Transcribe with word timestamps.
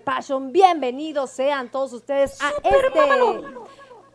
After 0.00 0.04
Passion! 0.04 0.52
Bienvenidos 0.52 1.30
sean 1.30 1.70
todos 1.70 1.92
ustedes 1.92 2.40
a 2.40 2.48
este... 2.62 3.00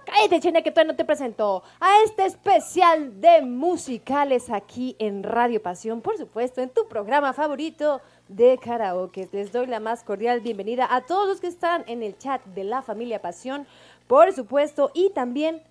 Cállate, 0.05 0.39
Chene, 0.39 0.63
que 0.63 0.71
todavía 0.71 0.93
no 0.93 0.97
te 0.97 1.05
presentó. 1.05 1.63
A 1.79 2.03
este 2.03 2.25
especial 2.25 3.19
de 3.19 3.41
musicales 3.41 4.49
aquí 4.49 4.95
en 4.99 5.23
Radio 5.23 5.61
Pasión, 5.61 6.01
por 6.01 6.17
supuesto, 6.17 6.61
en 6.61 6.69
tu 6.69 6.87
programa 6.87 7.33
favorito 7.33 8.01
de 8.27 8.57
karaoke. 8.57 9.27
Les 9.31 9.51
doy 9.51 9.67
la 9.67 9.79
más 9.79 10.03
cordial 10.03 10.41
bienvenida 10.41 10.87
a 10.89 11.01
todos 11.01 11.27
los 11.27 11.41
que 11.41 11.47
están 11.47 11.83
en 11.87 12.03
el 12.03 12.17
chat 12.17 12.43
de 12.45 12.63
la 12.63 12.81
familia 12.81 13.21
Pasión, 13.21 13.67
por 14.07 14.31
supuesto, 14.33 14.91
y 14.93 15.09
también 15.11 15.61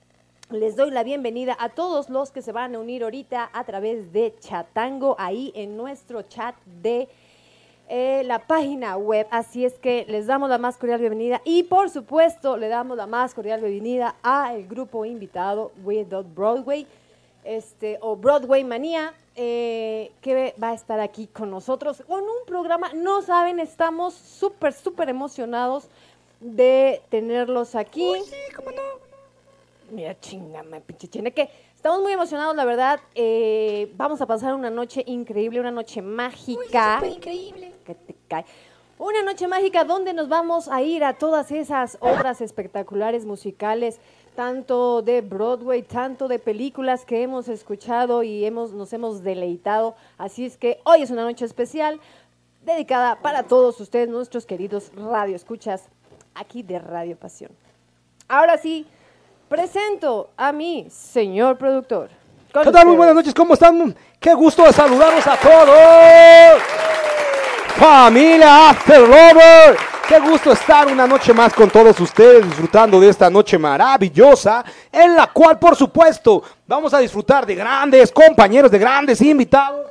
les 0.51 0.77
doy 0.77 0.91
la 0.91 1.05
bienvenida 1.05 1.57
a 1.59 1.71
todos 1.71 2.11
los 2.11 2.31
que 2.31 2.43
se 2.43 2.53
van 2.53 2.75
a 2.75 2.79
unir 2.79 3.05
ahorita 3.05 3.51
a 3.53 3.65
través 3.65 4.13
de 4.13 4.35
Chatango, 4.41 5.17
ahí 5.19 5.53
en 5.55 5.77
nuestro 5.77 6.23
chat 6.23 6.57
de 6.65 7.09
eh, 7.96 8.25
la 8.25 8.41
página 8.41 8.96
web. 8.96 9.29
Así 9.31 9.64
es 9.64 9.75
que 9.75 10.05
les 10.08 10.26
damos 10.26 10.50
la 10.50 10.58
más 10.58 10.76
cordial 10.76 10.99
bienvenida 10.99 11.41
y 11.44 11.62
por 11.62 11.91
supuesto 11.91 12.56
le 12.56 12.67
damos 12.67 12.96
la 12.96 13.06
más 13.06 13.35
cordial 13.35 13.61
bienvenida 13.61 14.17
al 14.20 14.67
grupo 14.67 15.05
invitado 15.05 15.70
Without 15.85 16.26
Broadway 16.35 16.88
este, 17.44 17.99
o 18.00 18.17
Broadway 18.17 18.64
Manía, 18.64 19.14
eh, 19.37 20.11
que 20.23 20.56
va 20.61 20.70
a 20.70 20.75
estar 20.75 20.99
aquí 20.99 21.29
con 21.29 21.52
nosotros 21.52 22.02
con 22.05 22.25
un 22.25 22.44
programa. 22.49 22.91
No 22.94 23.23
saben, 23.23 23.61
estamos 23.61 24.14
súper, 24.14 24.73
súper 24.73 25.08
emocionados 25.08 25.87
de 26.41 27.00
tenerlos 27.11 27.76
aquí. 27.76 28.12
sí, 28.25 28.35
cómo 28.56 28.73
no. 28.73 28.82
Mira, 29.93 30.19
chingame, 30.19 30.81
pinche 30.81 31.06
cheneque. 31.06 31.49
Estamos 31.76 32.02
muy 32.02 32.11
emocionados, 32.11 32.56
la 32.56 32.64
verdad. 32.64 32.99
Eh, 33.14 33.93
vamos 33.94 34.20
a 34.20 34.26
pasar 34.26 34.52
una 34.55 34.70
noche 34.70 35.05
increíble, 35.06 35.61
una 35.61 35.70
noche 35.70 36.02
mágica. 36.02 37.00
increíble. 37.06 37.74
Que 37.85 37.95
te 37.95 38.15
cae. 38.29 38.45
Una 38.99 39.23
noche 39.23 39.49
mágica 39.49 39.85
donde 39.85 40.13
nos 40.13 40.29
vamos 40.29 40.69
a 40.69 40.81
ir 40.83 41.03
a 41.05 41.15
todas 41.15 41.51
esas 41.51 41.99
obras 42.01 42.41
espectaculares 42.41 43.27
musicales, 43.27 43.99
tanto 44.37 45.03
de 45.03 45.21
Broadway, 45.21 45.83
tanto 45.83 46.29
de 46.29 46.39
películas 46.39 47.05
que 47.05 47.23
hemos 47.23 47.49
escuchado 47.49 48.23
y 48.23 48.45
hemos, 48.45 48.73
nos 48.73 48.93
hemos 48.93 49.23
deleitado. 49.23 49.97
Así 50.17 50.47
es 50.47 50.57
que 50.57 50.81
hoy 50.85 51.03
es 51.03 51.11
una 51.11 51.25
noche 51.25 51.45
especial 51.45 52.01
dedicada 52.65 53.17
para 53.17 53.43
todos 53.43 53.81
ustedes, 53.81 54.09
nuestros 54.09 54.47
queridos 54.47 54.93
radioescuchas, 54.95 55.89
aquí 56.35 56.63
de 56.63 56.79
Radio 56.79 57.17
Pasión. 57.17 57.51
Ahora 58.29 58.59
sí, 58.59 58.87
presento 59.49 60.31
a 60.37 60.53
mi 60.53 60.89
señor 60.89 61.59
productor. 61.59 62.11
¿Qué 62.63 62.71
tal? 62.71 62.87
Muy 62.87 62.97
buenas 62.97 63.17
noches, 63.17 63.35
¿cómo 63.35 63.55
están? 63.55 63.97
Qué 64.21 64.33
gusto 64.35 64.63
de 64.65 64.73
saludarlos 64.73 65.27
a 65.27 65.37
todos. 65.37 66.94
Familia 67.76 68.71
After 68.71 69.00
Lover. 69.00 69.76
Qué 70.09 70.21
gusto 70.21 70.53
estar 70.53 70.87
una 70.87 71.06
noche 71.06 71.32
más 71.35 71.53
con 71.53 71.69
todos 71.71 71.99
ustedes 71.99 72.44
disfrutando 72.44 73.00
de 73.00 73.09
esta 73.09 73.29
noche 73.29 73.59
maravillosa 73.59 74.65
en 74.93 75.17
la 75.17 75.26
cual, 75.26 75.59
por 75.59 75.75
supuesto, 75.75 76.43
vamos 76.67 76.94
a 76.94 76.99
disfrutar 76.99 77.44
de 77.44 77.55
grandes 77.56 78.12
compañeros, 78.12 78.71
de 78.71 78.79
grandes 78.79 79.21
invitados. 79.23 79.91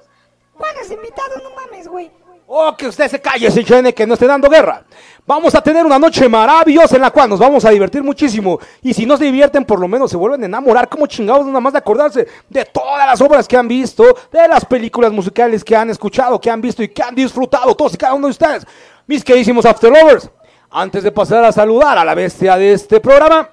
¿Cuáles 0.55 0.89
invitados? 0.91 1.41
No 1.43 1.49
mames, 1.55 1.87
güey. 1.87 2.11
Oh, 2.47 2.75
que 2.77 2.87
usted 2.87 3.09
se 3.09 3.21
calle, 3.21 3.47
ese 3.47 3.63
chene, 3.63 3.93
que 3.93 4.05
no 4.05 4.15
esté 4.15 4.27
dando 4.27 4.49
guerra. 4.49 4.83
Vamos 5.25 5.55
a 5.55 5.61
tener 5.61 5.85
una 5.85 5.97
noche 5.97 6.27
maravillosa 6.27 6.97
en 6.97 7.01
la 7.01 7.11
cual 7.11 7.29
nos 7.29 7.39
vamos 7.39 7.63
a 7.63 7.69
divertir 7.69 8.03
muchísimo. 8.03 8.59
Y 8.81 8.93
si 8.93 9.05
no 9.05 9.15
se 9.15 9.23
divierten, 9.23 9.63
por 9.63 9.79
lo 9.79 9.87
menos 9.87 10.11
se 10.11 10.17
vuelven 10.17 10.43
a 10.43 10.45
enamorar 10.45 10.89
como 10.89 11.07
chingados, 11.07 11.45
nada 11.45 11.61
más 11.61 11.73
de 11.73 11.79
acordarse 11.79 12.27
de 12.49 12.65
todas 12.65 13.07
las 13.07 13.21
obras 13.21 13.47
que 13.47 13.55
han 13.55 13.67
visto, 13.67 14.03
de 14.31 14.47
las 14.47 14.65
películas 14.65 15.11
musicales 15.13 15.63
que 15.63 15.75
han 15.75 15.89
escuchado, 15.89 16.39
que 16.41 16.51
han 16.51 16.61
visto 16.61 16.83
y 16.83 16.89
que 16.89 17.01
han 17.01 17.15
disfrutado, 17.15 17.73
todos 17.75 17.93
y 17.93 17.97
cada 17.97 18.13
uno 18.13 18.27
de 18.27 18.31
ustedes. 18.31 18.67
Mis 19.07 19.23
queridísimos 19.23 19.65
After 19.65 19.89
Lovers, 19.89 20.29
antes 20.69 21.03
de 21.03 21.11
pasar 21.11 21.45
a 21.45 21.51
saludar 21.51 21.97
a 21.97 22.03
la 22.03 22.13
bestia 22.13 22.57
de 22.57 22.73
este 22.73 22.99
programa, 22.99 23.49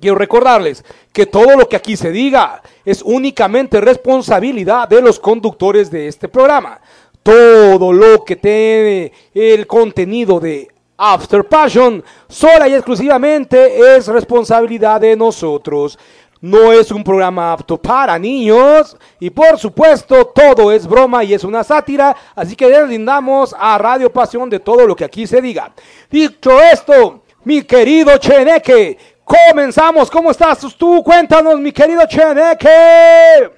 Quiero 0.00 0.16
recordarles 0.16 0.84
que 1.12 1.26
todo 1.26 1.56
lo 1.56 1.68
que 1.68 1.76
aquí 1.76 1.96
se 1.96 2.12
diga 2.12 2.62
es 2.84 3.02
únicamente 3.02 3.80
responsabilidad 3.80 4.88
de 4.88 5.02
los 5.02 5.18
conductores 5.18 5.90
de 5.90 6.06
este 6.06 6.28
programa. 6.28 6.80
Todo 7.28 7.92
lo 7.92 8.24
que 8.24 8.36
tiene 8.36 9.12
el 9.34 9.66
contenido 9.66 10.40
de 10.40 10.66
After 10.96 11.46
Passion 11.46 12.02
sola 12.26 12.66
y 12.66 12.72
exclusivamente 12.72 13.96
es 13.96 14.06
responsabilidad 14.06 14.98
de 14.98 15.14
nosotros. 15.14 15.98
No 16.40 16.72
es 16.72 16.90
un 16.90 17.04
programa 17.04 17.52
apto 17.52 17.76
para 17.76 18.18
niños 18.18 18.96
y 19.20 19.28
por 19.28 19.58
supuesto 19.58 20.24
todo 20.28 20.72
es 20.72 20.86
broma 20.86 21.22
y 21.22 21.34
es 21.34 21.44
una 21.44 21.62
sátira, 21.62 22.16
así 22.34 22.56
que 22.56 22.70
deslindamos 22.70 23.54
a 23.58 23.76
Radio 23.76 24.10
Pasión 24.10 24.48
de 24.48 24.60
todo 24.60 24.86
lo 24.86 24.96
que 24.96 25.04
aquí 25.04 25.26
se 25.26 25.42
diga. 25.42 25.70
Dicho 26.10 26.58
esto, 26.62 27.24
mi 27.44 27.60
querido 27.60 28.16
Cheneque, 28.16 28.96
comenzamos. 29.22 30.10
¿Cómo 30.10 30.30
estás 30.30 30.60
tú? 30.78 31.02
Cuéntanos, 31.04 31.60
mi 31.60 31.72
querido 31.72 32.06
Cheneque. 32.08 33.57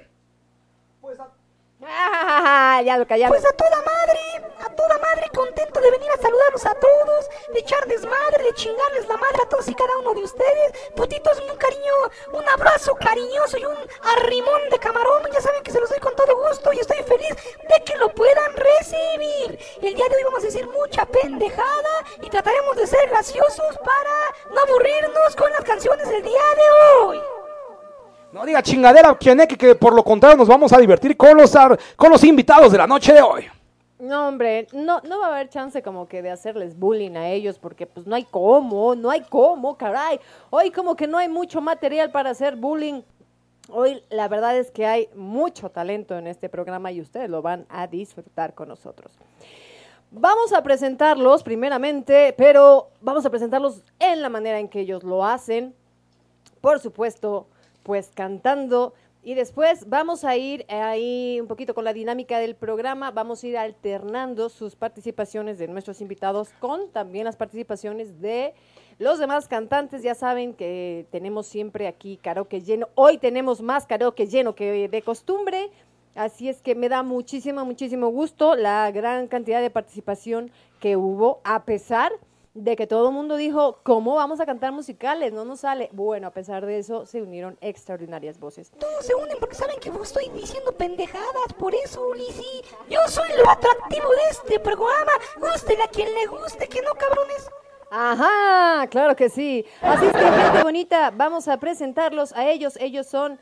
Ah, 1.93 2.81
ya 2.85 2.97
lo 2.97 3.05
callamos. 3.05 3.37
Pues 3.37 3.51
a 3.51 3.55
toda 3.55 3.77
madre, 3.81 4.19
a 4.59 4.69
toda 4.75 4.97
madre, 4.97 5.29
contento 5.33 5.79
de 5.81 5.91
venir 5.91 6.09
a 6.11 6.21
saludarlos 6.21 6.65
a 6.65 6.73
todos, 6.75 7.29
de 7.53 7.59
echar 7.59 7.85
desmadre, 7.85 8.43
de 8.43 8.53
chingarles 8.53 9.07
la 9.07 9.17
madre 9.17 9.41
a 9.43 9.49
todos 9.49 9.67
y 9.67 9.75
cada 9.75 9.97
uno 9.97 10.13
de 10.13 10.23
ustedes. 10.23 10.71
Putitos, 10.95 11.39
un 11.41 11.57
cariño, 11.57 11.93
un 12.33 12.47
abrazo 12.49 12.95
cariñoso 12.95 13.57
y 13.57 13.65
un 13.65 13.77
arrimón 14.03 14.69
de 14.69 14.79
camarón. 14.79 15.23
Ya 15.33 15.41
saben 15.41 15.63
que 15.63 15.71
se 15.71 15.79
los 15.79 15.89
doy 15.89 15.99
con 15.99 16.15
todo 16.15 16.35
gusto 16.47 16.71
y 16.73 16.79
estoy 16.79 17.03
feliz 17.03 17.35
de 17.67 17.83
que 17.83 17.97
lo 17.97 18.09
puedan 18.13 18.55
recibir. 18.55 19.59
El 19.81 19.93
día 19.95 20.07
de 20.07 20.15
hoy 20.15 20.23
vamos 20.23 20.43
a 20.43 20.45
decir 20.47 20.67
mucha 20.67 21.05
pendejada 21.05 22.05
y 22.21 22.29
trataremos 22.29 22.75
de 22.77 22.87
ser 22.87 23.09
graciosos 23.09 23.77
para 23.79 24.53
no 24.53 24.61
aburrirnos 24.61 25.35
con 25.35 25.51
las 25.51 25.63
canciones 25.63 26.07
del 26.07 26.23
día 26.23 26.41
de 26.55 27.05
hoy. 27.05 27.40
No 28.33 28.45
diga 28.45 28.63
chingadera, 28.63 29.17
Cheneque, 29.19 29.57
que 29.57 29.75
por 29.75 29.93
lo 29.93 30.03
contrario 30.03 30.37
nos 30.37 30.47
vamos 30.47 30.71
a 30.71 30.77
divertir 30.77 31.17
con 31.17 31.35
los, 31.35 31.53
con 31.97 32.11
los 32.11 32.23
invitados 32.23 32.71
de 32.71 32.77
la 32.77 32.87
noche 32.87 33.13
de 33.13 33.21
hoy. 33.21 33.45
No, 33.99 34.29
hombre, 34.29 34.67
no, 34.73 34.99
no 35.01 35.19
va 35.19 35.27
a 35.27 35.35
haber 35.35 35.49
chance 35.49 35.83
como 35.83 36.07
que 36.07 36.21
de 36.21 36.31
hacerles 36.31 36.79
bullying 36.79 37.17
a 37.17 37.29
ellos 37.29 37.59
porque 37.59 37.85
pues 37.85 38.07
no 38.07 38.15
hay 38.15 38.23
cómo, 38.23 38.95
no 38.95 39.11
hay 39.11 39.21
cómo, 39.21 39.77
caray. 39.77 40.19
Hoy 40.49 40.71
como 40.71 40.95
que 40.95 41.07
no 41.07 41.17
hay 41.17 41.29
mucho 41.29 41.61
material 41.61 42.09
para 42.09 42.31
hacer 42.31 42.55
bullying. 42.55 43.01
Hoy 43.69 44.01
la 44.09 44.27
verdad 44.27 44.57
es 44.57 44.71
que 44.71 44.87
hay 44.87 45.09
mucho 45.13 45.69
talento 45.69 46.17
en 46.17 46.25
este 46.25 46.49
programa 46.49 46.91
y 46.91 46.99
ustedes 46.99 47.29
lo 47.29 47.41
van 47.41 47.65
a 47.69 47.85
disfrutar 47.85 48.55
con 48.55 48.69
nosotros. 48.69 49.11
Vamos 50.09 50.51
a 50.51 50.63
presentarlos 50.63 51.43
primeramente, 51.43 52.33
pero 52.37 52.89
vamos 53.01 53.25
a 53.25 53.29
presentarlos 53.29 53.83
en 53.99 54.21
la 54.21 54.29
manera 54.29 54.57
en 54.57 54.67
que 54.67 54.79
ellos 54.79 55.03
lo 55.03 55.23
hacen. 55.23 55.75
Por 56.59 56.79
supuesto, 56.79 57.45
pues 57.83 58.11
cantando. 58.13 58.93
Y 59.23 59.35
después 59.35 59.87
vamos 59.87 60.23
a 60.23 60.35
ir 60.35 60.65
ahí 60.67 61.37
un 61.39 61.47
poquito 61.47 61.75
con 61.75 61.83
la 61.83 61.93
dinámica 61.93 62.39
del 62.39 62.55
programa. 62.55 63.11
Vamos 63.11 63.43
a 63.43 63.47
ir 63.47 63.57
alternando 63.57 64.49
sus 64.49 64.75
participaciones 64.75 65.59
de 65.59 65.67
nuestros 65.67 66.01
invitados 66.01 66.49
con 66.59 66.89
también 66.89 67.25
las 67.25 67.35
participaciones 67.35 68.19
de 68.19 68.55
los 68.97 69.19
demás 69.19 69.47
cantantes. 69.47 70.01
Ya 70.01 70.15
saben 70.15 70.53
que 70.55 71.05
tenemos 71.11 71.45
siempre 71.45 71.87
aquí 71.87 72.17
karaoke 72.17 72.61
lleno. 72.61 72.89
Hoy 72.95 73.19
tenemos 73.19 73.61
más 73.61 73.85
karaoke 73.85 74.25
lleno 74.25 74.55
que 74.55 74.89
de 74.89 75.01
costumbre. 75.03 75.69
Así 76.15 76.49
es 76.49 76.61
que 76.61 76.73
me 76.73 76.89
da 76.89 77.03
muchísimo, 77.03 77.63
muchísimo 77.63 78.09
gusto 78.09 78.55
la 78.55 78.89
gran 78.91 79.27
cantidad 79.27 79.61
de 79.61 79.69
participación 79.69 80.51
que 80.79 80.97
hubo, 80.97 81.41
a 81.43 81.63
pesar 81.63 82.11
de 82.11 82.30
que 82.53 82.87
todo 82.87 83.09
el 83.09 83.13
mundo 83.13 83.37
dijo, 83.37 83.79
¿cómo 83.83 84.15
vamos 84.15 84.39
a 84.39 84.45
cantar 84.45 84.71
musicales? 84.71 85.31
No 85.31 85.45
nos 85.45 85.61
sale. 85.61 85.89
Bueno, 85.93 86.27
a 86.27 86.31
pesar 86.31 86.65
de 86.65 86.79
eso, 86.79 87.05
se 87.05 87.21
unieron 87.21 87.57
extraordinarias 87.61 88.39
voces. 88.39 88.71
Todos 88.71 89.05
se 89.05 89.15
unen 89.15 89.37
porque 89.39 89.55
saben 89.55 89.79
que 89.79 89.89
vos 89.89 90.07
estoy 90.07 90.29
diciendo 90.29 90.71
pendejadas, 90.73 91.53
por 91.57 91.73
eso, 91.73 92.07
Ulisi. 92.07 92.61
Yo 92.89 92.99
soy 93.07 93.29
lo 93.37 93.49
atractivo 93.49 94.09
de 94.09 94.29
este 94.31 94.59
programa. 94.59 95.11
Gústele 95.39 95.83
a 95.83 95.87
quien 95.87 96.13
le 96.13 96.25
guste, 96.25 96.67
que 96.67 96.81
no, 96.81 96.93
cabrones. 96.95 97.49
Ajá, 97.89 98.87
claro 98.87 99.15
que 99.15 99.29
sí. 99.29 99.65
Así 99.81 100.05
es 100.05 100.13
que, 100.13 100.19
gente 100.19 100.63
bonita, 100.63 101.11
vamos 101.11 101.47
a 101.47 101.57
presentarlos 101.57 102.33
a 102.33 102.49
ellos. 102.49 102.77
Ellos 102.79 103.07
son 103.07 103.39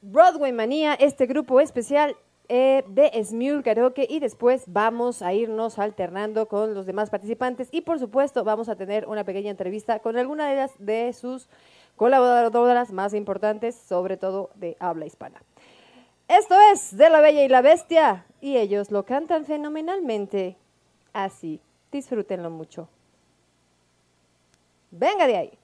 Broadway 0.00 0.52
Manía, 0.52 0.94
este 0.94 1.26
grupo 1.26 1.60
especial 1.60 2.16
eh, 2.48 2.84
de 2.88 3.24
Smule 3.24 3.62
Karaoke. 3.62 4.06
Y 4.08 4.20
después 4.20 4.64
vamos 4.66 5.22
a 5.22 5.32
irnos 5.32 5.78
alternando 5.78 6.46
con 6.48 6.74
los 6.74 6.86
demás 6.86 7.10
participantes. 7.10 7.68
Y 7.72 7.80
por 7.82 7.98
supuesto, 7.98 8.44
vamos 8.44 8.68
a 8.68 8.76
tener 8.76 9.06
una 9.06 9.24
pequeña 9.24 9.50
entrevista 9.50 9.98
con 10.00 10.16
alguna 10.16 10.48
de, 10.48 10.56
las, 10.56 10.72
de 10.78 11.12
sus 11.12 11.48
colaboradoras 11.96 12.92
más 12.92 13.14
importantes, 13.14 13.74
sobre 13.74 14.16
todo 14.16 14.50
de 14.54 14.76
habla 14.80 15.06
hispana. 15.06 15.42
Esto 16.28 16.54
es 16.72 16.96
De 16.96 17.10
la 17.10 17.20
Bella 17.20 17.44
y 17.44 17.48
la 17.48 17.62
Bestia. 17.62 18.26
Y 18.40 18.56
ellos 18.56 18.90
lo 18.90 19.04
cantan 19.04 19.44
fenomenalmente. 19.44 20.56
Así, 21.12 21.60
disfrútenlo 21.92 22.50
mucho. 22.50 22.88
Venga 24.90 25.26
de 25.26 25.36
ahí. 25.36 25.58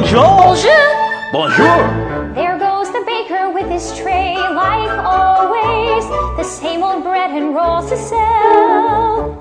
Bonjour. 0.00 0.24
Bonjour. 0.24 1.30
bonjour. 1.30 2.32
There 2.34 2.58
goes 2.58 2.90
the 2.90 3.02
baker 3.04 3.50
with 3.50 3.68
his 3.68 3.94
tray, 3.98 4.34
like 4.34 4.90
always. 5.04 6.04
The 6.38 6.42
same 6.42 6.82
old 6.82 7.04
bread 7.04 7.30
and 7.32 7.54
rolls 7.54 7.90
to 7.90 7.98
sell. 7.98 9.38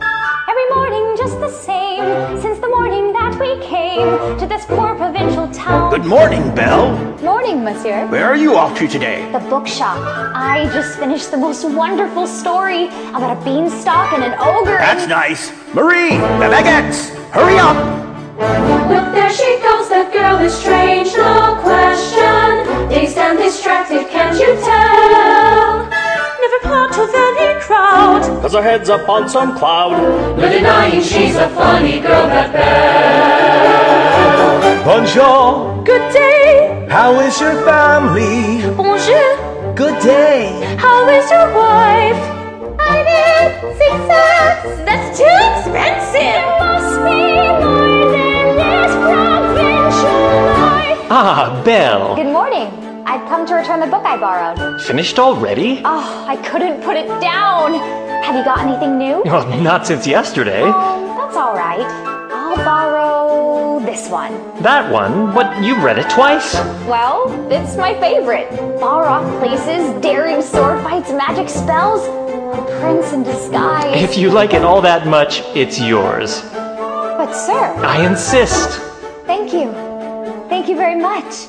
Every 0.50 0.70
morning 0.76 1.16
just 1.18 1.40
the 1.40 1.50
same, 1.50 2.04
since 2.42 2.60
the 2.60 2.68
morning 2.68 3.14
that 3.14 3.40
we 3.40 3.58
came 3.66 4.38
to 4.38 4.46
this 4.46 4.66
poor 4.66 4.96
provincial 4.96 5.48
town. 5.54 5.92
Good 5.92 6.06
morning, 6.06 6.54
Belle. 6.54 6.92
morning, 7.24 7.64
monsieur. 7.64 8.06
Where 8.08 8.26
are 8.26 8.36
you 8.36 8.58
off 8.58 8.78
to 8.80 8.88
today? 8.88 9.32
The 9.32 9.40
bookshop. 9.40 9.98
I 10.36 10.70
just 10.74 11.00
finished 11.00 11.32
the 11.32 11.38
most 11.38 11.64
wonderful 11.64 12.28
story 12.28 12.88
about 13.16 13.42
a 13.42 13.46
beanstalk 13.46 14.12
and 14.12 14.26
an 14.26 14.36
ogre. 14.38 14.78
That's 14.78 15.08
nice. 15.08 15.54
Marie, 15.74 16.18
the 16.18 16.50
baguettes, 16.52 17.16
hurry 17.32 17.58
up. 17.58 17.99
Look, 19.30 19.38
there 19.38 19.46
she 19.46 19.62
goes, 19.62 19.90
that 19.90 20.10
girl 20.12 20.40
is 20.42 20.54
strange, 20.58 21.14
no 21.14 21.62
question. 21.62 22.66
Dazed 22.90 23.18
and 23.18 23.38
distracted, 23.38 24.10
can't 24.10 24.34
you 24.40 24.58
tell? 24.58 25.86
Never 26.42 26.60
part 26.66 26.98
of 26.98 27.14
any 27.14 27.60
crowd. 27.62 28.24
Cause 28.42 28.54
her 28.54 28.62
head's 28.64 28.90
up 28.90 29.08
on 29.08 29.30
some 29.30 29.56
cloud. 29.56 29.92
No 30.36 30.50
denying 30.50 31.04
she's 31.04 31.36
a 31.36 31.48
funny 31.50 32.00
girl, 32.00 32.26
that 32.26 32.52
Belle. 33.62 34.84
Bonjour, 34.84 35.84
Good 35.86 36.12
day, 36.12 36.88
how 36.90 37.20
is 37.20 37.40
your 37.40 37.54
family? 37.66 38.66
bonjour. 38.76 39.76
Good 39.76 40.02
day. 40.02 40.76
How 40.80 41.08
is 41.08 41.30
your 41.30 41.54
wife? 41.54 42.18
I 42.80 43.04
did 43.06 43.78
six 43.78 43.94
cents. 44.10 44.82
That's 44.90 45.18
too 45.20 45.38
expensive. 45.54 46.44
Must 46.60 46.98
be 47.06 47.22
more 47.62 47.89
Ah, 51.12 51.62
Belle. 51.66 52.16
Good 52.16 52.32
morning. 52.32 52.68
I've 53.06 53.28
come 53.28 53.46
to 53.48 53.56
return 53.56 53.80
the 53.80 53.88
book 53.88 54.06
I 54.06 54.16
borrowed. 54.18 54.80
Finished 54.84 55.18
already? 55.18 55.82
Oh, 55.84 56.26
I 56.28 56.36
couldn't 56.38 56.84
put 56.84 56.96
it 56.98 57.08
down. 57.20 57.74
Have 58.24 58.36
you 58.36 58.44
got 58.44 58.60
anything 58.60 58.98
new? 59.00 59.24
Oh, 59.32 59.62
not 59.62 59.88
since 59.88 60.06
yesterday. 60.06 60.62
Oh, 60.64 61.16
that's 61.18 61.36
all 61.36 61.56
right. 61.56 61.80
I'll 62.32 62.56
borrow 62.58 63.80
this 63.86 64.08
one. 64.10 64.34
That 64.62 64.92
one? 64.92 65.34
But 65.34 65.64
you've 65.64 65.82
read 65.84 65.98
it 65.98 66.10
twice? 66.12 66.54
Well, 66.86 67.26
it's 67.52 67.76
my 67.76 68.00
favorite. 68.00 68.48
Far 68.80 69.06
off 69.06 69.26
places, 69.40 70.00
daring 70.04 70.42
sword 70.44 70.84
fights, 70.84 71.12
magic 71.12 71.50
spells. 71.50 72.02
A 72.06 72.80
prince 72.80 73.14
in 73.14 73.24
disguise. 73.24 74.02
If 74.04 74.16
you 74.18 74.30
like 74.30 74.54
it 74.54 74.64
all 74.64 74.82
that 74.82 75.08
much, 75.08 75.42
it's 75.56 75.80
yours. 75.82 76.42
But, 76.54 77.34
sir, 77.34 77.74
I 77.84 78.06
insist. 78.06 78.80
thank 79.26 79.54
you. 79.54 79.89
Thank 80.50 80.68
you 80.68 80.76
very 80.76 80.96
much. 81.00 81.48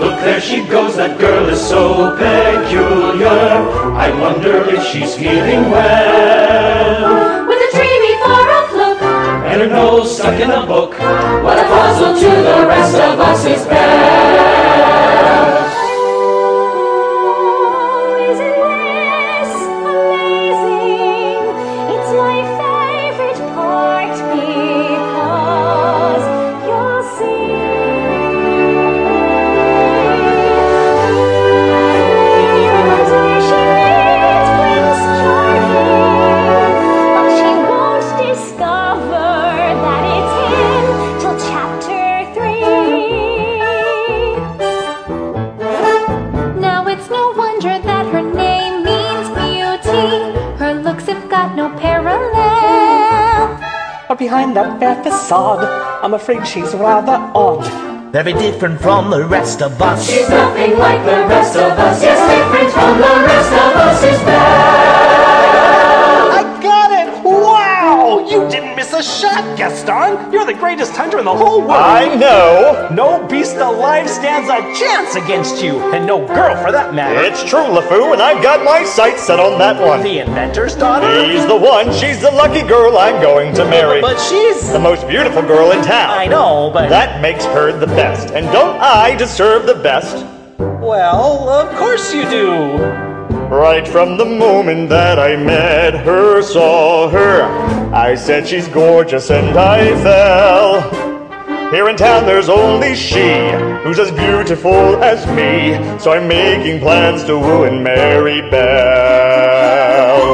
Look, 0.00 0.16
there 0.20 0.40
she 0.40 0.64
goes, 0.66 0.96
that 0.96 1.18
girl 1.20 1.48
is 1.48 1.60
so 1.60 2.16
peculiar. 2.16 3.28
I 3.28 4.10
wonder 4.20 4.64
if 4.68 4.82
she's 4.84 5.14
feeling 5.14 5.70
well. 5.70 7.46
With 7.46 7.58
a 7.58 7.70
dreamy 7.76 8.14
far-off 8.24 8.72
look, 8.72 9.02
And 9.50 9.60
her 9.62 9.68
nose 9.68 10.16
stuck 10.16 10.40
in 10.40 10.50
a 10.50 10.66
book. 10.66 10.92
what 11.44 11.58
a 11.58 11.64
puzzle 11.64 12.14
to 12.14 12.30
the 12.42 12.66
rest 12.66 12.94
of 12.96 13.20
us 13.20 13.44
is 13.46 13.64
Belle. 13.66 14.25
But 54.16 54.24
behind 54.24 54.56
that 54.56 54.80
fair 54.80 54.96
facade, 55.04 55.60
I'm 56.02 56.14
afraid 56.14 56.46
she's 56.48 56.72
rather 56.72 57.18
odd. 57.34 57.62
Very 58.14 58.32
different 58.32 58.80
from 58.80 59.10
the 59.10 59.26
rest 59.26 59.60
of 59.60 59.82
us. 59.82 60.08
She's 60.08 60.26
nothing 60.30 60.78
like 60.78 61.04
the 61.04 61.28
rest 61.28 61.54
of 61.54 61.78
us. 61.78 62.02
Yes, 62.02 62.16
different 62.32 62.72
from 62.72 62.96
the 62.96 63.14
rest 63.28 63.52
of 63.52 63.76
us 63.76 64.02
is 64.04 64.18
Belle. 64.24 65.52
I 66.32 66.42
got 66.62 66.90
it! 66.96 67.08
Wow! 67.26 68.24
You 68.26 68.48
didn't 68.48 68.75
miss 68.75 68.75
a 68.96 69.02
shot, 69.02 69.58
Gaston! 69.58 70.32
You're 70.32 70.46
the 70.46 70.54
greatest 70.54 70.96
hunter 70.96 71.18
in 71.18 71.26
the 71.26 71.34
whole 71.34 71.60
world! 71.60 71.72
I 71.72 72.14
know. 72.14 72.88
No 72.90 73.26
beast 73.28 73.56
alive 73.56 74.08
stands 74.08 74.48
a 74.48 74.56
chance 74.74 75.16
against 75.16 75.62
you, 75.62 75.78
and 75.92 76.06
no 76.06 76.26
girl 76.26 76.56
for 76.56 76.72
that 76.72 76.94
matter. 76.94 77.20
It's 77.20 77.44
true, 77.44 77.60
LeFou, 77.60 78.14
and 78.14 78.22
I've 78.22 78.42
got 78.42 78.64
my 78.64 78.84
sights 78.84 79.22
set 79.22 79.38
on 79.38 79.58
that 79.58 79.78
one. 79.78 80.02
the 80.02 80.20
inventor's 80.20 80.74
daughter? 80.74 81.24
He's 81.26 81.46
the 81.46 81.56
one. 81.56 81.92
She's 81.92 82.22
the 82.22 82.30
lucky 82.30 82.66
girl 82.66 82.96
I'm 82.96 83.20
going 83.20 83.54
to 83.56 83.66
marry. 83.66 84.00
But 84.00 84.18
she's. 84.18 84.72
the 84.72 84.78
most 84.78 85.06
beautiful 85.06 85.42
girl 85.42 85.72
in 85.72 85.82
town. 85.84 86.18
I 86.18 86.26
know, 86.26 86.70
but. 86.72 86.88
That 86.88 87.20
makes 87.20 87.44
her 87.44 87.78
the 87.78 87.86
best. 87.86 88.32
And 88.32 88.46
don't 88.46 88.80
I 88.80 89.14
deserve 89.14 89.66
the 89.66 89.74
best? 89.74 90.24
Well, 90.58 91.50
of 91.50 91.76
course 91.76 92.14
you 92.14 92.22
do. 92.30 93.05
Right 93.48 93.86
from 93.86 94.16
the 94.18 94.24
moment 94.24 94.88
that 94.88 95.18
I 95.20 95.36
met 95.36 95.94
her, 96.04 96.42
saw 96.42 97.08
her, 97.08 97.42
I 97.94 98.16
said 98.16 98.46
she's 98.46 98.66
gorgeous 98.66 99.30
and 99.30 99.56
I 99.56 99.94
fell. 100.02 101.06
Here 101.70 101.88
in 101.88 101.96
town 101.96 102.26
there's 102.26 102.48
only 102.48 102.94
she 102.96 103.50
who's 103.84 103.98
as 104.00 104.10
beautiful 104.10 105.02
as 105.02 105.26
me, 105.28 105.74
so 105.98 106.12
I'm 106.12 106.26
making 106.26 106.80
plans 106.80 107.22
to 107.24 107.38
woo 107.38 107.64
and 107.64 107.84
marry 107.84 108.40
Belle. 108.50 110.26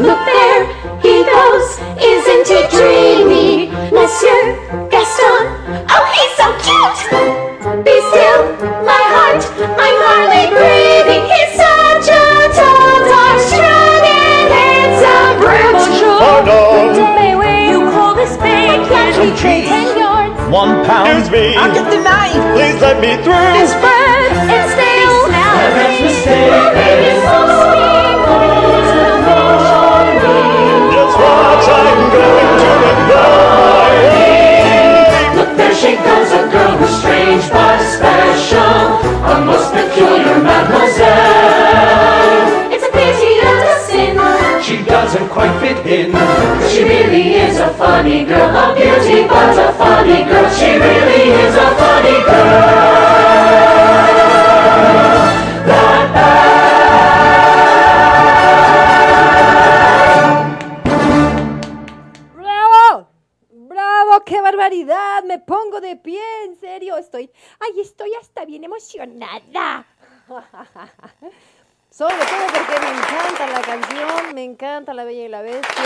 Look 0.00 0.24
there, 0.24 0.66
he 1.00 1.24
goes. 1.24 1.78
Isn't 2.02 2.46
he 2.46 2.66
dreamy? 2.76 3.70
Monsieur 3.90 4.43
One 20.54 20.86
pound. 20.86 21.10
excuse 21.10 21.30
me. 21.34 21.56
I'll 21.58 21.74
get 21.74 21.90
the 21.90 21.98
knife. 21.98 22.38
Please 22.54 22.78
let 22.78 23.02
me 23.02 23.18
through. 23.26 23.50
This 23.58 23.74
bird 23.74 24.30
and 24.38 24.70
stale. 24.70 25.26
Perhaps 25.26 25.98
mistake. 25.98 26.54
Just 30.94 31.18
watch, 31.18 31.66
I'm 31.74 32.06
going 32.14 32.54
to 32.62 32.70
invite. 32.94 34.14
Look, 35.34 35.50
there 35.58 35.74
she 35.74 35.98
goes, 35.98 36.30
a 36.30 36.46
girl 36.46 36.78
who's 36.78 37.02
strange 37.02 37.50
but 37.50 37.82
special. 37.90 39.02
A 39.26 39.42
most 39.44 39.74
peculiar 39.74 40.38
mademoiselle. 40.38 41.10
It's 42.70 42.86
a 42.86 42.92
pity 42.94 43.42
and 43.42 43.58
a 43.58 43.76
sin. 43.90 44.14
She 44.62 44.86
doesn't 44.86 45.28
quite 45.30 45.50
fit 45.58 45.84
in. 45.84 46.14
She 46.74 46.82
really 46.82 47.36
is 47.36 47.60
a 47.60 47.68
funny 47.74 48.24
girl, 48.24 48.50
a 48.50 48.74
beauty 48.74 49.28
but 49.28 49.56
a 49.56 49.72
funny 49.78 50.24
girl. 50.24 50.50
She 50.50 50.74
really 50.74 51.30
is 51.30 51.54
a 51.54 51.70
funny 51.78 52.18
girl. 52.26 53.14
¡Bravo! 62.34 63.06
¡Bravo! 63.50 64.24
¡Qué 64.24 64.40
barbaridad! 64.40 65.22
Me 65.22 65.38
pongo 65.38 65.80
de 65.80 65.94
pie, 65.94 66.20
en 66.46 66.58
serio. 66.58 66.96
Estoy. 66.96 67.30
¡Ay, 67.60 67.82
estoy 67.82 68.12
hasta 68.20 68.44
bien 68.44 68.64
emocionada! 68.64 69.86
Sobre 71.96 72.16
todo 72.16 72.46
porque 72.52 72.80
me 72.80 72.90
encanta 72.90 73.46
la 73.46 73.60
canción, 73.60 74.34
me 74.34 74.42
encanta 74.42 74.92
La 74.94 75.04
Bella 75.04 75.26
y 75.26 75.28
la 75.28 75.42
Bestia. 75.42 75.84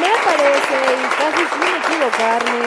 Me 0.00 0.08
parece, 0.24 0.78
y 0.94 1.08
casi 1.18 1.44
equivocarme, 2.18 2.66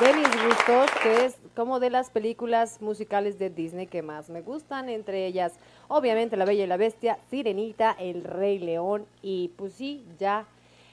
de 0.00 0.12
mis 0.14 0.44
gustos, 0.44 0.90
que 1.02 1.24
es 1.24 1.38
como 1.56 1.80
de 1.80 1.90
las 1.90 2.10
películas 2.10 2.80
musicales 2.80 3.38
de 3.38 3.50
Disney 3.50 3.86
que 3.86 4.02
más 4.02 4.28
me 4.28 4.42
gustan, 4.42 4.88
entre 4.88 5.26
ellas, 5.26 5.54
obviamente, 5.88 6.36
La 6.36 6.44
Bella 6.44 6.64
y 6.64 6.66
la 6.66 6.76
Bestia, 6.76 7.18
Sirenita, 7.30 7.96
El 7.98 8.24
Rey 8.24 8.58
León 8.58 9.06
y, 9.22 9.48
pues 9.56 9.72
sí, 9.72 10.04
ya 10.18 10.46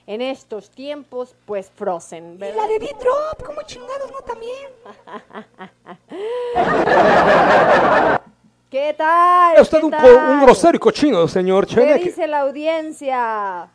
en 0.08 0.22
estos 0.22 0.70
tiempos, 0.70 1.36
pues 1.46 1.72
Frozen, 1.76 2.36
Y 2.36 2.40
la 2.40 2.68
de 2.68 2.80
D-Drop, 2.80 3.44
como 3.44 3.62
chingados, 3.64 4.12
¿no? 4.12 4.20
También. 4.22 4.70
¿Qué 8.70 8.94
tal? 8.98 9.62
Usted 9.62 9.80
¿Qué 9.80 9.86
un, 9.86 9.92
tal? 9.92 10.30
un 10.30 10.42
grosero 10.42 10.76
y 10.76 10.80
cochino, 10.80 11.28
señor 11.28 11.68
¿Qué 11.68 11.96
dice 11.96 12.28
la 12.28 12.42
audiencia? 12.42 13.70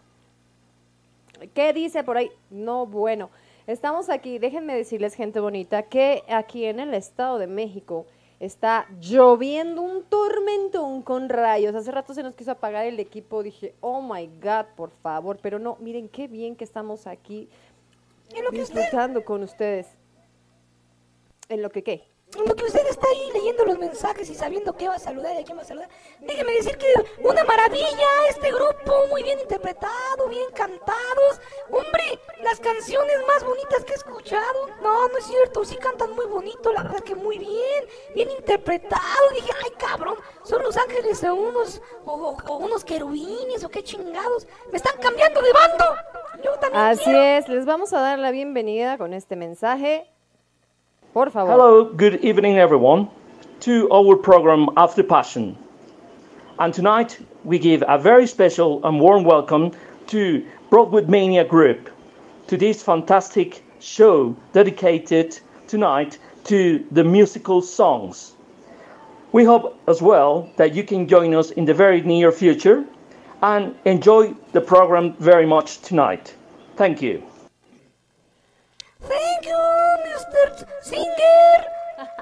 ¿Qué 1.55 1.73
dice 1.73 2.05
por 2.05 2.19
ahí? 2.19 2.31
No, 2.51 2.87
bueno. 2.87 3.31
Estamos 3.71 4.11
aquí, 4.11 4.41
déjenme 4.41 4.75
decirles, 4.75 5.15
gente 5.15 5.39
bonita, 5.39 5.85
que 5.85 6.25
aquí 6.29 6.65
en 6.65 6.81
el 6.81 6.93
Estado 6.93 7.39
de 7.39 7.47
México 7.47 8.05
está 8.41 8.89
lloviendo 9.01 9.81
un 9.81 10.03
tormentón 10.03 11.03
con 11.03 11.29
rayos. 11.29 11.73
Hace 11.77 11.93
rato 11.93 12.13
se 12.13 12.25
nos 12.25 12.35
quiso 12.35 12.51
apagar 12.51 12.85
el 12.85 12.99
equipo. 12.99 13.45
Dije, 13.45 13.77
oh 13.81 14.03
my 14.03 14.29
God, 14.43 14.75
por 14.75 14.91
favor. 14.91 15.39
Pero 15.41 15.61
no, 15.61 15.77
miren 15.79 16.09
qué 16.09 16.27
bien 16.27 16.57
que 16.57 16.65
estamos 16.65 17.07
aquí 17.07 17.49
disfrutando 18.51 19.25
con 19.25 19.45
ustedes. 19.45 19.87
¿En 21.49 21.63
lo 21.63 21.71
que 21.71 21.85
qué? 21.85 22.03
Lo 22.39 22.55
que 22.55 22.65
usted 22.65 22.87
está 22.87 23.07
ahí 23.09 23.31
leyendo 23.35 23.65
los 23.65 23.79
mensajes 23.79 24.31
y 24.31 24.35
sabiendo 24.37 24.77
qué 24.77 24.87
va 24.89 24.95
a 24.95 24.99
saludar 25.01 25.35
y 25.35 25.39
a 25.39 25.45
quién 25.45 25.59
va 25.59 25.63
a 25.63 25.65
saludar, 25.65 25.89
déjeme 26.21 26.53
decir 26.53 26.79
que 26.79 26.87
una 27.25 27.43
maravilla 27.45 28.07
este 28.29 28.53
grupo, 28.53 29.07
muy 29.11 29.23
bien 29.25 29.41
interpretado, 29.41 30.29
bien 30.29 30.49
cantados. 30.55 31.41
Hombre, 31.71 32.21
las 32.43 32.61
canciones 32.61 33.17
más 33.27 33.45
bonitas 33.45 33.85
que 33.85 33.93
he 33.93 33.97
escuchado. 33.97 34.69
No, 34.81 35.09
no 35.09 35.19
es 35.19 35.25
cierto, 35.27 35.65
sí 35.65 35.77
cantan 35.77 36.13
muy 36.15 36.27
bonito, 36.27 36.73
la 36.73 36.85
verdad 36.85 37.01
que 37.01 37.17
muy 37.17 37.37
bien, 37.39 37.85
bien 38.15 38.31
interpretado. 38.31 39.31
Dije, 39.35 39.51
ay 39.65 39.71
cabrón, 39.77 40.15
son 40.45 40.63
los 40.63 40.77
ángeles 40.77 41.23
o 41.25 41.35
unos, 41.35 41.83
o, 42.07 42.13
o- 42.13 42.37
o 42.53 42.57
unos 42.59 42.85
querubines 42.85 43.65
o 43.65 43.69
qué 43.69 43.83
chingados. 43.83 44.47
Me 44.71 44.77
están 44.77 44.97
cambiando 45.01 45.43
de 45.43 45.53
bando. 45.53 45.85
Yo 46.45 46.53
también 46.61 46.81
Así 46.85 47.05
quiero. 47.05 47.19
es, 47.21 47.49
les 47.49 47.67
vamos 47.67 47.93
a 47.93 48.01
dar 48.01 48.19
la 48.21 48.31
bienvenida 48.31 48.97
con 48.99 49.13
este 49.15 49.35
mensaje. 49.37 50.09
Por 51.13 51.29
favor. 51.29 51.51
Hello, 51.51 51.85
good 51.93 52.25
evening, 52.25 52.57
everyone, 52.59 53.09
to 53.61 53.91
our 53.91 54.15
program 54.15 54.69
After 54.77 55.03
Passion. 55.03 55.57
And 56.61 56.73
tonight 56.73 57.19
we 57.43 57.59
give 57.59 57.83
a 57.89 57.99
very 57.99 58.29
special 58.29 58.81
and 58.87 59.01
warm 59.01 59.25
welcome 59.25 59.73
to 60.07 60.47
Broadwood 60.71 61.09
Mania 61.09 61.45
Group 61.45 61.91
to 62.47 62.57
this 62.57 62.85
fantastic 62.85 63.65
show 63.81 64.37
dedicated 64.53 65.37
tonight 65.67 66.19
to 66.45 66.87
the 66.93 67.03
musical 67.03 67.61
songs. 67.61 68.35
We 69.33 69.43
hope 69.43 69.81
as 69.89 70.01
well 70.01 70.49
that 70.59 70.77
you 70.77 70.85
can 70.85 71.09
join 71.09 71.35
us 71.35 71.51
in 71.51 71.65
the 71.65 71.75
very 71.75 72.03
near 72.03 72.31
future 72.31 72.85
and 73.43 73.75
enjoy 73.85 74.35
the 74.53 74.61
program 74.61 75.15
very 75.15 75.47
much 75.47 75.81
tonight. 75.81 76.37
Thank 76.77 77.03
you. 77.03 77.30
Thank 79.01 79.47
you, 79.47 79.57
Mr. 80.05 80.67
Singer. 80.83 81.67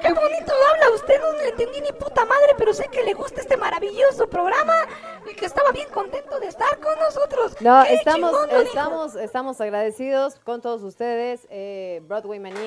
Qué 0.01 0.13
bonito 0.13 0.53
habla 0.73 0.91
usted, 0.95 1.21
no 1.21 1.33
le 1.35 1.49
entendí 1.51 1.81
ni 1.81 1.93
puta 1.93 2.25
madre, 2.25 2.55
pero 2.57 2.73
sé 2.75 2.89
que 2.89 3.03
le 3.05 3.15
gusta 3.15 3.41
este 3.41 3.57
maravilloso 3.57 4.29
programa 4.29 4.75
y 5.31 5.35
que 5.35 5.47
estaba 5.47 5.71
bien 5.71 5.89
contento 5.91 6.41
de 6.41 6.47
estar 6.49 6.79
con 6.81 6.99
nosotros. 6.99 7.57
No, 7.61 7.85
Qué 7.85 7.95
estamos, 7.95 8.33
dijo. 8.49 8.61
estamos, 8.63 9.15
estamos 9.17 9.61
agradecidos 9.61 10.37
con 10.41 10.61
todos 10.63 10.83
ustedes, 10.83 11.47
eh, 11.51 12.01
Broadway 12.09 12.41
Manía, 12.41 12.65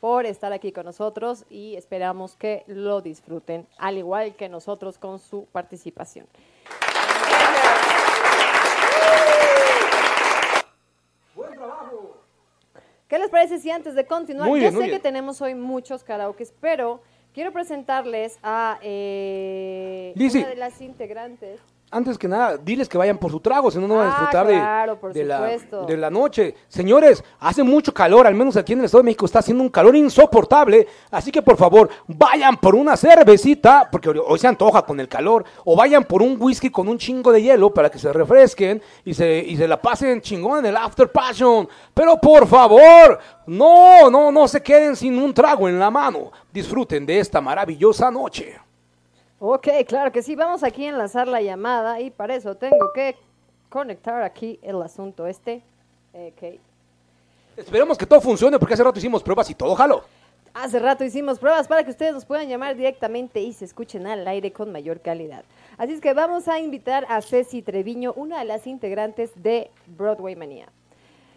por 0.00 0.24
estar 0.24 0.52
aquí 0.54 0.72
con 0.72 0.86
nosotros 0.86 1.44
y 1.50 1.76
esperamos 1.76 2.36
que 2.36 2.64
lo 2.66 3.02
disfruten, 3.02 3.66
al 3.78 3.98
igual 3.98 4.36
que 4.36 4.48
nosotros 4.48 4.98
con 4.98 5.18
su 5.18 5.46
participación. 5.52 6.26
¿Qué 13.08 13.18
les 13.18 13.30
parece 13.30 13.58
si 13.60 13.70
antes 13.70 13.94
de 13.94 14.04
continuar? 14.04 14.48
Yo 14.48 14.72
sé 14.72 14.90
que 14.90 14.98
tenemos 14.98 15.40
hoy 15.40 15.54
muchos 15.54 16.02
karaokes, 16.02 16.52
pero 16.60 17.00
quiero 17.32 17.52
presentarles 17.52 18.38
a 18.42 18.78
eh, 18.82 20.12
una 20.16 20.48
de 20.48 20.56
las 20.56 20.80
integrantes. 20.80 21.60
Antes 21.88 22.18
que 22.18 22.26
nada, 22.26 22.56
diles 22.56 22.88
que 22.88 22.98
vayan 22.98 23.16
por 23.16 23.30
su 23.30 23.38
trago, 23.38 23.70
si 23.70 23.78
no, 23.78 23.86
no 23.86 23.94
van 23.96 24.08
a 24.08 24.10
Ah, 24.10 24.12
disfrutar 24.18 24.46
de- 24.48 24.54
claro, 24.54 24.98
por 25.00 25.12
de, 25.12 25.24
la, 25.24 25.40
de 25.86 25.96
la 25.96 26.10
noche. 26.10 26.54
Señores, 26.66 27.22
hace 27.38 27.62
mucho 27.62 27.94
calor, 27.94 28.26
al 28.26 28.34
menos 28.34 28.56
aquí 28.56 28.72
en 28.72 28.80
el 28.80 28.86
Estado 28.86 29.02
de 29.02 29.06
México 29.06 29.24
está 29.24 29.38
haciendo 29.38 29.62
un 29.62 29.68
calor 29.70 29.94
insoportable. 29.94 30.88
Así 31.12 31.30
que 31.30 31.42
por 31.42 31.56
favor, 31.56 31.88
vayan 32.08 32.56
por 32.56 32.74
una 32.74 32.96
cervecita, 32.96 33.88
porque 33.90 34.08
hoy- 34.10 34.20
hoy 34.26 34.38
se 34.38 34.48
antoja 34.48 34.82
con 34.82 34.98
el 34.98 35.06
calor, 35.08 35.44
o 35.64 35.76
vayan 35.76 36.02
por 36.02 36.22
un 36.22 36.36
whisky 36.40 36.70
con 36.70 36.88
un 36.88 36.98
chingo 36.98 37.30
de 37.30 37.40
hielo 37.40 37.72
para 37.72 37.88
que 37.88 38.00
se 38.00 38.12
refresquen 38.12 38.82
y 39.04 39.14
se, 39.14 39.38
y 39.38 39.56
se 39.56 39.68
la 39.68 39.80
pasen 39.80 40.20
chingón 40.20 40.58
en 40.58 40.66
el 40.66 40.76
After 40.76 41.10
Passion. 41.10 41.68
Pero 41.94 42.16
por 42.20 42.48
favor, 42.48 43.20
no, 43.46 44.10
no, 44.10 44.32
no 44.32 44.48
se 44.48 44.60
queden 44.60 44.96
sin 44.96 45.16
un 45.22 45.32
trago 45.32 45.68
en 45.68 45.78
la 45.78 45.90
mano. 45.92 46.32
Disfruten 46.52 47.06
de 47.06 47.20
esta 47.20 47.40
maravillosa 47.40 48.10
noche. 48.10 48.58
Ok, 49.38 49.68
claro 49.86 50.10
que 50.12 50.22
sí. 50.22 50.34
Vamos 50.34 50.62
aquí 50.62 50.86
a 50.86 50.90
enlazar 50.90 51.28
la 51.28 51.42
llamada 51.42 52.00
y 52.00 52.10
para 52.10 52.34
eso 52.34 52.54
tengo 52.54 52.92
que 52.94 53.16
conectar 53.68 54.22
aquí 54.22 54.58
el 54.62 54.80
asunto 54.80 55.26
este. 55.26 55.62
Ok. 56.12 56.58
Esperemos 57.56 57.96
que 57.98 58.06
todo 58.06 58.20
funcione 58.20 58.58
porque 58.58 58.74
hace 58.74 58.84
rato 58.84 58.98
hicimos 58.98 59.22
pruebas 59.22 59.48
y 59.50 59.54
todo 59.54 59.74
jaló. 59.74 60.04
Hace 60.54 60.78
rato 60.78 61.04
hicimos 61.04 61.38
pruebas 61.38 61.68
para 61.68 61.84
que 61.84 61.90
ustedes 61.90 62.14
nos 62.14 62.24
puedan 62.24 62.48
llamar 62.48 62.76
directamente 62.76 63.40
y 63.40 63.52
se 63.52 63.66
escuchen 63.66 64.06
al 64.06 64.26
aire 64.26 64.52
con 64.52 64.72
mayor 64.72 65.00
calidad. 65.00 65.44
Así 65.76 65.92
es 65.92 66.00
que 66.00 66.14
vamos 66.14 66.48
a 66.48 66.58
invitar 66.58 67.04
a 67.10 67.20
Ceci 67.20 67.60
Treviño, 67.60 68.14
una 68.16 68.38
de 68.38 68.46
las 68.46 68.66
integrantes 68.66 69.30
de 69.42 69.70
Broadway 69.86 70.34
Manía. 70.34 70.68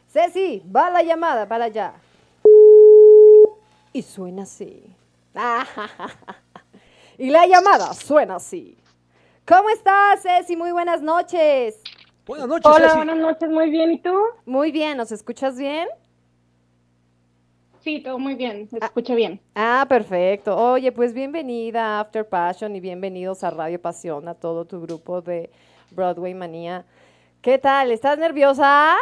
Ceci, 0.07 0.63
va 0.73 0.89
la 0.89 1.03
llamada 1.03 1.45
para 1.47 1.65
allá. 1.65 1.93
Y 3.91 4.01
suena 4.01 4.43
así. 4.43 4.85
Y 7.19 7.31
la 7.31 7.45
llamada 7.45 7.93
suena 7.93 8.37
así. 8.37 8.77
¿Cómo 9.45 9.69
estás, 9.71 10.21
Ceci? 10.21 10.55
Muy 10.55 10.71
buenas 10.71 11.01
noches. 11.01 11.81
Buenas 12.25 12.47
noches, 12.47 12.65
Hola, 12.65 12.85
Ceci. 12.85 12.95
buenas 12.95 13.17
noches, 13.17 13.49
muy 13.49 13.69
bien. 13.69 13.91
¿Y 13.91 13.99
tú? 13.99 14.15
Muy 14.45 14.71
bien, 14.71 14.95
¿nos 14.95 15.11
escuchas 15.11 15.57
bien? 15.57 15.89
Sí, 17.81 17.99
todo 17.99 18.17
muy 18.19 18.35
bien, 18.35 18.69
se 18.69 18.77
escucha 18.77 19.15
bien. 19.15 19.41
Ah, 19.53 19.85
perfecto. 19.89 20.55
Oye, 20.55 20.93
pues 20.93 21.13
bienvenida 21.13 21.97
a 21.97 21.99
After 21.99 22.25
Passion 22.25 22.73
y 22.77 22.79
bienvenidos 22.79 23.43
a 23.43 23.49
Radio 23.49 23.81
Pasión, 23.81 24.29
a 24.29 24.33
todo 24.33 24.63
tu 24.63 24.79
grupo 24.79 25.21
de 25.21 25.49
Broadway 25.91 26.33
Manía. 26.33 26.85
¿Qué 27.41 27.57
tal? 27.57 27.91
¿Estás 27.91 28.17
nerviosa? 28.17 28.95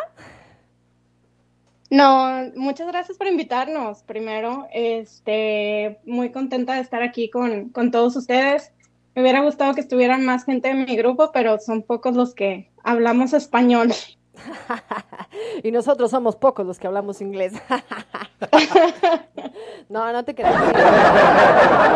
No, 1.90 2.52
muchas 2.56 2.88
gracias 2.88 3.18
por 3.18 3.28
invitarnos. 3.28 4.04
Primero, 4.04 4.68
este, 4.74 6.00
muy 6.06 6.32
contenta 6.32 6.76
de 6.76 6.82
estar 6.82 7.02
aquí 7.02 7.30
con, 7.30 7.70
con 7.70 7.92
todos 7.92 8.16
ustedes. 8.16 8.74
Me 9.16 9.22
hubiera 9.22 9.42
gustado 9.42 9.74
que 9.74 9.82
estuvieran 9.82 10.26
más 10.26 10.46
gente 10.46 10.70
en 10.70 10.86
mi 10.86 10.96
grupo, 10.96 11.32
pero 11.32 11.60
son 11.60 11.84
pocos 11.84 12.16
los 12.16 12.36
que 12.36 12.70
hablamos 12.84 13.34
español. 13.34 13.92
Y 15.64 15.72
nosotros 15.72 16.12
somos 16.12 16.36
pocos 16.36 16.66
los 16.66 16.80
que 16.80 16.88
hablamos 16.88 17.22
inglés. 17.22 17.54
no, 19.90 20.12
no 20.12 20.24
te 20.24 20.36
creas. 20.36 20.56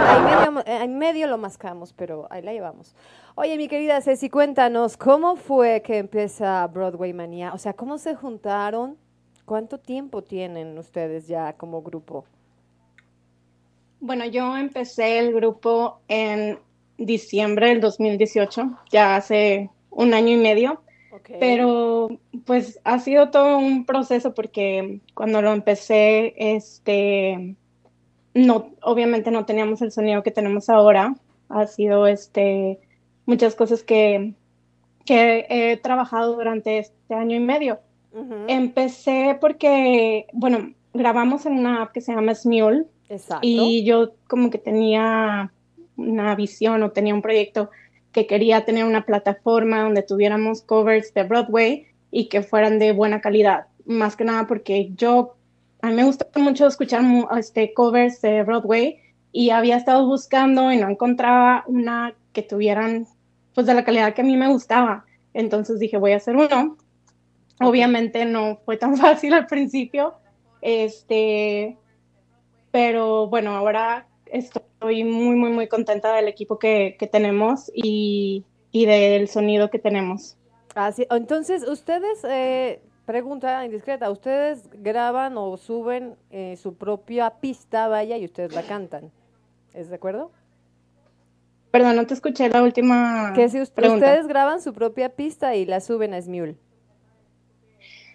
Ahí 0.08 0.22
medio, 0.22 0.64
eh, 0.66 0.88
medio 0.88 1.28
lo 1.28 1.38
mascamos, 1.38 1.94
pero 1.94 2.28
ahí 2.30 2.42
la 2.42 2.54
llevamos. 2.54 2.96
Oye, 3.36 3.58
mi 3.58 3.68
querida 3.68 4.02
Ceci, 4.02 4.30
cuéntanos, 4.30 4.98
¿cómo 4.98 5.36
fue 5.36 5.82
que 5.82 6.00
empieza 6.00 6.66
Broadway 6.68 7.14
Manía? 7.14 7.54
O 7.54 7.58
sea, 7.58 7.74
¿cómo 7.74 7.98
se 7.98 8.16
juntaron? 8.16 8.98
¿Cuánto 9.52 9.80
tiempo 9.80 10.22
tienen 10.22 10.78
ustedes 10.78 11.28
ya 11.28 11.52
como 11.58 11.82
grupo? 11.82 12.24
Bueno, 14.00 14.24
yo 14.24 14.56
empecé 14.56 15.20
el 15.20 15.34
grupo 15.34 16.00
en 16.08 16.58
diciembre 16.98 17.68
del 17.68 17.82
2018, 17.82 18.78
ya 18.90 19.18
hace 19.18 19.70
un 19.90 20.14
año 20.14 20.30
y 20.30 20.38
medio. 20.38 20.82
Pero 21.38 22.08
pues 22.46 22.80
ha 22.86 23.00
sido 23.00 23.30
todo 23.30 23.58
un 23.58 23.86
proceso 23.86 24.34
porque 24.34 25.02
cuando 25.16 25.42
lo 25.42 25.52
empecé, 25.52 26.34
este, 26.38 27.58
no, 28.34 28.70
obviamente 28.82 29.32
no 29.32 29.46
teníamos 29.46 29.82
el 29.82 29.92
sonido 29.92 30.24
que 30.24 30.32
tenemos 30.32 30.70
ahora. 30.70 31.14
Ha 31.50 31.68
sido 31.68 32.08
este, 32.08 32.80
muchas 33.26 33.56
cosas 33.56 33.84
que, 33.84 34.34
que 35.06 35.46
he 35.50 35.76
trabajado 35.76 36.38
durante 36.38 36.78
este 36.78 37.14
año 37.14 37.36
y 37.36 37.42
medio. 37.42 37.82
Empecé 38.48 39.38
porque, 39.40 40.26
bueno, 40.34 40.74
grabamos 40.94 41.46
en 41.46 41.54
una 41.54 41.84
app 41.84 41.94
que 41.94 42.02
se 42.02 42.14
llama 42.14 42.36
Smule 42.36 42.86
Exacto. 43.10 43.40
y 43.44 43.84
yo 43.84 44.12
como 44.28 44.50
que 44.50 44.58
tenía 44.58 45.52
una 45.96 46.36
visión 46.36 46.84
o 46.84 46.92
tenía 46.92 47.14
un 47.14 47.22
proyecto 47.22 47.70
que 48.12 48.28
quería 48.28 48.66
tener 48.66 48.86
una 48.86 49.06
plataforma 49.06 49.84
donde 49.84 50.04
tuviéramos 50.04 50.62
covers 50.62 51.14
de 51.14 51.24
Broadway 51.24 51.88
y 52.12 52.28
que 52.28 52.44
fueran 52.44 52.80
de 52.80 52.92
buena 52.92 53.22
calidad. 53.22 53.68
Más 53.86 54.16
que 54.16 54.26
nada 54.26 54.48
porque 54.48 54.92
yo, 54.96 55.36
a 55.82 55.88
mí 55.88 55.96
me 55.96 56.04
gusta 56.04 56.28
mucho 56.36 56.68
escuchar 56.68 57.04
este, 57.38 57.74
covers 57.74 58.22
de 58.22 58.44
Broadway 58.44 59.00
y 59.32 59.52
había 59.52 59.78
estado 59.78 60.06
buscando 60.06 60.72
y 60.72 60.78
no 60.78 60.90
encontraba 60.90 61.64
una 61.68 62.14
que 62.34 62.42
tuvieran 62.42 63.08
pues 63.54 63.68
de 63.68 63.74
la 63.74 63.84
calidad 63.84 64.14
que 64.14 64.22
a 64.22 64.26
mí 64.26 64.36
me 64.36 64.50
gustaba. 64.50 65.06
Entonces 65.34 65.80
dije, 65.80 65.98
voy 65.98 66.12
a 66.12 66.18
hacer 66.18 66.36
uno. 66.36 66.78
Obviamente 67.68 68.26
no 68.26 68.58
fue 68.66 68.78
tan 68.78 68.96
fácil 68.98 69.34
al 69.34 69.48
principio, 69.48 70.14
este, 70.62 71.78
pero 72.72 73.28
bueno, 73.28 73.52
ahora 73.56 74.08
estoy 74.26 75.04
muy, 75.04 75.36
muy, 75.36 75.50
muy 75.50 75.68
contenta 75.68 76.14
del 76.16 76.28
equipo 76.28 76.58
que, 76.58 76.96
que 76.98 77.08
tenemos 77.08 77.70
y, 77.74 78.46
y 78.72 78.86
del 78.86 79.28
sonido 79.28 79.70
que 79.70 79.80
tenemos. 79.80 80.38
Así, 80.76 81.06
entonces, 81.10 81.68
ustedes 81.68 82.24
eh, 82.24 82.82
pregunta 83.06 83.66
indiscreta, 83.66 84.10
¿ustedes 84.10 84.70
graban 84.82 85.38
o 85.38 85.58
suben 85.58 86.16
eh, 86.30 86.56
su 86.56 86.76
propia 86.76 87.30
pista, 87.42 87.88
vaya, 87.90 88.18
y 88.18 88.24
ustedes 88.26 88.54
la 88.54 88.64
cantan? 88.64 89.12
¿Es 89.74 89.90
de 89.90 89.96
acuerdo? 89.96 90.32
Perdón, 91.72 91.96
no 91.98 92.06
te 92.06 92.14
escuché 92.14 92.50
la 92.50 92.62
última 92.64 93.32
Que 93.36 93.48
si 93.50 93.60
us- 93.62 93.70
pregunta. 93.70 94.06
ustedes 94.06 94.28
graban 94.28 94.62
su 94.62 94.74
propia 94.74 95.10
pista 95.10 95.56
y 95.56 95.66
la 95.66 95.80
suben 95.82 96.14
a 96.14 96.22
Smule. 96.22 96.56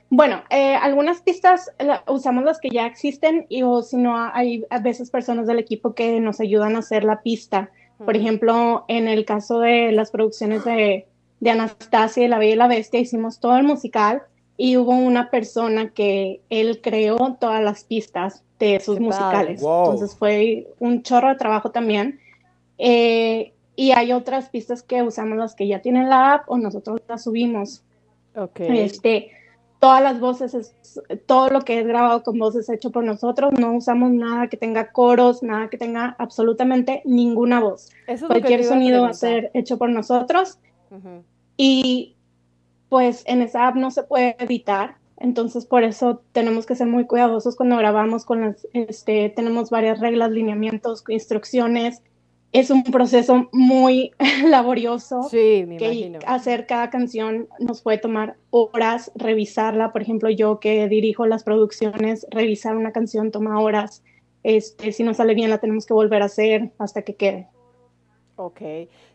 Bueno, 0.09 0.43
eh, 0.51 0.75
algunas 0.77 1.21
pistas 1.21 1.73
la- 1.79 2.05
usamos 2.07 2.45
las 2.45 2.61
que 2.61 2.71
ya 2.71 2.87
existen 2.87 3.47
y 3.49 3.63
o 3.63 3.83
si 3.83 3.97
no 3.97 4.17
hay 4.17 4.65
a 4.71 4.79
veces 4.79 5.11
personas 5.11 5.47
del 5.47 5.59
equipo 5.59 5.95
que 5.95 6.21
nos 6.21 6.41
ayudan 6.41 6.77
a 6.77 6.79
hacer 6.79 7.05
la 7.05 7.23
pista. 7.23 7.71
Por 7.99 8.15
ejemplo, 8.15 8.85
en 8.89 9.09
el 9.09 9.25
caso 9.25 9.59
de 9.61 9.91
las 9.91 10.11
producciones 10.11 10.65
de, 10.65 11.07
de 11.41 11.51
Anastasia 11.51 12.25
y 12.25 12.29
La 12.29 12.39
Bella 12.39 12.53
y 12.53 12.57
la 12.57 12.69
Bestia, 12.69 13.01
hicimos 13.01 13.41
todo 13.41 13.57
el 13.57 13.65
musical 13.65 14.23
y 14.59 14.77
hubo 14.77 14.93
una 14.93 15.31
persona 15.31 15.91
que 15.91 16.41
él 16.51 16.81
creó 16.83 17.37
todas 17.41 17.63
las 17.63 17.85
pistas 17.85 18.43
de 18.59 18.81
sus 18.81 19.01
musicales. 19.01 19.61
Wow. 19.61 19.93
Entonces 19.93 20.17
fue 20.17 20.67
un 20.79 21.03
chorro 21.03 21.29
de 21.31 21.37
trabajo 21.37 21.71
también. 21.71 22.21
Eh, 22.79 23.53
y 23.75 23.91
hay 23.93 24.13
otras 24.13 24.51
pistas 24.51 24.83
que 24.83 25.03
usamos 25.03 25.37
las 25.37 25.55
que 25.55 25.67
ya 25.67 25.81
tienen 25.81 26.09
la 26.09 26.35
app 26.35 26.51
o 26.51 26.59
nosotros 26.59 27.01
las 27.09 27.25
subimos. 27.25 27.83
Ok. 28.35 28.61
Este, 28.61 29.31
todas 29.79 30.03
las 30.03 30.21
voces, 30.21 30.55
es- 30.55 30.75
todo 31.27 31.49
lo 31.51 31.61
que 31.61 31.81
es 31.81 31.87
grabado 31.87 32.23
con 32.23 32.39
voces 32.39 32.69
hecho 32.69 32.91
por 32.91 33.05
nosotros, 33.05 33.53
no 33.59 33.75
usamos 33.77 34.11
nada 34.11 34.49
que 34.49 34.57
tenga 34.57 34.91
coros, 34.93 35.43
nada 35.43 35.69
que 35.69 35.79
tenga 35.79 36.17
absolutamente 36.19 37.03
ninguna 37.05 37.61
voz. 37.61 37.91
Eso 38.07 38.27
Cualquier 38.27 38.65
sonido 38.65 39.03
va 39.03 39.11
a 39.11 39.15
ser 39.15 39.51
hecho 39.55 39.79
por 39.79 39.91
nosotros 39.91 40.59
Ujú. 40.91 41.23
y 41.57 42.17
pues 42.89 43.25
en 43.27 43.43
esa 43.43 43.69
app 43.69 43.77
no 43.77 43.91
se 43.91 44.05
puede 44.05 44.37
editar, 44.39 44.97
entonces 45.19 45.67
por 45.67 45.83
eso 45.83 46.23
tenemos 46.33 46.67
que 46.67 46.77
ser 46.77 46.87
muy 46.87 47.05
cuidadosos 47.07 47.57
cuando 47.57 47.77
grabamos 47.77 48.25
con 48.25 48.43
las, 48.43 48.67
este, 48.73 49.31
tenemos 49.31 49.71
varias 49.71 50.01
reglas, 50.01 50.31
lineamientos, 50.31 51.03
instrucciones. 51.09 52.03
Es 52.53 52.71
un 52.71 52.85
proceso 52.85 53.49
muy 53.53 54.13
laborioso 54.47 55.25
Sí, 55.25 55.65
me 55.67 55.77
que 55.77 55.85
imagino. 55.93 56.19
hacer 56.27 56.67
cada 56.67 56.91
canción 56.91 57.49
nos 57.59 57.83
puede 57.83 57.99
tomar 57.99 58.37
horas, 58.51 59.11
revisarla. 59.15 59.93
Por 59.93 60.03
ejemplo, 60.03 60.31
yo 60.31 60.59
que 60.61 60.89
dirijo 60.89 61.27
las 61.27 61.45
producciones, 61.45 62.27
revisar 62.31 62.77
una 62.77 62.93
canción 62.93 63.31
toma 63.31 63.61
horas. 63.61 64.03
Este, 64.43 64.93
si 64.93 65.03
no 65.03 65.13
sale 65.13 65.35
bien, 65.35 65.51
la 65.51 65.59
tenemos 65.59 65.87
que 65.87 65.93
volver 65.95 66.23
a 66.23 66.27
hacer 66.27 66.73
hasta 66.79 67.03
que 67.03 67.17
quede. 67.17 67.49
Ok, 68.39 68.61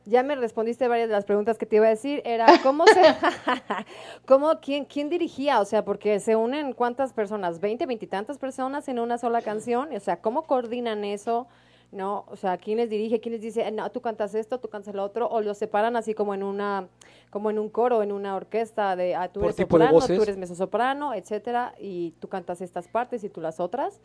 ya 0.05 0.23
me 0.23 0.35
respondiste 0.35 0.87
varias 0.87 1.07
de 1.07 1.13
las 1.13 1.25
preguntas 1.25 1.59
que 1.59 1.67
te 1.67 1.75
iba 1.75 1.85
a 1.85 1.89
decir. 1.89 2.23
Era, 2.25 2.47
¿cómo 2.63 2.85
se, 2.87 3.01
cómo, 4.25 4.59
quién, 4.59 4.85
quién 4.85 5.09
dirigía? 5.09 5.61
O 5.61 5.65
sea, 5.65 5.85
porque 5.85 6.19
se 6.19 6.35
unen 6.35 6.73
cuántas 6.73 7.13
personas, 7.13 7.59
20, 7.59 7.85
20 7.85 8.05
y 8.05 8.07
tantas 8.07 8.39
personas 8.39 8.87
en 8.87 8.99
una 8.99 9.17
sola 9.19 9.41
canción. 9.41 9.89
O 9.95 9.99
sea, 9.99 10.21
¿cómo 10.21 10.43
coordinan 10.43 11.03
eso? 11.05 11.47
¿No? 11.91 12.23
O 12.29 12.37
sea, 12.37 12.57
¿quién 12.57 12.77
les 12.77 12.89
dirige? 12.89 13.19
¿Quién 13.19 13.33
les 13.33 13.41
dice, 13.41 13.69
no, 13.69 13.91
tú 13.91 13.99
cantas 13.99 14.33
esto, 14.33 14.61
tú 14.61 14.69
cantas 14.69 14.95
lo 14.95 15.03
otro? 15.03 15.27
¿O 15.27 15.41
los 15.41 15.57
separan 15.57 15.97
así 15.97 16.13
como 16.13 16.33
en 16.33 16.41
una, 16.41 16.87
como 17.29 17.49
en 17.49 17.59
un 17.59 17.67
coro, 17.67 18.01
en 18.01 18.13
una 18.13 18.33
orquesta 18.37 18.95
de, 18.95 19.13
ah, 19.13 19.27
tú 19.27 19.41
eres 19.41 19.57
soprano, 19.57 19.91
tú 20.15 20.23
eres 20.23 20.37
mezzosoprano, 20.37 21.13
etcétera, 21.13 21.75
y 21.77 22.11
tú 22.21 22.29
cantas 22.29 22.61
estas 22.61 22.87
partes 22.87 23.25
y 23.25 23.29
tú 23.29 23.41
las 23.41 23.59
otras? 23.59 23.99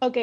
Ok. 0.00 0.16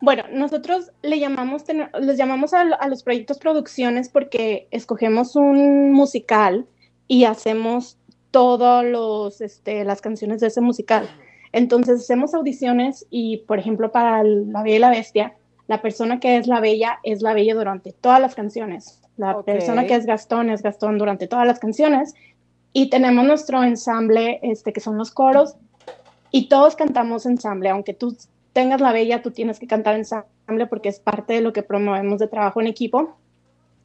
Bueno, 0.00 0.24
nosotros 0.32 0.90
le 1.02 1.18
llamamos, 1.20 1.64
tener- 1.64 1.90
les 2.00 2.16
llamamos 2.16 2.54
a, 2.54 2.62
a 2.62 2.88
los 2.88 3.02
proyectos 3.02 3.38
producciones 3.38 4.08
porque 4.08 4.68
escogemos 4.70 5.36
un 5.36 5.92
musical 5.92 6.66
y 7.06 7.24
hacemos 7.24 7.98
todos 8.30 8.84
los, 8.84 9.40
este, 9.42 9.84
las 9.84 10.00
canciones 10.00 10.40
de 10.40 10.46
ese 10.46 10.60
musical. 10.62 11.08
Entonces 11.52 12.00
hacemos 12.00 12.34
audiciones 12.34 13.06
y, 13.10 13.38
por 13.38 13.58
ejemplo, 13.58 13.92
para 13.92 14.24
La 14.24 14.62
Bella 14.62 14.76
y 14.76 14.80
la 14.80 14.90
Bestia, 14.90 15.34
la 15.68 15.82
persona 15.82 16.18
que 16.18 16.36
es 16.36 16.46
la 16.46 16.60
Bella 16.60 16.98
es 17.02 17.22
la 17.22 17.34
Bella 17.34 17.54
durante 17.54 17.92
todas 17.92 18.20
las 18.20 18.34
canciones. 18.34 19.00
La 19.16 19.42
persona 19.42 19.86
que 19.86 19.94
es 19.94 20.06
Gastón 20.06 20.50
es 20.50 20.62
Gastón 20.62 20.98
durante 20.98 21.28
todas 21.28 21.46
las 21.46 21.58
canciones. 21.58 22.14
Y 22.72 22.88
tenemos 22.88 23.26
nuestro 23.26 23.62
ensamble, 23.62 24.40
este, 24.42 24.72
que 24.72 24.80
son 24.80 24.96
los 24.96 25.10
coros, 25.10 25.56
y 26.30 26.48
todos 26.48 26.74
cantamos 26.76 27.26
ensamble, 27.26 27.68
aunque 27.68 27.92
tú 27.92 28.16
tengas 28.54 28.80
la 28.80 28.92
bella, 28.92 29.22
tú 29.22 29.30
tienes 29.30 29.58
que 29.58 29.66
cantar 29.66 29.96
ensamble 29.96 30.66
porque 30.68 30.88
es 30.88 30.98
parte 30.98 31.34
de 31.34 31.42
lo 31.42 31.52
que 31.52 31.62
promovemos 31.62 32.18
de 32.18 32.28
trabajo 32.28 32.60
en 32.60 32.66
equipo. 32.66 33.16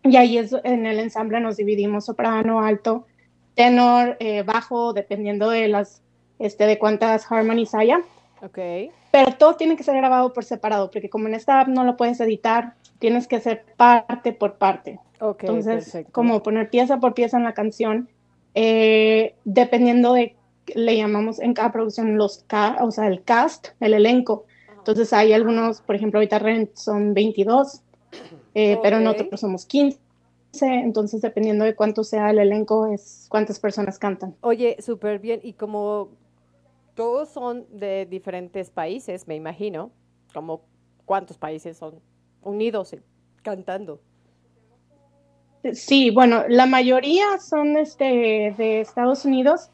Y 0.04 0.16
ahí 0.16 0.38
es 0.38 0.56
en 0.64 0.86
el 0.86 1.00
ensamble 1.00 1.42
nos 1.42 1.58
dividimos 1.58 2.06
soprano, 2.06 2.62
alto, 2.62 3.06
tenor, 3.56 4.16
eh, 4.20 4.44
bajo, 4.44 4.94
dependiendo 4.94 5.50
de 5.50 5.68
las, 5.68 6.02
este, 6.40 6.66
de 6.66 6.78
cuántas 6.80 7.32
harmonies 7.32 7.74
haya. 7.76 8.02
Ok. 8.42 8.60
Pero 9.12 9.32
todo 9.38 9.56
tiene 9.56 9.76
que 9.76 9.84
ser 9.84 9.96
grabado 9.98 10.34
por 10.34 10.44
separado, 10.44 10.92
porque 10.92 11.10
como 11.10 11.28
en 11.28 11.34
esta 11.34 11.62
app 11.62 11.68
no 11.70 11.84
lo 11.84 11.98
puedes 11.98 12.20
editar, 12.20 12.74
tienes 13.00 13.28
que 13.28 13.38
hacer 13.38 13.66
parte 13.78 14.34
por 14.34 14.56
parte. 14.56 15.00
Ok, 15.20 15.44
Entonces, 15.44 15.86
perfecto. 15.86 16.12
como 16.12 16.44
poner 16.44 16.70
pieza 16.70 17.00
por 17.00 17.14
pieza 17.16 17.38
en 17.38 17.44
la 17.44 17.54
canción, 17.54 18.10
eh, 18.54 19.36
dependiendo 19.46 20.14
de, 20.14 20.36
le 20.76 20.98
llamamos 20.98 21.40
en 21.40 21.54
cada 21.54 21.72
producción 21.72 22.18
los 22.18 22.44
ca- 22.48 22.78
o 22.82 22.92
sea, 22.92 23.08
el 23.08 23.24
cast, 23.24 23.70
el 23.80 23.94
elenco. 23.94 24.46
Entonces 24.78 25.12
hay 25.14 25.34
algunos, 25.34 25.82
por 25.82 25.96
ejemplo, 25.96 26.20
ahorita 26.20 26.40
Rent 26.40 26.76
son 26.76 27.14
22, 27.14 27.82
eh, 28.56 28.78
pero 28.84 28.98
en 28.98 29.08
otros 29.08 29.40
somos 29.40 29.66
15. 29.66 30.00
Entonces, 30.62 31.22
dependiendo 31.22 31.66
de 31.66 31.76
cuánto 31.76 32.04
sea 32.04 32.30
el 32.32 32.40
elenco, 32.40 32.88
es 32.88 33.26
cuántas 33.30 33.60
personas 33.60 34.00
cantan. 34.00 34.36
Oye, 34.42 34.78
súper 34.80 35.20
bien. 35.20 35.40
Y 35.44 35.54
como 35.54 36.10
todos 36.98 37.30
son 37.30 37.68
de 37.70 38.08
diferentes 38.08 38.72
países, 38.72 39.28
me 39.28 39.36
imagino, 39.36 39.92
como 40.34 40.64
cuántos 41.06 41.38
países 41.38 41.78
son 41.78 42.02
unidos 42.42 42.96
cantando. 43.44 44.02
Sí, 45.74 46.10
bueno, 46.10 46.44
la 46.50 46.66
mayoría 46.66 47.40
son 47.40 47.78
este, 47.78 48.56
de 48.58 48.82
Estados 48.82 49.26
Unidos. 49.26 49.70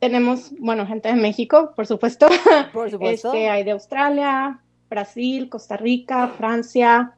Tenemos, 0.00 0.52
bueno, 0.58 0.86
gente 0.86 1.08
de 1.08 1.14
México, 1.14 1.72
por 1.76 1.86
supuesto. 1.86 2.26
Por 2.72 2.90
supuesto. 2.90 3.32
Este, 3.32 3.48
hay 3.48 3.62
de 3.62 3.70
Australia, 3.70 4.60
Brasil, 4.90 5.48
Costa 5.48 5.76
Rica, 5.76 6.28
Francia, 6.36 7.14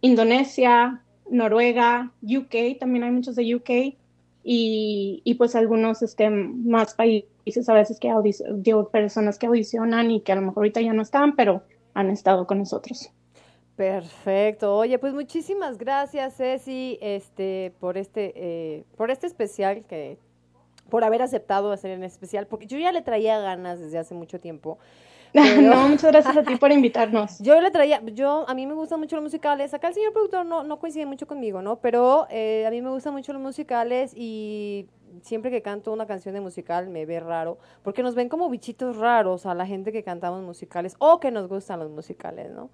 Indonesia, 0.00 1.02
Noruega, 1.28 2.12
UK, 2.22 2.78
también 2.78 3.02
hay 3.02 3.10
muchos 3.10 3.34
de 3.34 3.52
UK. 3.52 3.96
Y, 4.44 5.34
pues 5.38 5.54
algunos 5.54 6.02
este, 6.02 6.28
más 6.28 6.94
países 6.94 7.68
a 7.68 7.74
veces 7.74 8.00
que 8.00 8.08
audic- 8.08 8.44
digo, 8.56 8.88
personas 8.88 9.38
que 9.38 9.46
audicionan 9.46 10.10
y 10.10 10.20
que 10.20 10.32
a 10.32 10.34
lo 10.34 10.42
mejor 10.42 10.58
ahorita 10.58 10.80
ya 10.80 10.92
no 10.92 11.02
están, 11.02 11.36
pero 11.36 11.62
han 11.94 12.10
estado 12.10 12.46
con 12.46 12.58
nosotros. 12.58 13.10
Perfecto. 13.76 14.76
Oye, 14.76 14.98
pues 14.98 15.14
muchísimas 15.14 15.78
gracias, 15.78 16.36
Ceci, 16.36 16.98
este, 17.00 17.72
por 17.80 17.96
este, 17.96 18.32
eh, 18.36 18.84
por 18.96 19.10
este 19.10 19.26
especial 19.26 19.84
que, 19.84 20.18
por 20.90 21.04
haber 21.04 21.22
aceptado 21.22 21.72
hacer 21.72 21.92
en 21.92 22.02
especial, 22.02 22.46
porque 22.46 22.66
yo 22.66 22.78
ya 22.78 22.92
le 22.92 23.02
traía 23.02 23.38
ganas 23.38 23.80
desde 23.80 23.98
hace 23.98 24.14
mucho 24.14 24.40
tiempo. 24.40 24.78
no, 25.62 25.88
muchas 25.88 26.12
gracias 26.12 26.36
a 26.36 26.42
ti 26.42 26.56
por 26.56 26.70
invitarnos. 26.72 27.38
Yo 27.38 27.60
le 27.60 27.70
traía, 27.70 28.02
yo, 28.06 28.44
a 28.48 28.54
mí 28.54 28.66
me 28.66 28.74
gustan 28.74 29.00
mucho 29.00 29.16
los 29.16 29.22
musicales. 29.22 29.72
Acá 29.72 29.88
el 29.88 29.94
señor 29.94 30.12
productor 30.12 30.44
no, 30.44 30.62
no 30.62 30.78
coincide 30.78 31.06
mucho 31.06 31.26
conmigo, 31.26 31.62
¿no? 31.62 31.76
Pero 31.76 32.26
eh, 32.30 32.64
a 32.66 32.70
mí 32.70 32.82
me 32.82 32.90
gustan 32.90 33.14
mucho 33.14 33.32
los 33.32 33.40
musicales 33.40 34.12
y 34.14 34.86
siempre 35.22 35.50
que 35.50 35.62
canto 35.62 35.92
una 35.92 36.06
canción 36.06 36.34
de 36.34 36.40
musical 36.40 36.88
me 36.88 37.06
ve 37.06 37.20
raro, 37.20 37.58
porque 37.82 38.02
nos 38.02 38.14
ven 38.14 38.28
como 38.28 38.48
bichitos 38.48 38.96
raros 38.96 39.46
a 39.46 39.54
la 39.54 39.66
gente 39.66 39.92
que 39.92 40.02
cantamos 40.02 40.42
musicales 40.42 40.96
o 40.98 41.20
que 41.20 41.30
nos 41.30 41.48
gustan 41.48 41.80
los 41.80 41.90
musicales, 41.90 42.50
¿no? 42.50 42.70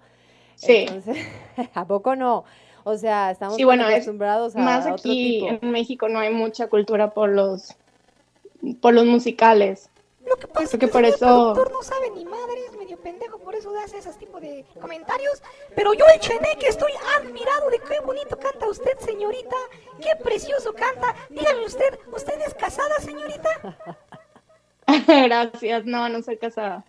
Sí. 0.55 0.85
Entonces, 0.87 1.17
¿a 1.73 1.85
poco 1.85 2.15
no? 2.15 2.43
O 2.83 2.97
sea, 2.97 3.31
estamos 3.31 3.55
Sí, 3.55 3.63
bueno, 3.63 3.87
es 3.87 3.95
acostumbrados 3.95 4.55
a 4.55 4.59
Más 4.59 4.85
otro 4.85 4.95
aquí 4.95 5.41
tipo. 5.41 5.59
en 5.61 5.71
México 5.71 6.09
no 6.09 6.19
hay 6.19 6.33
mucha 6.33 6.67
cultura 6.67 7.11
por 7.11 7.29
los 7.29 7.75
por 8.81 8.93
los 8.93 9.05
musicales. 9.05 9.89
Lo 10.29 10.35
que 10.37 10.47
pasa 10.47 10.53
Porque 10.71 10.75
es 10.75 10.79
que 10.79 10.87
por 10.87 11.03
eso- 11.05 11.17
productor 11.25 11.71
no 11.71 11.81
sabe 11.83 12.11
ni 12.11 12.23
madre, 12.25 12.65
es 12.65 12.75
medio 12.77 12.97
pendejo, 12.97 13.39
por 13.39 13.55
eso 13.55 13.71
hace 13.83 13.97
ese 13.97 14.13
tipo 14.13 14.39
de 14.39 14.63
comentarios. 14.79 15.41
Pero 15.75 15.93
yo 15.93 16.05
el 16.13 16.19
cheneque 16.19 16.67
estoy 16.67 16.91
admirado 17.17 17.69
de 17.69 17.79
qué 17.79 17.99
bonito 18.01 18.37
canta 18.37 18.67
usted, 18.67 18.97
señorita. 18.99 19.55
Qué 20.01 20.15
precioso 20.23 20.73
canta. 20.73 21.15
Dígame 21.29 21.65
usted, 21.65 21.99
¿usted 22.13 22.39
es 22.41 22.53
casada, 22.53 22.99
señorita? 22.99 23.49
Gracias, 25.07 25.85
no, 25.85 26.09
no 26.09 26.21
soy 26.21 26.37
casada. 26.37 26.83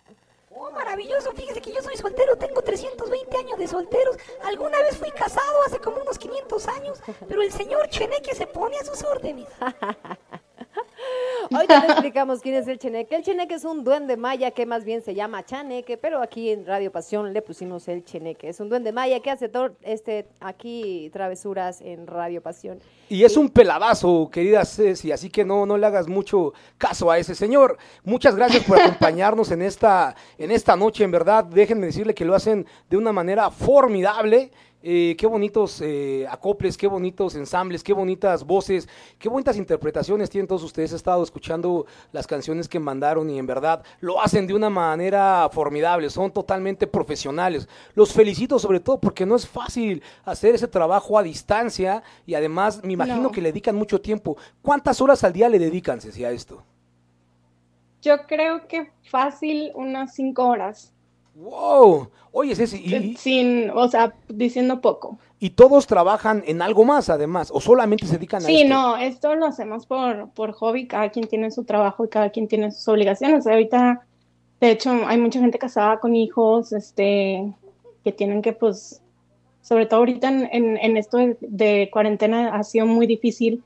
Oh, 0.53 0.69
maravilloso. 0.71 1.31
Fíjese 1.31 1.61
que 1.61 1.71
yo 1.71 1.81
soy 1.81 1.97
soltero, 1.97 2.35
tengo 2.37 2.61
320 2.61 3.37
años 3.37 3.57
de 3.57 3.67
solteros. 3.67 4.17
Alguna 4.43 4.77
vez 4.79 4.97
fui 4.97 5.09
casado 5.11 5.63
hace 5.65 5.79
como 5.79 5.97
unos 5.97 6.19
500 6.19 6.67
años, 6.67 6.99
pero 7.27 7.41
el 7.41 7.51
señor 7.51 7.87
cheneque 7.89 8.35
se 8.35 8.45
pone 8.47 8.77
a 8.77 8.83
sus 8.85 9.03
órdenes. 9.03 9.47
Ahorita 11.51 11.81
te 11.85 11.91
explicamos 11.91 12.39
quién 12.39 12.55
es 12.55 12.67
el 12.67 12.77
Cheneque. 12.77 13.15
El 13.15 13.23
Cheneque 13.23 13.55
es 13.55 13.65
un 13.65 13.83
duende 13.83 14.15
maya 14.15 14.51
que 14.51 14.65
más 14.65 14.85
bien 14.85 15.01
se 15.01 15.13
llama 15.13 15.43
Chaneque, 15.43 15.97
pero 15.97 16.21
aquí 16.21 16.49
en 16.51 16.65
Radio 16.65 16.91
Pasión 16.91 17.33
le 17.33 17.41
pusimos 17.41 17.87
el 17.87 18.05
Cheneque. 18.05 18.49
Es 18.49 18.59
un 18.59 18.69
duende 18.69 18.91
maya 18.91 19.19
que 19.19 19.31
hace 19.31 19.51
tor- 19.51 19.73
este, 19.81 20.27
aquí 20.39 21.09
travesuras 21.11 21.81
en 21.81 22.07
Radio 22.07 22.41
Pasión. 22.41 22.79
Y 23.09 23.23
es 23.25 23.35
un 23.35 23.49
peladazo, 23.49 24.29
querida 24.31 24.63
Ceci, 24.63 25.11
así 25.11 25.29
que 25.29 25.43
no, 25.43 25.65
no 25.65 25.77
le 25.77 25.85
hagas 25.87 26.07
mucho 26.07 26.53
caso 26.77 27.11
a 27.11 27.17
ese 27.17 27.35
señor. 27.35 27.77
Muchas 28.03 28.35
gracias 28.35 28.63
por 28.63 28.79
acompañarnos 28.81 29.51
en 29.51 29.61
esta, 29.63 30.15
en 30.37 30.51
esta 30.51 30.75
noche, 30.77 31.03
en 31.03 31.11
verdad. 31.11 31.43
Déjenme 31.43 31.87
decirle 31.87 32.13
que 32.13 32.23
lo 32.23 32.35
hacen 32.35 32.65
de 32.89 32.97
una 32.97 33.11
manera 33.11 33.49
formidable. 33.51 34.51
Eh, 34.83 35.15
qué 35.17 35.27
bonitos 35.27 35.79
eh, 35.81 36.25
acoples, 36.29 36.75
qué 36.75 36.87
bonitos 36.87 37.35
ensambles, 37.35 37.83
qué 37.83 37.93
bonitas 37.93 38.43
voces, 38.43 38.89
qué 39.19 39.29
bonitas 39.29 39.55
interpretaciones 39.57 40.29
tienen 40.29 40.47
todos 40.47 40.63
ustedes. 40.63 40.91
He 40.93 40.95
estado 40.95 41.21
escuchando 41.23 41.85
las 42.11 42.25
canciones 42.25 42.67
que 42.67 42.79
mandaron 42.79 43.29
y 43.29 43.37
en 43.37 43.45
verdad 43.45 43.83
lo 43.99 44.19
hacen 44.21 44.47
de 44.47 44.55
una 44.55 44.69
manera 44.71 45.47
formidable, 45.51 46.09
son 46.09 46.31
totalmente 46.31 46.87
profesionales. 46.87 47.69
Los 47.93 48.11
felicito 48.11 48.57
sobre 48.57 48.79
todo 48.79 48.99
porque 48.99 49.25
no 49.25 49.35
es 49.35 49.47
fácil 49.47 50.01
hacer 50.25 50.55
ese 50.55 50.67
trabajo 50.67 51.17
a 51.19 51.23
distancia 51.23 52.01
y 52.25 52.33
además 52.33 52.83
me 52.83 52.93
imagino 52.93 53.21
No. 53.23 53.31
que 53.31 53.41
le 53.41 53.49
dedican 53.51 53.75
mucho 53.75 54.01
tiempo. 54.01 54.35
¿Cuántas 54.63 54.99
horas 54.99 55.23
al 55.23 55.33
día 55.33 55.47
le 55.47 55.59
dedican, 55.59 56.01
Ceci, 56.01 56.25
a 56.25 56.31
esto? 56.31 56.63
Yo 58.01 58.25
creo 58.25 58.67
que 58.67 58.91
fácil 59.11 59.71
unas 59.75 60.15
cinco 60.15 60.47
horas. 60.47 60.91
¡Wow! 61.35 62.09
Oye, 62.33 62.55
Ceci, 62.55 62.77
y, 62.77 63.15
Sin, 63.17 63.69
o 63.71 63.87
sea, 63.89 64.13
diciendo 64.29 64.79
poco. 64.81 65.17
y 65.39 65.51
todos 65.51 65.87
trabajan 65.87 66.43
en 66.45 66.61
algo 66.61 66.85
más 66.85 67.09
además, 67.09 67.51
o 67.53 67.59
solamente 67.59 68.05
se 68.05 68.13
dedican 68.15 68.43
a 68.43 68.45
Sí, 68.45 68.63
no, 68.63 68.95
esto 68.97 69.35
lo 69.35 69.45
hacemos 69.45 69.85
por, 69.85 70.29
por 70.31 70.51
hobby, 70.53 70.87
cada 70.87 71.09
quien 71.09 71.27
tiene 71.27 71.51
su 71.51 71.63
trabajo 71.63 72.05
y 72.05 72.09
cada 72.09 72.29
quien 72.29 72.47
tiene 72.47 72.71
sus 72.71 72.87
obligaciones. 72.87 73.47
Ahorita, 73.47 74.05
de 74.59 74.71
hecho, 74.71 74.91
hay 75.05 75.17
mucha 75.17 75.39
gente 75.39 75.57
casada 75.57 75.99
con 75.99 76.15
hijos, 76.15 76.71
este, 76.73 77.51
que 78.03 78.11
tienen 78.11 78.41
que, 78.41 78.53
pues, 78.53 79.01
sobre 79.61 79.85
todo 79.85 79.99
ahorita 79.99 80.27
en, 80.29 80.49
en, 80.51 80.77
en 80.77 80.97
esto 80.97 81.17
de, 81.17 81.37
de 81.41 81.89
cuarentena 81.91 82.55
ha 82.55 82.63
sido 82.63 82.85
muy 82.85 83.07
difícil, 83.07 83.63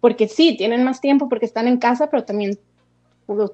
porque 0.00 0.28
sí, 0.28 0.56
tienen 0.56 0.84
más 0.84 1.00
tiempo 1.00 1.28
porque 1.28 1.46
están 1.46 1.68
en 1.68 1.78
casa, 1.78 2.08
pero 2.10 2.24
también 2.24 2.58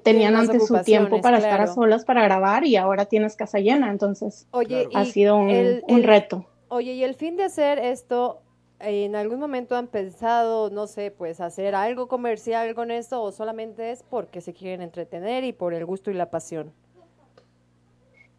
tenían 0.03 0.37
antes 0.37 0.67
su 0.67 0.79
tiempo 0.83 1.21
para 1.21 1.39
estar 1.39 1.61
a 1.61 1.67
solas 1.67 2.05
para 2.05 2.23
grabar 2.23 2.65
y 2.65 2.77
ahora 2.77 3.05
tienes 3.07 3.37
casa 3.37 3.59
llena, 3.59 3.91
entonces 3.91 4.47
Oye, 4.51 4.89
ha 4.95 5.05
sido 5.05 5.37
un, 5.37 5.51
el- 5.51 5.83
un 5.89 5.99
el- 5.99 6.05
reto. 6.05 6.47
Oye, 6.69 6.93
¿y 6.95 7.05
el 7.05 7.15
fin 7.15 7.37
de 7.37 7.45
hacer 7.45 7.79
esto, 7.79 8.41
en 8.81 9.15
algún 9.17 9.39
momento 9.39 9.77
han 9.77 9.87
pensado, 9.87 10.69
no 10.71 10.87
sé, 10.87 11.11
pues 11.11 11.41
hacer 11.41 11.75
algo 11.75 12.09
comercial 12.09 12.75
con 12.75 12.91
esto 12.91 13.23
o 13.23 13.33
solamente 13.33 13.91
es 13.93 14.03
porque 14.03 14.41
se 14.41 14.53
quieren 14.53 14.83
entretener 14.83 15.45
y 15.45 15.53
por 15.53 15.75
el 15.75 15.85
gusto 15.87 16.11
y 16.11 16.15
la 16.15 16.29
pasión? 16.31 16.73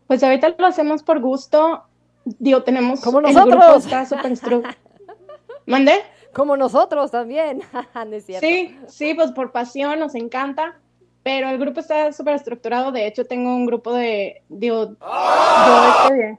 Pues 0.08 0.24
ahorita 0.24 0.56
lo 0.58 0.66
hacemos 0.66 1.04
por 1.04 1.20
gusto. 1.20 1.84
Digo, 2.26 2.64
tenemos 2.64 3.02
Como 3.02 3.22
nosotros. 3.22 3.86
grupo 3.88 4.64
¿Mandé? 5.66 5.94
Como 6.34 6.56
nosotros 6.58 7.12
también. 7.12 7.62
no 7.96 8.16
es 8.16 8.26
cierto. 8.26 8.46
Sí, 8.46 8.78
sí, 8.88 9.14
pues 9.14 9.32
por 9.32 9.52
pasión, 9.52 10.00
nos 10.00 10.16
encanta. 10.16 10.80
Pero 11.28 11.50
el 11.50 11.58
grupo 11.58 11.82
está 11.82 12.14
súper 12.14 12.36
estructurado. 12.36 12.94
De 12.94 13.06
hecho, 13.06 13.26
tengo 13.26 13.54
un 13.54 13.66
grupo 13.66 13.94
de, 13.94 14.44
digo, 14.48 14.96
yo 14.98 16.06
este, 16.06 16.38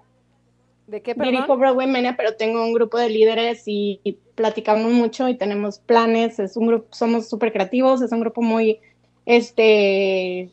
¿De 0.86 1.02
qué, 1.02 1.12
dirijo? 1.12 1.58
Broadway 1.58 1.86
Mania, 1.86 2.14
pero 2.16 2.36
tengo 2.36 2.64
un 2.64 2.72
grupo 2.72 2.96
de 2.96 3.10
líderes 3.10 3.64
y, 3.66 4.00
y 4.02 4.12
platicamos 4.34 4.90
mucho 4.90 5.28
y 5.28 5.34
tenemos 5.34 5.78
planes. 5.78 6.38
Es 6.38 6.56
un 6.56 6.68
grupo, 6.68 6.86
somos 6.90 7.28
súper 7.28 7.52
creativos, 7.52 8.00
es 8.00 8.12
un 8.12 8.20
grupo 8.20 8.40
muy, 8.40 8.80
este, 9.26 10.48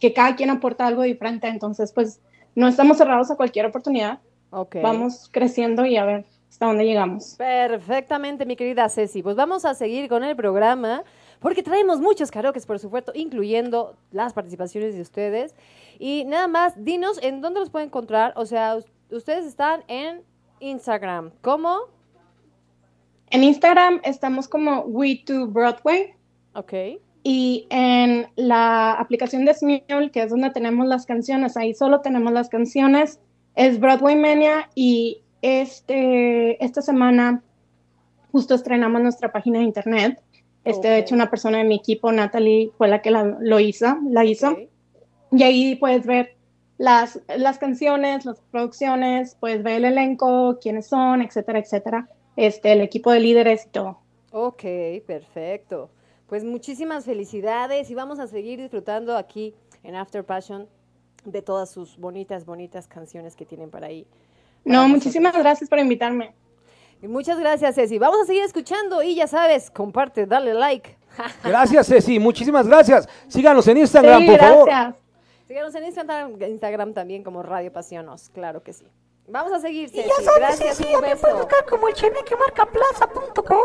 que 0.00 0.14
cada 0.14 0.36
quien 0.36 0.48
aporta 0.48 0.86
algo 0.86 1.02
diferente. 1.02 1.46
Entonces, 1.46 1.92
pues, 1.92 2.18
no 2.54 2.68
estamos 2.68 2.96
cerrados 2.96 3.30
a 3.30 3.36
cualquier 3.36 3.66
oportunidad. 3.66 4.20
Ok. 4.52 4.76
Vamos 4.82 5.28
creciendo 5.30 5.84
y 5.84 5.98
a 5.98 6.06
ver 6.06 6.24
hasta 6.48 6.64
dónde 6.64 6.86
llegamos. 6.86 7.34
Perfectamente, 7.36 8.46
mi 8.46 8.56
querida 8.56 8.88
Ceci. 8.88 9.22
Pues 9.22 9.36
vamos 9.36 9.66
a 9.66 9.74
seguir 9.74 10.08
con 10.08 10.24
el 10.24 10.34
programa 10.34 11.04
porque 11.40 11.62
traemos 11.62 12.00
muchos 12.00 12.30
karaokes, 12.30 12.66
por 12.66 12.78
supuesto, 12.78 13.12
incluyendo 13.14 13.96
las 14.10 14.32
participaciones 14.32 14.94
de 14.94 15.02
ustedes. 15.02 15.54
Y 15.98 16.24
nada 16.26 16.48
más, 16.48 16.72
dinos 16.84 17.18
en 17.22 17.40
dónde 17.40 17.60
los 17.60 17.70
pueden 17.70 17.88
encontrar. 17.88 18.32
O 18.36 18.46
sea, 18.46 18.76
us- 18.76 18.86
ustedes 19.10 19.44
están 19.46 19.82
en 19.88 20.22
Instagram. 20.60 21.30
¿Cómo? 21.42 21.78
En 23.30 23.42
Instagram 23.44 24.00
estamos 24.04 24.48
como 24.48 24.84
We2Broadway. 24.86 26.14
Ok. 26.54 26.72
Y 27.22 27.66
en 27.70 28.28
la 28.36 28.92
aplicación 28.92 29.44
de 29.44 29.54
Smule, 29.54 30.10
que 30.12 30.22
es 30.22 30.30
donde 30.30 30.50
tenemos 30.50 30.86
las 30.86 31.06
canciones, 31.06 31.56
ahí 31.56 31.74
solo 31.74 32.00
tenemos 32.00 32.32
las 32.32 32.48
canciones, 32.48 33.18
es 33.56 33.80
Broadway 33.80 34.14
Mania 34.14 34.70
y 34.76 35.22
este, 35.42 36.62
esta 36.64 36.82
semana 36.82 37.42
justo 38.30 38.54
estrenamos 38.54 39.02
nuestra 39.02 39.32
página 39.32 39.58
de 39.58 39.64
internet. 39.64 40.22
Este, 40.66 40.88
De 40.88 40.98
Ok. 40.98 41.02
hecho, 41.04 41.14
una 41.14 41.30
persona 41.30 41.58
de 41.58 41.64
mi 41.64 41.76
equipo, 41.76 42.10
Natalie, 42.12 42.70
fue 42.76 42.88
la 42.88 43.00
que 43.00 43.10
la, 43.10 43.36
lo 43.40 43.60
hizo, 43.60 43.96
la 44.10 44.24
hizo. 44.24 44.56
Y 45.32 45.42
ahí 45.42 45.76
puedes 45.76 46.04
ver 46.06 46.34
las, 46.78 47.20
las 47.36 47.58
canciones, 47.58 48.24
las 48.26 48.40
producciones, 48.50 49.36
puedes 49.40 49.62
ver 49.62 49.76
el 49.76 49.84
elenco, 49.86 50.58
quiénes 50.60 50.86
son, 50.88 51.22
etcétera, 51.22 51.60
etcétera. 51.60 52.08
Este, 52.36 52.72
el 52.72 52.80
equipo 52.82 53.10
de 53.12 53.20
líderes 53.20 53.66
y 53.66 53.70
todo. 53.70 53.98
Ok, 54.32 54.64
perfecto. 55.06 55.88
Pues 56.26 56.44
muchísimas 56.44 57.04
felicidades 57.04 57.90
y 57.90 57.94
vamos 57.94 58.18
a 58.18 58.26
seguir 58.26 58.60
disfrutando 58.60 59.16
aquí 59.16 59.54
en 59.84 59.94
After 59.94 60.24
Passion 60.24 60.66
de 61.24 61.42
todas 61.42 61.70
sus 61.70 61.96
bonitas, 61.96 62.44
bonitas 62.44 62.88
canciones 62.88 63.36
que 63.36 63.46
tienen 63.46 63.70
para 63.70 63.86
ahí. 63.86 64.04
para 64.04 64.74
No, 64.76 64.82
nosotros. 64.82 64.90
muchísimas 65.04 65.36
gracias 65.38 65.70
por 65.70 65.78
invitarme. 65.78 66.34
Y 67.02 67.08
muchas 67.08 67.38
gracias, 67.38 67.74
Ceci. 67.74 67.98
Vamos 67.98 68.20
a 68.22 68.24
seguir 68.24 68.42
escuchando 68.44 69.02
y 69.02 69.14
ya 69.14 69.26
sabes, 69.26 69.70
comparte, 69.70 70.26
dale 70.26 70.54
like. 70.54 70.96
Gracias, 71.44 71.86
Ceci, 71.86 72.18
muchísimas 72.18 72.66
gracias. 72.66 73.08
Síganos 73.28 73.66
en 73.68 73.78
Instagram, 73.78 74.20
Sí, 74.22 74.26
por 74.30 74.38
favor. 74.38 74.66
gracias. 74.68 74.96
Síganos 75.48 75.74
en 75.74 75.84
Instagram, 75.84 76.42
Instagram 76.42 76.92
también 76.94 77.22
como 77.22 77.42
Radio 77.42 77.72
Pasionos, 77.72 78.28
claro 78.30 78.62
que 78.62 78.72
sí. 78.72 78.86
Vamos 79.28 79.52
a 79.52 79.60
seguir, 79.60 79.84
Y 79.84 79.88
Ceci. 79.88 80.08
ya 80.08 80.24
sabes, 80.24 80.38
Gracias, 80.38 80.76
Ceci, 80.78 80.90
ya 80.90 80.96
me 81.00 81.02
puedes 81.16 81.22
beso. 81.22 81.36
buscar 81.36 81.64
como 81.66 81.88
el 81.88 81.94
chenequemarcaplaza.com. 81.94 83.58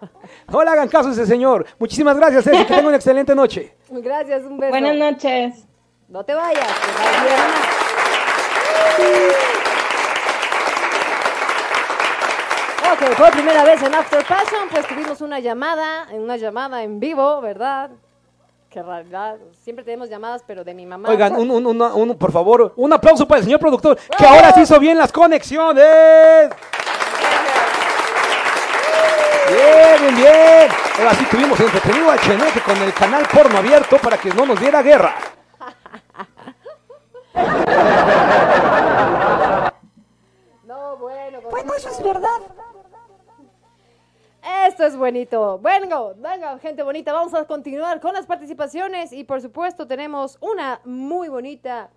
No 0.52 0.62
le 0.62 0.70
hagan 0.70 0.88
caso 0.88 1.08
a 1.08 1.12
ese 1.12 1.24
señor. 1.26 1.64
Muchísimas 1.78 2.16
gracias, 2.16 2.44
Ceci. 2.44 2.58
Que 2.58 2.64
tenga 2.74 2.88
una 2.88 2.96
excelente 2.96 3.34
noche. 3.34 3.74
Gracias, 3.90 4.44
un 4.44 4.58
beso. 4.58 4.70
Buenas 4.70 4.94
noches. 4.94 5.64
No 6.08 6.22
te 6.24 6.34
vayas. 6.34 6.66
que 8.96 9.06
vas 9.26 9.45
Ok, 12.98 13.16
por 13.16 13.30
primera 13.32 13.62
vez 13.64 13.82
en 13.82 13.94
After 13.94 14.24
Passion, 14.24 14.68
pues 14.70 14.86
tuvimos 14.86 15.20
una 15.20 15.38
llamada, 15.38 16.06
una 16.12 16.36
llamada 16.36 16.82
en 16.82 16.98
vivo, 16.98 17.40
¿verdad? 17.40 17.90
Que 18.70 18.82
realidad, 18.82 19.36
siempre 19.62 19.84
tenemos 19.84 20.08
llamadas, 20.08 20.42
pero 20.46 20.64
de 20.64 20.74
mi 20.74 20.86
mamá. 20.86 21.08
Oigan, 21.08 21.36
un, 21.36 21.50
un- 21.50 21.66
una- 21.66 21.94
un- 21.94 22.16
por 22.16 22.32
favor, 22.32 22.72
un 22.76 22.92
aplauso 22.92 23.26
para 23.28 23.38
el 23.40 23.44
señor 23.44 23.60
productor, 23.60 23.98
que 24.16 24.26
ahora 24.26 24.52
sí 24.52 24.62
hizo 24.62 24.78
bien 24.80 24.96
las 24.98 25.12
conexiones. 25.12 26.50
Bien, 29.48 30.00
bien, 30.00 30.16
bien. 30.16 30.68
Ahora 30.98 31.14
sí 31.14 31.24
tuvimos 31.30 31.60
entretenido 31.60 32.10
al 32.10 32.18
Cheneque 32.20 32.60
con 32.60 32.76
el 32.82 32.92
canal 32.94 33.24
porno 33.32 33.58
abierto 33.58 33.98
para 33.98 34.16
que 34.18 34.30
no 34.30 34.44
nos 34.46 34.58
diera 34.60 34.82
guerra. 34.82 35.14
No, 40.64 40.96
bueno, 40.96 41.38
pues- 41.42 41.52
Bueno, 41.52 41.74
eso 41.76 41.88
es 41.90 42.02
verdad. 42.02 42.40
Esto 44.46 44.84
es 44.84 44.96
buenito. 44.96 45.58
Bueno, 45.58 46.14
venga, 46.14 46.56
gente 46.60 46.84
bonita, 46.84 47.12
vamos 47.12 47.34
a 47.34 47.44
continuar 47.46 48.00
con 48.00 48.14
las 48.14 48.26
participaciones 48.26 49.12
y 49.12 49.24
por 49.24 49.42
supuesto 49.42 49.88
tenemos 49.88 50.38
una 50.40 50.80
muy 50.84 51.28
bonita 51.28 51.90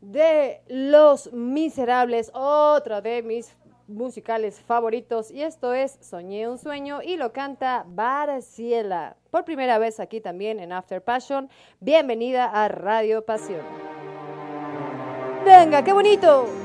de 0.00 0.62
Los 0.66 1.32
Miserables, 1.32 2.32
otra 2.34 3.00
de 3.00 3.22
mis 3.22 3.56
musicales 3.86 4.60
favoritos 4.60 5.30
y 5.30 5.42
esto 5.42 5.74
es 5.74 5.96
Soñé 6.00 6.48
un 6.48 6.58
sueño 6.58 7.02
y 7.02 7.16
lo 7.16 7.32
canta 7.32 7.84
Barciela. 7.86 9.16
Por 9.30 9.44
primera 9.44 9.78
vez 9.78 10.00
aquí 10.00 10.20
también 10.20 10.58
en 10.58 10.72
After 10.72 11.04
Passion. 11.04 11.48
Bienvenida 11.78 12.46
a 12.46 12.66
Radio 12.66 13.24
Pasión. 13.24 13.62
Venga, 15.44 15.84
qué 15.84 15.92
bonito. 15.92 16.61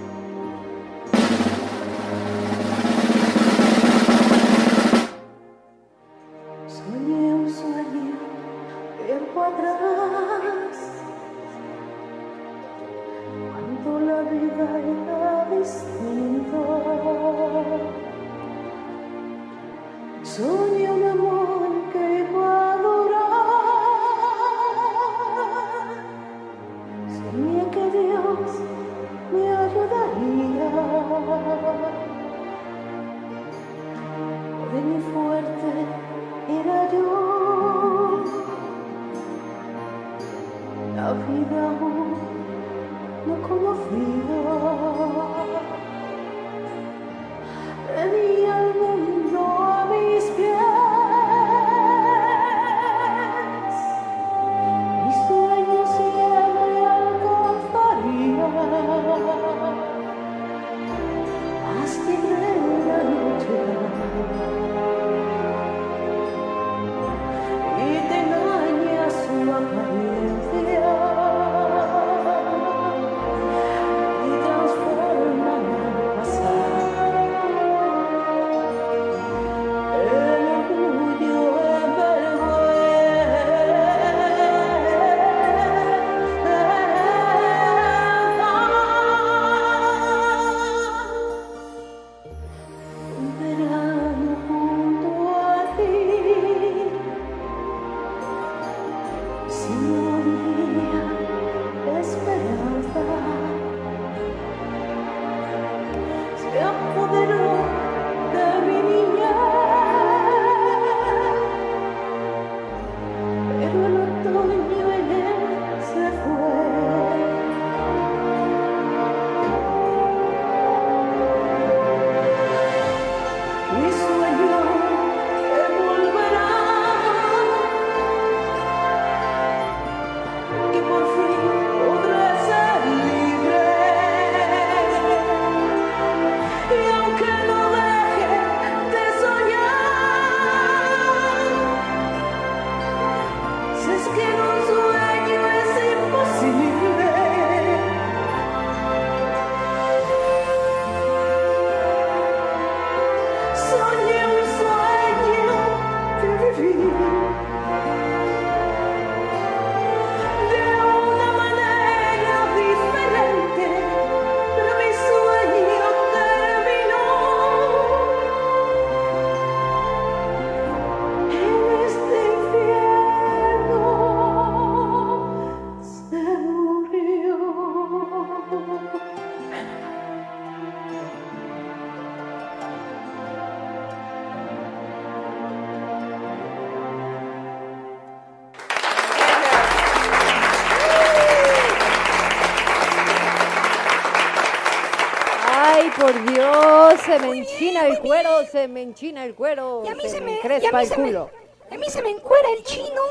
Se 197.19 197.27
me 197.27 197.37
enchina 197.37 197.87
el 197.87 197.99
cuero, 197.99 198.45
se 198.45 198.67
me 198.67 198.81
enchina 198.81 199.25
el 199.25 199.35
cuero, 199.35 199.83
Y 199.85 199.89
a 199.89 199.95
mí 199.95 200.03
se, 200.03 200.09
se 200.09 200.21
me 200.21 200.39
el 200.41 200.71
me, 200.73 200.89
culo. 200.95 201.29
a 201.71 201.75
mí 201.77 201.89
se 201.89 202.01
me 202.01 202.09
encuera 202.11 202.49
el 202.57 202.63
chino, 202.63 203.01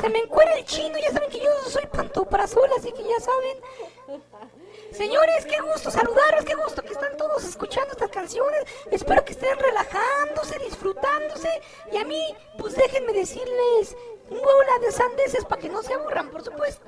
se 0.00 0.08
me 0.08 0.18
encuera 0.18 0.54
el 0.58 0.64
chino, 0.64 0.98
ya 0.98 1.12
saben 1.12 1.30
que 1.30 1.40
yo 1.40 1.50
soy 1.68 1.86
pantoprazol, 1.86 2.68
así 2.78 2.92
que 2.92 3.02
ya 3.02 3.20
saben. 3.20 4.22
Señores, 4.92 5.44
qué 5.44 5.60
gusto 5.60 5.90
saludarlos, 5.90 6.44
qué 6.44 6.54
gusto 6.54 6.82
que 6.82 6.92
están 6.92 7.16
todos 7.16 7.44
escuchando 7.44 7.92
estas 7.92 8.08
canciones. 8.10 8.64
Espero 8.90 9.24
que 9.24 9.32
estén 9.32 9.58
relajándose, 9.58 10.58
disfrutándose. 10.60 11.48
Y 11.92 11.98
a 11.98 12.04
mí, 12.04 12.34
pues 12.58 12.76
déjenme 12.76 13.12
decirles 13.12 13.96
un 14.30 14.38
bola 14.38 14.78
de 14.80 14.90
sandeces 14.92 15.44
para 15.44 15.60
que 15.60 15.68
no 15.68 15.82
se 15.82 15.92
aburran, 15.92 16.30
por 16.30 16.42
supuesto. 16.42 16.82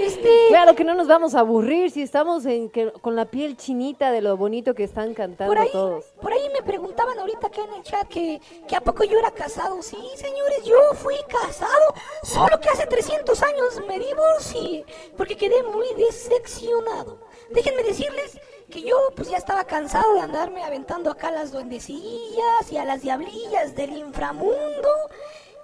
Este, 0.00 0.48
Claro 0.64 0.78
que 0.78 0.84
no 0.84 0.94
nos 0.94 1.08
vamos 1.08 1.34
a 1.34 1.40
aburrir 1.40 1.90
si 1.90 2.00
estamos 2.00 2.46
en 2.46 2.70
que- 2.70 2.90
con 2.90 3.14
la 3.14 3.26
piel 3.26 3.54
chinita 3.54 4.10
de 4.10 4.22
lo 4.22 4.34
bonito 4.38 4.72
que 4.74 4.84
están 4.84 5.12
cantando 5.12 5.52
Por 5.52 5.62
ahí, 5.62 5.70
todos. 5.70 6.06
por 6.22 6.32
ahí 6.32 6.48
me 6.54 6.62
preguntaban 6.62 7.18
ahorita 7.18 7.48
acá 7.48 7.64
en 7.64 7.74
el 7.74 7.82
chat 7.82 8.08
que, 8.08 8.40
que 8.66 8.74
a 8.74 8.80
poco 8.80 9.04
yo 9.04 9.18
era 9.18 9.30
casado. 9.30 9.82
Sí, 9.82 9.98
señores, 10.16 10.64
yo 10.64 10.78
fui 10.94 11.16
casado, 11.28 11.92
solo 12.22 12.58
que 12.60 12.70
hace 12.70 12.86
300 12.86 13.42
años 13.42 13.82
me 13.86 13.98
divorcié 13.98 14.86
porque 15.18 15.36
quedé 15.36 15.62
muy 15.64 15.86
decepcionado. 15.98 17.18
Déjenme 17.50 17.82
decirles 17.82 18.40
que 18.70 18.80
yo 18.80 18.96
pues 19.14 19.28
ya 19.28 19.36
estaba 19.36 19.64
cansado 19.64 20.14
de 20.14 20.20
andarme 20.20 20.64
aventando 20.64 21.10
acá 21.10 21.28
a 21.28 21.32
las 21.32 21.52
duendecillas 21.52 22.72
y 22.72 22.78
a 22.78 22.86
las 22.86 23.02
diablillas 23.02 23.74
del 23.74 23.98
inframundo. 23.98 24.88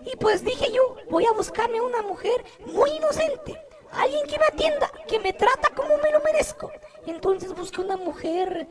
Y 0.01 0.15
pues 0.19 0.45
dije 0.45 0.71
yo, 0.71 0.97
voy 1.09 1.25
a 1.25 1.33
buscarme 1.33 1.81
una 1.81 2.03
mujer 2.03 2.45
muy 2.67 2.91
inocente. 2.91 3.59
Alguien 3.93 4.27
que 4.27 4.39
me 4.39 4.45
atienda, 4.47 4.91
que 5.09 5.19
me 5.19 5.33
trata 5.33 5.71
como 5.75 5.97
me 5.99 6.11
lo 6.11 6.21
merezco. 6.21 6.71
Entonces 7.07 7.55
busqué 7.55 7.81
una 7.81 7.97
mujer 7.97 8.69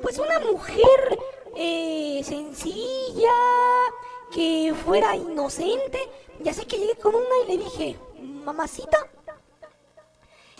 pues 0.00 0.18
una 0.18 0.40
mujer 0.40 1.18
eh, 1.56 2.22
sencilla, 2.24 3.32
que 4.32 4.74
fuera 4.84 5.16
inocente. 5.16 6.08
Y 6.42 6.48
así 6.48 6.64
que 6.64 6.78
llegué 6.78 6.96
con 6.96 7.14
una 7.14 7.38
y 7.44 7.48
le 7.48 7.64
dije, 7.64 7.98
mamacita, 8.20 8.98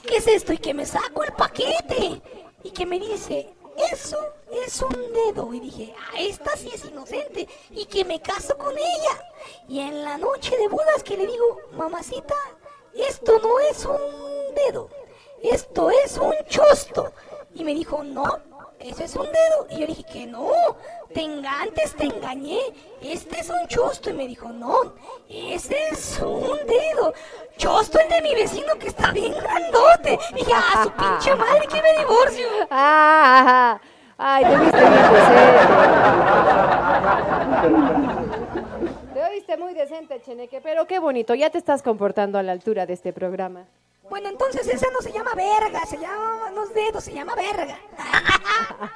¿qué 0.07 0.17
es 0.17 0.27
esto? 0.27 0.53
Y 0.53 0.59
que 0.59 0.75
me 0.75 0.85
saco 0.85 1.25
el 1.25 1.33
paquete. 1.33 2.21
Y 2.65 2.71
que 2.71 2.87
me 2.87 2.99
dice, 2.99 3.55
eso 3.93 4.19
es 4.65 4.83
un 4.83 5.13
dedo. 5.13 5.53
Y 5.55 5.61
dije, 5.61 5.95
ah, 5.99 6.21
esta 6.21 6.57
sí 6.57 6.71
es 6.73 6.85
inocente. 6.85 7.49
Y 7.71 7.87
que 7.87 8.05
me 8.05 8.21
caso 8.21 8.57
con 8.59 8.77
ella. 8.77 9.33
Y 9.69 9.81
en 9.81 10.05
la 10.05 10.19
noche 10.19 10.57
de 10.57 10.69
bodas 10.69 11.03
que 11.03 11.17
le 11.17 11.27
digo, 11.27 11.59
mamacita, 11.73 12.37
esto 12.95 13.39
no 13.43 13.59
es 13.61 13.85
un 13.85 14.55
dedo. 14.55 14.89
Esto 15.43 15.91
es 15.91 16.17
un 16.19 16.35
chosto. 16.49 17.13
Y 17.55 17.65
me 17.65 17.75
dijo, 17.75 18.03
no, 18.05 18.25
eso 18.79 19.05
es 19.05 19.17
un 19.17 19.27
dedo. 19.27 19.67
Y 19.71 19.81
yo 19.81 19.87
dije 19.87 20.05
que 20.05 20.27
no, 20.27 20.51
te 21.13 21.23
engantes, 21.23 21.95
te 21.95 22.05
engañé. 22.05 22.61
Este 23.01 23.41
es 23.41 23.51
un 23.51 23.67
chosto. 23.69 24.11
Y 24.11 24.15
me 24.15 24.27
dijo, 24.27 24.49
no, 24.49 24.95
ese 25.29 25.77
es 25.91 26.21
un 26.21 26.59
dedo. 26.67 27.13
Chosto 27.57 27.99
el 27.99 28.09
de 28.09 28.23
mi 28.23 28.35
vecino 28.35 28.75
que 28.79 28.89
está 28.89 29.11
bien 29.11 29.35
grandote. 29.35 30.19
Y 30.31 30.35
dije, 30.35 30.53
ah, 30.55 30.85
su 30.85 30.91
pinche 30.91 31.35
madre 31.35 31.67
que 31.69 31.83
me 31.83 31.99
divorcio. 31.99 32.47
Ah, 32.71 33.81
ay, 34.19 34.45
te 34.45 34.57
viste 34.57 34.79
bien 34.79 34.93
decente. 35.13 35.59
Muy 39.59 39.75
decente, 39.75 40.21
Cheneque, 40.25 40.61
pero 40.63 40.87
qué 40.87 40.99
bonito, 40.99 41.35
ya 41.35 41.51
te 41.51 41.59
estás 41.59 41.83
comportando 41.83 42.39
a 42.39 42.43
la 42.43 42.53
altura 42.53 42.87
de 42.87 42.95
este 42.95 43.13
programa. 43.13 43.65
Bueno, 44.09 44.29
entonces 44.29 44.67
esa 44.67 44.87
no 44.93 45.01
se 45.01 45.13
llama 45.13 45.33
verga, 45.35 45.85
se 45.87 45.99
llama 45.99 46.51
los 46.55 46.73
dedos, 46.73 47.05
se 47.05 47.13
llama 47.13 47.35
verga. 47.35 47.79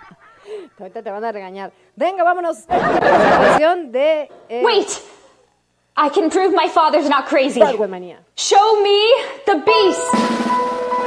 Ahorita 0.78 1.02
te 1.02 1.10
van 1.10 1.24
a 1.24 1.32
regañar. 1.32 1.72
Venga, 1.94 2.22
vámonos 2.24 2.58
presentación 2.68 3.92
de... 3.92 4.30
eh, 4.48 4.62
Wait! 4.64 4.88
I 5.96 6.10
can 6.10 6.30
prove 6.30 6.52
my 6.54 6.68
father's 6.68 7.08
not 7.08 7.26
crazy. 7.26 7.60
Manía. 7.60 8.18
Show 8.36 8.82
me 8.82 8.98
the 9.46 9.54
beast! 9.64 10.12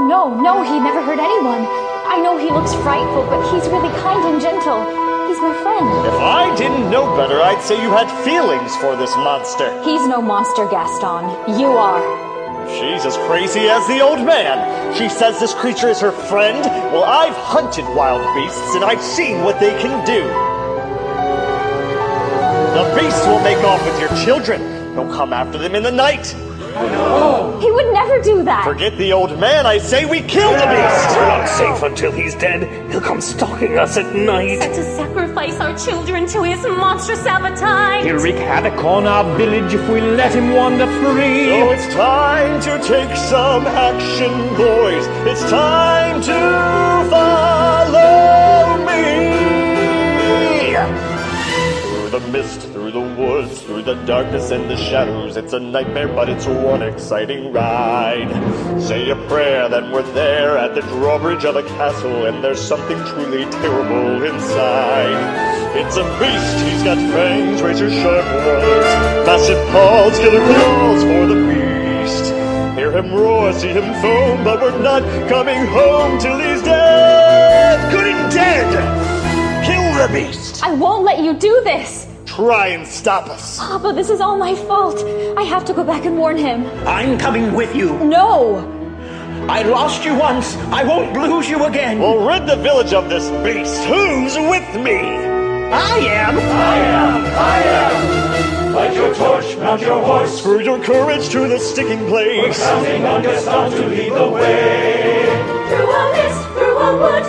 no, 0.00 0.28
no, 0.28 0.62
he 0.62 0.78
never 0.78 1.02
hurt 1.02 1.18
anyone. 1.18 1.85
I 2.08 2.20
know 2.22 2.38
he 2.38 2.50
looks 2.50 2.72
frightful, 2.86 3.24
but 3.26 3.42
he's 3.52 3.68
really 3.68 3.90
kind 4.00 4.22
and 4.24 4.40
gentle. 4.40 4.80
He's 5.28 5.40
my 5.42 5.52
friend. 5.62 5.86
If 6.06 6.14
I 6.14 6.54
didn't 6.56 6.90
know 6.90 7.04
better, 7.16 7.42
I'd 7.42 7.60
say 7.62 7.82
you 7.82 7.90
had 7.90 8.08
feelings 8.24 8.74
for 8.76 8.96
this 8.96 9.14
monster. 9.16 9.68
He's 9.82 10.06
no 10.06 10.22
monster, 10.22 10.66
Gaston. 10.70 11.58
You 11.58 11.72
are. 11.76 12.00
She's 12.68 13.04
as 13.04 13.16
crazy 13.28 13.68
as 13.68 13.86
the 13.86 14.00
old 14.00 14.24
man. 14.24 14.94
She 14.94 15.08
says 15.08 15.38
this 15.38 15.54
creature 15.54 15.88
is 15.88 16.00
her 16.00 16.12
friend. 16.12 16.64
Well, 16.92 17.04
I've 17.04 17.36
hunted 17.36 17.84
wild 17.94 18.22
beasts 18.34 18.74
and 18.74 18.84
I've 18.84 19.02
seen 19.02 19.42
what 19.42 19.60
they 19.60 19.70
can 19.82 20.04
do. 20.06 20.22
The 22.76 22.84
beast 22.98 23.26
will 23.26 23.40
make 23.40 23.62
off 23.64 23.84
with 23.84 23.98
your 24.00 24.10
children. 24.24 24.60
He'll 24.94 25.12
come 25.12 25.32
after 25.32 25.58
them 25.58 25.74
in 25.74 25.82
the 25.82 25.92
night. 25.92 26.34
He 26.76 27.70
would 27.70 27.92
never 27.92 28.20
do 28.22 28.42
that. 28.42 28.64
Forget 28.64 28.96
the 28.98 29.12
old 29.12 29.38
man. 29.38 29.64
I 29.66 29.78
say 29.78 30.04
we 30.04 30.20
kill 30.20 30.50
the 30.50 30.66
beast. 30.66 31.16
We're 31.16 31.26
not 31.26 31.48
safe 31.48 31.82
until 31.82 32.12
he's 32.12 32.34
dead. 32.34 32.90
He'll 32.90 33.00
come 33.00 33.20
stalking 33.20 33.78
us 33.78 33.96
at 33.96 34.14
night. 34.14 34.60
To 34.60 34.82
sacrifice 34.82 35.58
our 35.58 35.74
children 35.78 36.26
to 36.28 36.42
his 36.42 36.62
monstrous 36.62 37.24
appetite. 37.24 38.04
He'll 38.04 38.16
wreak 38.16 38.36
havoc 38.36 38.84
on 38.84 39.06
our 39.06 39.24
village 39.36 39.72
if 39.72 39.88
we 39.88 40.00
let 40.02 40.34
him 40.34 40.52
wander 40.52 40.86
free. 40.86 41.46
So 41.46 41.70
it's 41.70 41.88
time 41.94 42.60
to 42.62 42.78
take 42.86 43.16
some 43.16 43.66
action, 43.66 44.32
boys. 44.56 45.06
It's 45.26 45.42
time 45.48 46.20
to 46.22 47.10
follow 47.10 48.84
me. 48.84 48.96
Through 51.82 52.10
the 52.10 52.20
mist, 52.28 52.65
through 53.26 53.82
the 53.82 53.94
darkness 54.04 54.52
and 54.52 54.70
the 54.70 54.76
shadows. 54.76 55.36
It's 55.36 55.52
a 55.52 55.58
nightmare, 55.58 56.06
but 56.08 56.28
it's 56.28 56.46
one 56.46 56.82
exciting 56.82 57.52
ride. 57.52 58.30
Say 58.80 59.10
a 59.10 59.16
prayer, 59.26 59.68
then 59.68 59.90
we're 59.90 60.02
there 60.12 60.56
at 60.56 60.74
the 60.74 60.82
drawbridge 60.82 61.44
of 61.44 61.56
a 61.56 61.62
castle, 61.62 62.26
and 62.26 62.42
there's 62.42 62.60
something 62.60 62.96
truly 63.06 63.44
terrible 63.50 64.22
inside. 64.22 65.76
It's 65.76 65.96
a 65.96 66.04
beast, 66.20 66.66
he's 66.66 66.82
got 66.84 66.98
fangs, 67.12 67.60
razor 67.62 67.90
sharp 67.90 68.24
claws, 68.24 69.26
massive 69.26 69.68
paws, 69.70 70.18
killer 70.18 70.44
claws 70.46 71.02
for 71.02 71.26
the 71.26 71.40
beast. 71.48 72.78
Hear 72.78 72.92
him 72.92 73.12
roar, 73.12 73.52
see 73.52 73.68
him 73.68 73.92
foam, 74.00 74.44
but 74.44 74.60
we're 74.60 74.80
not 74.80 75.02
coming 75.28 75.66
home 75.66 76.18
till 76.20 76.38
he's 76.38 76.62
dead. 76.62 77.92
Good 77.92 78.06
and 78.06 78.32
dead. 78.32 79.66
Kill 79.66 80.06
the 80.06 80.12
beast. 80.12 80.62
I 80.62 80.72
won't 80.72 81.04
let 81.04 81.18
you 81.18 81.34
do 81.34 81.60
this. 81.64 82.05
Try 82.36 82.66
and 82.66 82.86
stop 82.86 83.30
us. 83.30 83.58
Ah, 83.58 83.78
Papa, 83.80 83.94
this 83.94 84.10
is 84.10 84.20
all 84.20 84.36
my 84.36 84.54
fault. 84.54 85.02
I 85.38 85.42
have 85.42 85.64
to 85.64 85.72
go 85.72 85.82
back 85.82 86.04
and 86.04 86.18
warn 86.18 86.36
him. 86.36 86.66
I'm 86.86 87.16
coming 87.16 87.54
with 87.54 87.74
you. 87.74 87.98
No. 88.04 88.60
I 89.48 89.62
lost 89.62 90.04
you 90.04 90.14
once. 90.14 90.54
I 90.68 90.84
won't 90.84 91.14
lose 91.16 91.48
you 91.48 91.64
again. 91.64 91.98
We'll 91.98 92.28
rid 92.28 92.46
the 92.46 92.56
village 92.56 92.92
of 92.92 93.08
this 93.08 93.30
beast. 93.42 93.82
Who's 93.84 94.36
with 94.36 94.68
me? 94.84 95.00
I 95.72 95.96
am. 96.12 96.36
I 96.36 96.76
am, 96.76 97.24
I 97.24 97.58
am. 97.62 98.74
Light 98.74 98.94
your 98.94 99.14
torch, 99.14 99.56
mount 99.56 99.80
your 99.80 100.04
horse. 100.04 100.38
Screw 100.38 100.60
your 100.60 100.78
courage 100.84 101.30
to 101.30 101.48
the 101.48 101.58
sticking 101.58 102.06
place. 102.06 102.58
We're 102.58 102.66
counting 102.66 103.06
on 103.06 103.22
Gaston 103.22 103.70
to 103.70 103.86
lead 103.88 104.12
the 104.12 104.28
way. 104.28 105.24
Through 105.70 105.90
a 105.90 106.12
mist, 106.12 106.48
through 106.52 106.76
a 106.76 106.96
wood, 107.00 107.24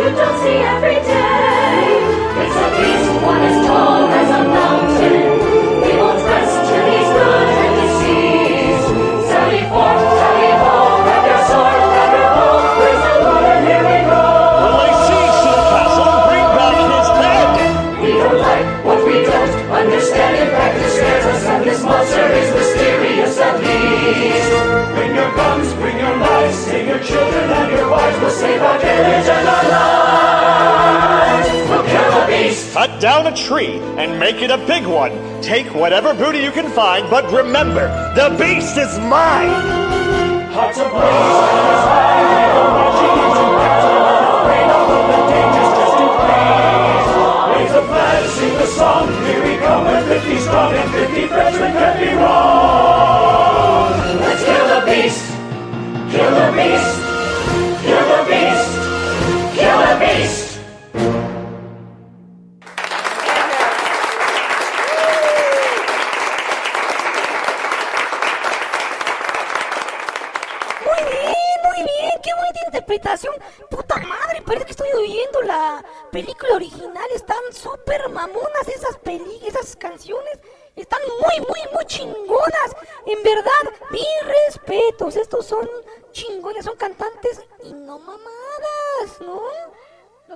you 0.00 0.10
don't 0.16 0.38
see 0.40 0.56
every 0.64 0.96
day. 1.04 2.00
It's 2.40 2.56
a 2.56 2.68
beast, 2.72 3.10
one 3.20 3.42
as 3.44 3.66
tall 3.68 4.08
as 4.08 4.28
a 4.32 4.42
mountain. 4.48 5.20
He 5.84 5.92
won't 6.00 6.20
till 6.24 6.86
he's 6.88 7.10
good 7.20 7.48
and 7.60 7.72
deceased. 7.76 8.88
Sally 9.28 9.60
forth, 9.68 10.00
sally 10.20 10.52
home, 10.64 11.04
grab 11.04 11.24
your 11.28 11.42
sword, 11.52 11.80
grab 11.92 12.10
your 12.16 12.30
bow. 12.32 12.80
Praise 12.80 13.02
the 13.04 13.14
Lord 13.28 13.44
and 13.44 13.62
here 13.68 13.84
we 13.84 13.98
go. 14.08 14.24
We'll 14.64 15.00
siege 15.04 15.36
to 15.44 15.50
the 15.52 15.64
castle 15.68 16.16
bring 16.32 16.48
back 16.56 16.76
his 16.80 17.08
head. 17.20 17.48
We 18.00 18.10
don't 18.24 18.40
like 18.40 18.66
what 18.86 19.00
we 19.04 19.16
don't 19.28 19.52
understand. 19.68 20.32
In 20.40 20.48
fact, 20.56 20.80
it 20.80 20.90
scares 20.96 21.26
us, 21.28 21.44
and 21.44 21.60
this 21.68 21.80
monster 21.84 22.26
is 22.40 22.48
mysterious 22.56 23.36
at 23.36 23.56
least. 23.60 24.48
Bring 24.96 25.12
your 25.14 25.30
guns, 25.36 25.68
bring 25.74 25.96
your 25.98 26.16
knives, 26.16 26.56
save 26.56 26.88
your 26.88 27.00
children 27.04 27.50
and 27.50 27.68
your 27.72 27.90
wives. 27.90 28.16
We'll 28.20 28.30
save 28.30 28.60
our 28.62 28.78
village 28.78 29.28
and 29.28 29.48
our 29.48 29.69
Cut 32.72 33.00
down 33.00 33.26
a 33.26 33.34
tree 33.34 33.80
and 33.98 34.20
make 34.20 34.42
it 34.42 34.50
a 34.50 34.58
big 34.58 34.86
one. 34.86 35.10
Take 35.42 35.74
whatever 35.74 36.14
booty 36.14 36.38
you 36.38 36.52
can 36.52 36.70
find, 36.70 37.10
but 37.10 37.24
remember, 37.32 37.88
the 38.14 38.30
beast 38.38 38.78
is 38.78 38.96
mine. 39.00 39.88
Sing 48.40 48.54
the 48.54 48.66
song. 48.66 49.08
Here 49.26 49.42
we 49.44 49.56
come 49.58 49.84
with 49.84 50.06
50 50.08 50.38
strong 50.38 50.72
and 50.72 50.90
50 50.92 51.26
Frenchmen 51.26 51.72
can't 51.72 51.98
be 51.98 52.14
wrong. 52.14 53.90
Let's 54.20 54.44
kill 54.44 54.66
the 54.68 54.86
beast. 54.86 55.26
Kill 56.10 56.30
the 56.30 56.52
beast. 56.56 56.99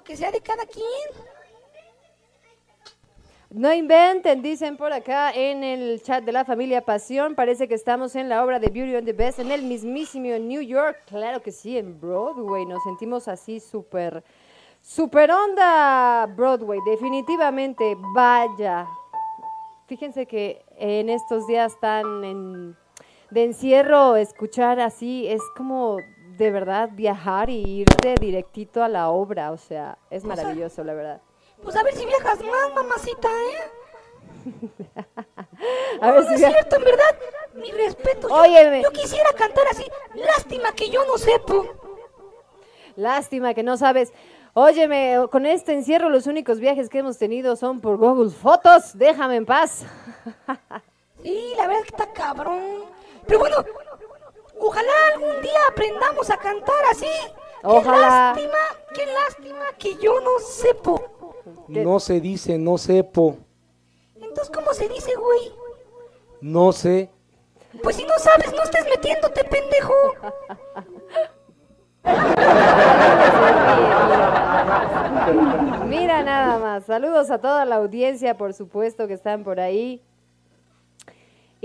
Que 0.04 0.16
sea 0.16 0.30
de 0.30 0.40
cada 0.40 0.66
quien. 0.66 0.86
No 3.50 3.72
inventen, 3.72 4.42
dicen 4.42 4.76
por 4.76 4.92
acá 4.92 5.30
en 5.30 5.62
el 5.62 6.02
chat 6.02 6.24
de 6.24 6.32
la 6.32 6.44
familia 6.44 6.84
Pasión. 6.84 7.36
Parece 7.36 7.68
que 7.68 7.74
estamos 7.74 8.16
en 8.16 8.28
la 8.28 8.44
obra 8.44 8.58
de 8.58 8.68
Beauty 8.68 8.96
and 8.96 9.06
the 9.06 9.12
Best 9.12 9.38
en 9.38 9.52
el 9.52 9.62
mismísimo 9.62 10.26
New 10.38 10.60
York. 10.60 10.96
Claro 11.06 11.40
que 11.40 11.52
sí, 11.52 11.78
en 11.78 12.00
Broadway. 12.00 12.66
Nos 12.66 12.82
sentimos 12.82 13.28
así 13.28 13.60
súper, 13.60 14.24
súper 14.82 15.30
onda 15.30 16.26
Broadway. 16.34 16.80
Definitivamente, 16.84 17.96
vaya. 18.12 18.88
Fíjense 19.86 20.26
que 20.26 20.64
en 20.76 21.08
estos 21.08 21.46
días 21.46 21.78
tan 21.80 22.24
en- 22.24 22.76
de 23.30 23.44
encierro, 23.44 24.16
escuchar 24.16 24.80
así 24.80 25.28
es 25.28 25.42
como 25.56 25.98
de 26.36 26.50
verdad 26.50 26.90
viajar 26.92 27.50
y 27.50 27.80
irte 27.80 28.14
directito 28.20 28.82
a 28.82 28.88
la 28.88 29.10
obra. 29.10 29.52
O 29.52 29.56
sea, 29.56 29.98
es 30.10 30.24
maravilloso, 30.24 30.84
la 30.84 30.94
verdad. 30.94 31.20
Pues 31.62 31.76
a 31.76 31.82
ver 31.82 31.94
si 31.94 32.04
viajas 32.04 32.40
más, 32.42 32.74
mamacita, 32.74 33.28
¿eh? 33.28 33.70
A 36.00 36.10
ver 36.10 36.22
no, 36.24 36.28
si 36.28 36.34
es 36.34 36.40
cierto, 36.40 36.76
en 36.76 36.84
verdad. 36.84 37.18
Mi 37.54 37.70
respeto. 37.70 38.28
Yo- 38.28 38.34
Óyeme. 38.34 38.82
Yo, 38.82 38.90
quisiera 38.90 39.30
cantar 39.32 39.64
así. 39.70 39.84
Lástima 40.14 40.72
que 40.72 40.90
yo 40.90 41.04
no 41.06 41.16
sepo. 41.16 41.66
Lástima 42.96 43.54
que 43.54 43.62
no 43.62 43.76
sabes. 43.76 44.12
Óyeme, 44.52 45.16
con 45.30 45.46
este 45.46 45.72
encierro 45.72 46.10
los 46.10 46.26
únicos 46.26 46.60
viajes 46.60 46.88
que 46.88 46.98
hemos 46.98 47.18
tenido 47.18 47.56
son 47.56 47.80
por 47.80 47.96
Google 47.96 48.30
Fotos. 48.30 48.96
Déjame 48.96 49.36
en 49.36 49.46
paz. 49.46 49.84
Sí, 51.22 51.54
la 51.56 51.66
verdad 51.66 51.80
que 51.84 51.88
está 51.88 52.12
cabrón. 52.12 52.84
Pero 53.26 53.38
bueno, 53.38 53.56
ojalá 54.66 54.92
algún 55.14 55.42
día 55.42 55.58
aprendamos 55.70 56.30
a 56.30 56.36
cantar 56.36 56.84
así. 56.90 57.06
Ojalá. 57.62 58.32
Qué 58.34 58.42
lástima, 58.42 58.58
qué 58.94 59.06
lástima 59.06 59.64
que 59.78 59.96
yo 59.96 60.20
no 60.20 60.38
sepo. 60.38 61.34
No 61.68 61.98
se 62.00 62.20
dice, 62.20 62.58
no 62.58 62.76
sepo, 62.78 63.38
Entonces, 64.16 64.50
¿cómo 64.50 64.72
se 64.74 64.88
dice, 64.88 65.14
güey? 65.14 65.52
no 66.40 66.72
sé. 66.72 67.10
Pues 67.82 67.96
si 67.96 68.04
no 68.04 68.12
sabes, 68.18 68.52
no 68.52 68.62
estés 68.62 68.84
metiéndote, 68.84 69.44
pendejo. 69.44 69.94
Mira 75.86 76.22
nada 76.22 76.58
más. 76.58 76.84
Saludos 76.84 77.30
a 77.30 77.38
toda 77.38 77.64
la 77.64 77.76
audiencia, 77.76 78.36
por 78.36 78.52
supuesto, 78.52 79.08
que 79.08 79.14
están 79.14 79.42
por 79.44 79.58
ahí. 79.60 80.02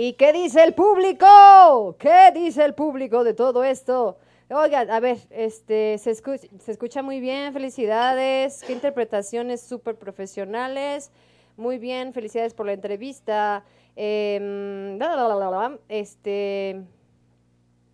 ¿Y 0.02 0.14
qué 0.14 0.32
dice 0.32 0.64
el 0.64 0.74
público? 0.76 1.98
¿Qué 2.00 2.32
dice 2.34 2.64
el 2.64 2.74
público 2.74 3.26
de 3.26 3.34
todo 3.34 3.66
esto? 3.66 4.18
Oigan, 4.50 4.90
a 4.90 5.02
ver, 5.02 5.18
este, 5.30 5.98
se 5.98 6.12
escucha, 6.12 6.48
se 6.58 6.72
escucha 6.72 7.04
muy 7.04 7.20
bien, 7.20 7.52
felicidades, 7.52 8.64
qué 8.66 8.72
interpretaciones 8.72 9.60
súper 9.60 9.98
profesionales, 9.98 11.12
muy 11.58 11.80
bien, 11.80 12.14
felicidades 12.14 12.54
por 12.54 12.68
la 12.68 12.72
entrevista. 12.72 13.66
La, 13.98 15.78
este, 15.90 16.82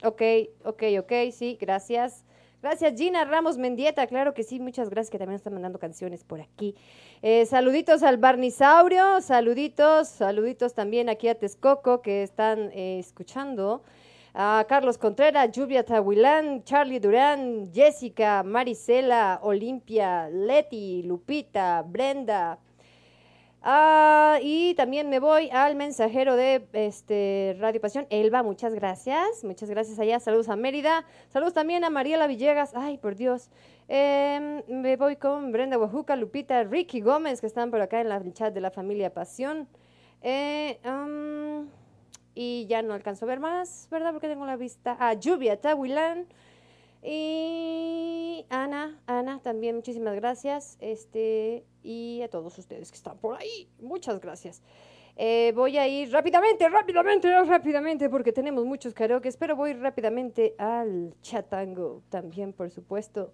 Ok, 0.03 0.22
ok, 0.64 0.84
ok, 0.99 1.12
sí, 1.32 1.58
gracias. 1.60 2.24
Gracias, 2.66 2.95
Gina 2.97 3.24
Ramos 3.26 3.59
Mendieta, 3.59 4.07
claro 4.07 4.34
que 4.34 4.41
sí, 4.41 4.59
muchas 4.59 4.89
gracias 4.89 5.11
que 5.11 5.20
también 5.20 5.36
están 5.36 5.53
mandando 5.53 5.78
canciones 5.78 6.24
por 6.24 6.41
aquí. 6.41 6.74
Eh, 7.22 7.45
saluditos 7.45 8.01
al 8.01 8.18
Barnisaurio, 8.18 9.22
saluditos, 9.22 10.07
saluditos 10.07 10.74
también 10.74 11.07
aquí 11.07 11.28
a 11.28 11.36
Texcoco 11.36 12.01
que 12.01 12.24
están 12.24 12.72
eh, 12.74 12.97
escuchando. 12.97 13.84
A 14.34 14.66
Carlos 14.68 14.97
Contreras, 14.97 15.51
Lluvia 15.51 15.86
Tahuilán, 15.86 16.63
Charlie 16.63 16.99
Durán, 16.99 17.72
Jessica, 17.72 18.41
Marisela, 18.41 19.41
Olimpia, 19.43 20.28
Leti, 20.30 21.03
Lupita, 21.03 21.84
Brenda, 21.84 22.57
Ah, 23.68 24.38
y 24.43 24.76
también 24.76 25.09
me 25.09 25.18
voy 25.20 25.49
al 25.49 25.76
mensajero 25.76 26.36
de 26.36 26.68
este 26.74 27.57
Radio 27.59 27.82
Pasión, 27.82 28.05
Elba, 28.11 28.43
muchas 28.43 28.76
gracias, 28.76 29.43
muchas 29.43 29.72
gracias 29.72 29.97
allá, 29.97 30.20
saludos 30.20 30.49
a 30.49 30.55
Mérida, 30.55 31.03
saludos 31.30 31.53
también 31.55 31.84
a 31.84 31.89
Mariela 31.89 32.28
Villegas, 32.28 32.74
ay, 32.76 32.99
por 32.99 33.16
Dios, 33.16 33.49
Em, 33.88 34.63
me 34.68 34.97
voy 34.97 35.16
con 35.16 35.51
Brenda 35.51 35.78
Oaxaca, 35.78 36.16
Lupita, 36.16 36.63
Ricky 36.63 37.01
Gómez, 37.01 37.41
que 37.41 37.47
están 37.47 37.70
por 37.72 37.82
acá 37.82 38.01
en 38.01 38.11
el 38.11 38.34
chat 38.34 38.53
de 38.53 38.61
la 38.61 38.72
familia 38.72 39.13
Pasión, 39.13 39.68
Eh, 40.22 40.80
y 42.36 42.66
ya 42.68 42.82
no 42.82 42.93
alcanzo 42.93 43.26
a 43.26 43.28
ver 43.28 43.39
más, 43.39 43.88
¿verdad? 43.91 44.11
Porque 44.11 44.28
tengo 44.28 44.45
la 44.45 44.57
vista, 44.57 44.95
a 44.99 45.13
Lluvia 45.13 45.59
Tahuilán, 45.59 46.28
y 47.03 48.45
Ana, 48.49 48.99
Ana, 49.05 49.39
también 49.41 49.76
muchísimas 49.76 50.16
gracias. 50.16 50.78
Este, 50.82 51.63
y 51.86 52.21
a 52.23 52.27
todos 52.27 52.57
ustedes 52.57 52.91
que 52.91 52.97
están 52.97 53.17
por 53.17 53.39
ahí, 53.39 53.69
muchas 53.79 54.19
gracias. 54.19 54.61
Eh, 55.17 55.53
voy 55.55 55.77
a 55.77 55.88
ir 55.88 56.11
rápidamente, 56.11 56.67
rápidamente, 56.67 57.43
rápidamente, 57.45 58.09
porque 58.09 58.33
tenemos 58.33 58.65
muchos 58.65 58.93
karaoke, 58.93 59.31
pero 59.39 59.55
voy 59.55 59.73
rápidamente 59.73 60.55
al 60.57 61.13
chatango 61.21 62.01
también, 62.09 62.51
por 62.51 62.69
supuesto. 62.69 63.31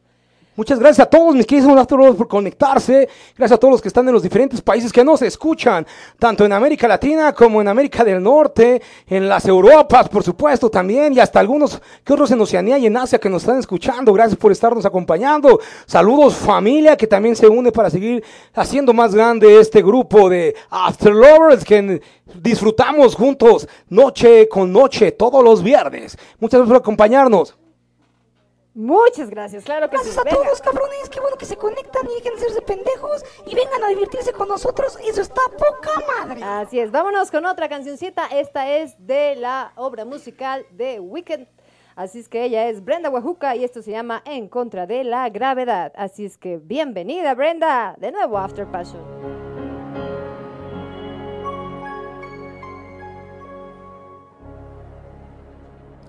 Muchas 0.54 0.80
gracias 0.80 1.08
a 1.08 1.10
todos 1.10 1.34
mis 1.34 1.45
queridos 1.45 1.78
Afterworld 1.78 2.18
por 2.18 2.28
conectarse. 2.28 3.08
Gracias 3.38 3.56
a 3.56 3.58
todos 3.58 3.72
los 3.72 3.82
que 3.82 3.88
están 3.88 4.06
en 4.10 4.14
los 4.14 4.22
diferentes 4.22 4.62
países 4.62 4.91
que 4.91 5.02
nos 5.02 5.22
escuchan, 5.22 5.88
tanto 6.20 6.43
en 6.43 6.52
América 6.52 6.89
Latina 6.89 7.32
como 7.32 7.62
en 7.62 7.70
América 7.70 8.04
del 8.04 8.22
Norte, 8.22 8.82
en 9.08 9.30
las 9.30 9.45
Europas, 9.45 10.10
por 10.10 10.24
supuesto, 10.24 10.70
también, 10.70 11.14
y 11.14 11.22
hasta 11.22 11.39
algunos 11.39 11.82
que 12.04 12.12
otros 12.12 12.32
en 12.32 12.41
Oceanía 12.41 12.78
y 12.78 12.88
en 12.88 12.97
Asia 12.97 13.18
que 13.18 13.30
nos 13.30 13.43
están 13.43 13.60
escuchando. 13.60 14.12
Gracias 14.12 14.38
por 14.38 14.52
estarnos 14.52 14.86
acompañando. 14.86 15.62
Saludos 15.86 16.36
familia 16.36 16.97
que 16.97 17.08
también 17.08 17.38
se 17.38 17.47
une 17.47 17.72
para 17.72 17.89
seguir 17.89 18.22
haciendo 18.54 18.91
más 18.91 19.16
grande 19.16 19.58
este 19.58 19.82
grupo 19.82 20.30
de 20.30 20.54
After 20.70 21.14
Lovers 21.14 21.64
que 21.64 22.02
disfrutamos 22.36 23.16
juntos 23.16 23.70
noche 23.88 24.49
con 24.49 24.74
noche 24.74 25.14
todos 25.14 25.41
los 25.41 25.64
viernes. 25.64 26.18
Muchas 26.41 26.60
gracias 26.60 26.74
por 26.74 26.82
acompañarnos. 26.82 27.61
Muchas 28.74 29.30
gracias, 29.30 29.66
claro 29.66 29.90
que 29.90 29.98
Gracias 29.98 30.14
sí. 30.16 30.20
a 30.22 30.24
venga. 30.24 30.38
todos, 30.38 30.62
cabrones. 30.62 31.10
Qué 31.10 31.20
bueno 31.20 31.36
que 31.36 31.46
se 31.46 31.58
conectan 31.58 32.06
y 32.10 32.16
dejen 32.16 32.34
de 32.36 32.40
hacerse 32.40 32.62
pendejos 32.62 33.24
y 33.46 33.54
vengan 33.54 33.84
a 33.84 33.90
divertirse 33.90 34.32
con 34.32 34.48
nosotros. 34.48 34.98
Eso 35.06 35.22
está 35.22 35.42
poca 35.58 35.92
madre. 36.18 36.42
Así 36.42 36.80
es, 36.80 36.90
vámonos 36.90 37.30
con 37.32 37.46
otra 37.46 37.68
cancioncita. 37.68 38.28
Esta 38.28 38.70
es 38.78 38.96
de 39.06 39.36
la 39.36 39.74
obra 39.76 40.06
musical 40.06 40.66
de 40.72 41.02
Weekend. 41.02 41.48
Así 41.98 42.20
es 42.20 42.30
que 42.30 42.46
ella 42.46 42.70
es 42.70 42.84
Brenda 42.84 43.10
Oaxaca 43.10 43.58
y 43.58 43.66
esto 43.66 43.82
se 43.82 43.92
llama 43.92 44.24
En 44.26 44.48
contra 44.48 44.88
de 44.88 45.04
la 45.04 45.30
gravedad. 45.30 45.92
Así 45.98 46.24
es 46.26 46.38
que 46.38 46.56
bienvenida 46.58 47.34
Brenda, 47.36 47.96
de 48.00 48.14
nuevo 48.14 48.38
a 48.38 48.46
After 48.46 48.66
Passion. 48.72 49.02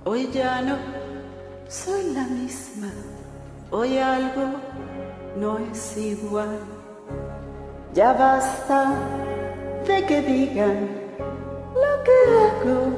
Hoy 0.04 0.28
ya 0.32 0.62
no 0.62 0.76
soy 1.72 2.12
la 2.12 2.24
misma, 2.24 2.92
hoy 3.70 3.96
algo 3.96 4.60
no 5.38 5.56
es 5.58 5.96
igual. 5.96 6.58
Ya 7.94 8.12
basta 8.12 8.92
de 9.86 10.04
que 10.04 10.20
digan 10.20 10.90
lo 11.74 12.04
que 12.04 12.12
hago, 12.42 12.92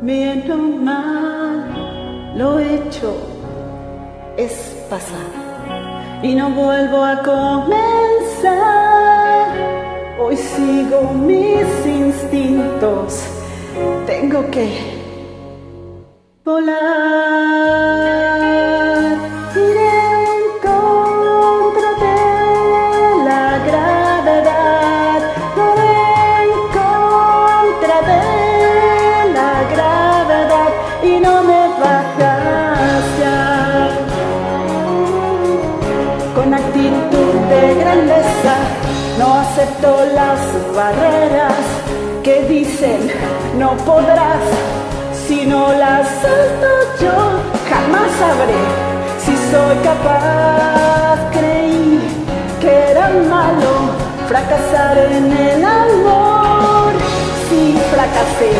bien 0.00 0.50
o 0.50 0.56
mal, 0.56 2.38
lo 2.38 2.58
hecho 2.58 3.14
es 4.38 4.74
pasar 4.88 6.20
y 6.22 6.34
no 6.34 6.48
vuelvo 6.52 7.04
a 7.04 7.22
comenzar. 7.22 8.50
Hoy 10.18 10.38
sigo 10.38 11.12
mis 11.12 11.86
instintos, 11.86 13.24
tengo 14.06 14.50
que 14.50 14.99
volar. 16.44 16.80
Iré 19.54 19.94
en 20.32 20.42
contra 20.66 21.90
de 22.04 22.18
la 23.28 23.44
gravedad. 23.68 25.20
Iré 25.68 25.96
en 26.42 26.50
contra 26.78 27.96
de 28.10 28.22
la 29.38 29.52
gravedad 29.72 30.72
y 31.02 31.12
no 31.20 31.34
me 31.42 31.62
bajas 31.80 33.04
ya. 33.20 33.40
Con 36.34 36.48
actitud 36.54 37.32
de 37.52 37.62
grandeza 37.80 38.54
no 39.18 39.26
acepto 39.34 39.90
las 40.14 40.40
barreras 40.74 41.64
que 42.22 42.34
dicen 42.44 43.00
no 43.58 43.76
podrás 43.78 44.40
si 45.30 45.46
no 45.46 45.72
las 45.72 46.08
salto 46.22 46.70
yo, 47.00 47.16
jamás 47.70 48.10
sabré 48.18 48.62
si 49.24 49.34
soy 49.52 49.76
capaz. 49.88 51.18
Creí 51.30 52.00
que 52.60 52.72
era 52.90 53.06
malo 53.34 53.72
fracasar 54.26 54.98
en 54.98 55.30
el 55.48 55.64
amor. 55.64 56.90
Si 57.48 57.78
fracasé, 57.92 58.52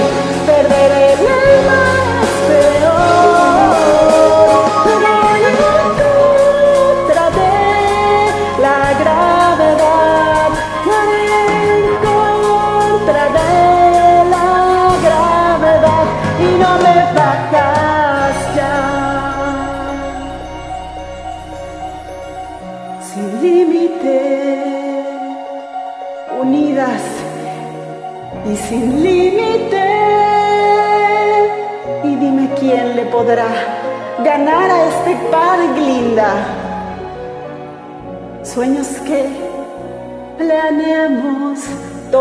perderé 0.47 1.13
el 1.15 1.67
más 1.71 2.10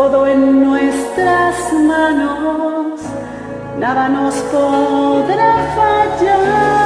todo 0.00 0.26
en 0.26 0.64
nuestras 0.64 1.74
manos 1.74 3.00
nada 3.78 4.08
nos 4.08 4.34
podrá 4.50 5.52
fallar. 5.76 6.79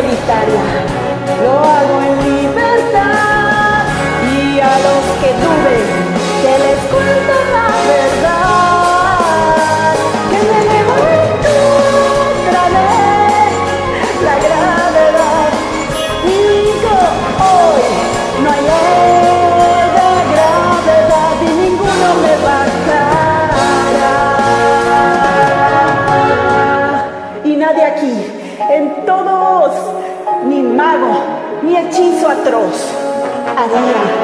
Solitaria, 0.00 0.62
lo 1.42 1.52
hago 1.58 2.02
en 2.02 2.14
libertad. 2.30 3.86
Y 4.32 4.60
a 4.60 4.74
los 4.86 5.02
que 5.20 5.30
duden, 5.42 5.86
que 6.42 6.54
les 6.64 6.78
cuento 6.92 7.34
la 7.52 7.66
verdad. 7.86 8.07
atroz. 32.30 32.78
Adira. 33.56 34.17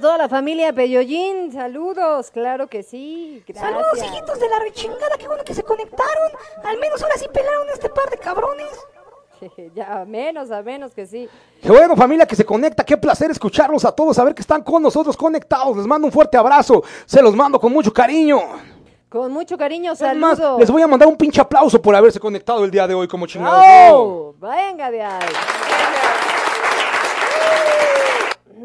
A 0.00 0.02
toda 0.02 0.16
la 0.16 0.30
familia 0.30 0.72
Peyollín, 0.72 1.52
saludos, 1.52 2.30
claro 2.30 2.68
que 2.68 2.82
sí, 2.82 3.44
gracias. 3.46 3.70
Saludos, 3.70 4.02
hijitos 4.02 4.40
de 4.40 4.48
la 4.48 4.58
rechingada, 4.60 5.18
qué 5.18 5.26
bueno 5.26 5.44
que 5.44 5.52
se 5.52 5.62
conectaron. 5.62 6.30
Al 6.64 6.78
menos 6.78 7.02
ahora 7.02 7.16
sí 7.18 7.26
pelaron 7.30 7.68
este 7.70 7.90
par 7.90 8.08
de 8.08 8.16
cabrones. 8.16 8.70
ya, 9.74 10.00
a 10.00 10.04
menos, 10.06 10.50
a 10.50 10.62
menos 10.62 10.94
que 10.94 11.06
sí. 11.06 11.28
Qué 11.60 11.68
bueno, 11.68 11.94
familia 11.96 12.24
que 12.24 12.34
se 12.34 12.46
conecta. 12.46 12.82
Qué 12.82 12.96
placer 12.96 13.30
escucharlos 13.30 13.84
a 13.84 13.92
todos, 13.92 14.16
saber 14.16 14.34
que 14.34 14.40
están 14.40 14.62
con 14.62 14.82
nosotros 14.82 15.14
conectados. 15.18 15.76
Les 15.76 15.86
mando 15.86 16.06
un 16.06 16.12
fuerte 16.12 16.38
abrazo. 16.38 16.82
Se 17.04 17.20
los 17.20 17.36
mando 17.36 17.60
con 17.60 17.70
mucho 17.70 17.92
cariño. 17.92 18.40
Con 19.10 19.30
mucho 19.32 19.58
cariño, 19.58 19.90
más, 19.90 19.98
saludos. 19.98 20.60
les 20.60 20.70
voy 20.70 20.80
a 20.80 20.86
mandar 20.86 21.08
un 21.08 21.16
pinche 21.16 21.42
aplauso 21.42 21.82
por 21.82 21.94
haberse 21.94 22.18
conectado 22.18 22.64
el 22.64 22.70
día 22.70 22.86
de 22.86 22.94
hoy 22.94 23.06
como 23.06 23.26
chingados. 23.26 23.62
¡Oh! 23.90 24.34
Venga 24.40 24.90
de 24.90 25.02
ahí. 25.02 25.28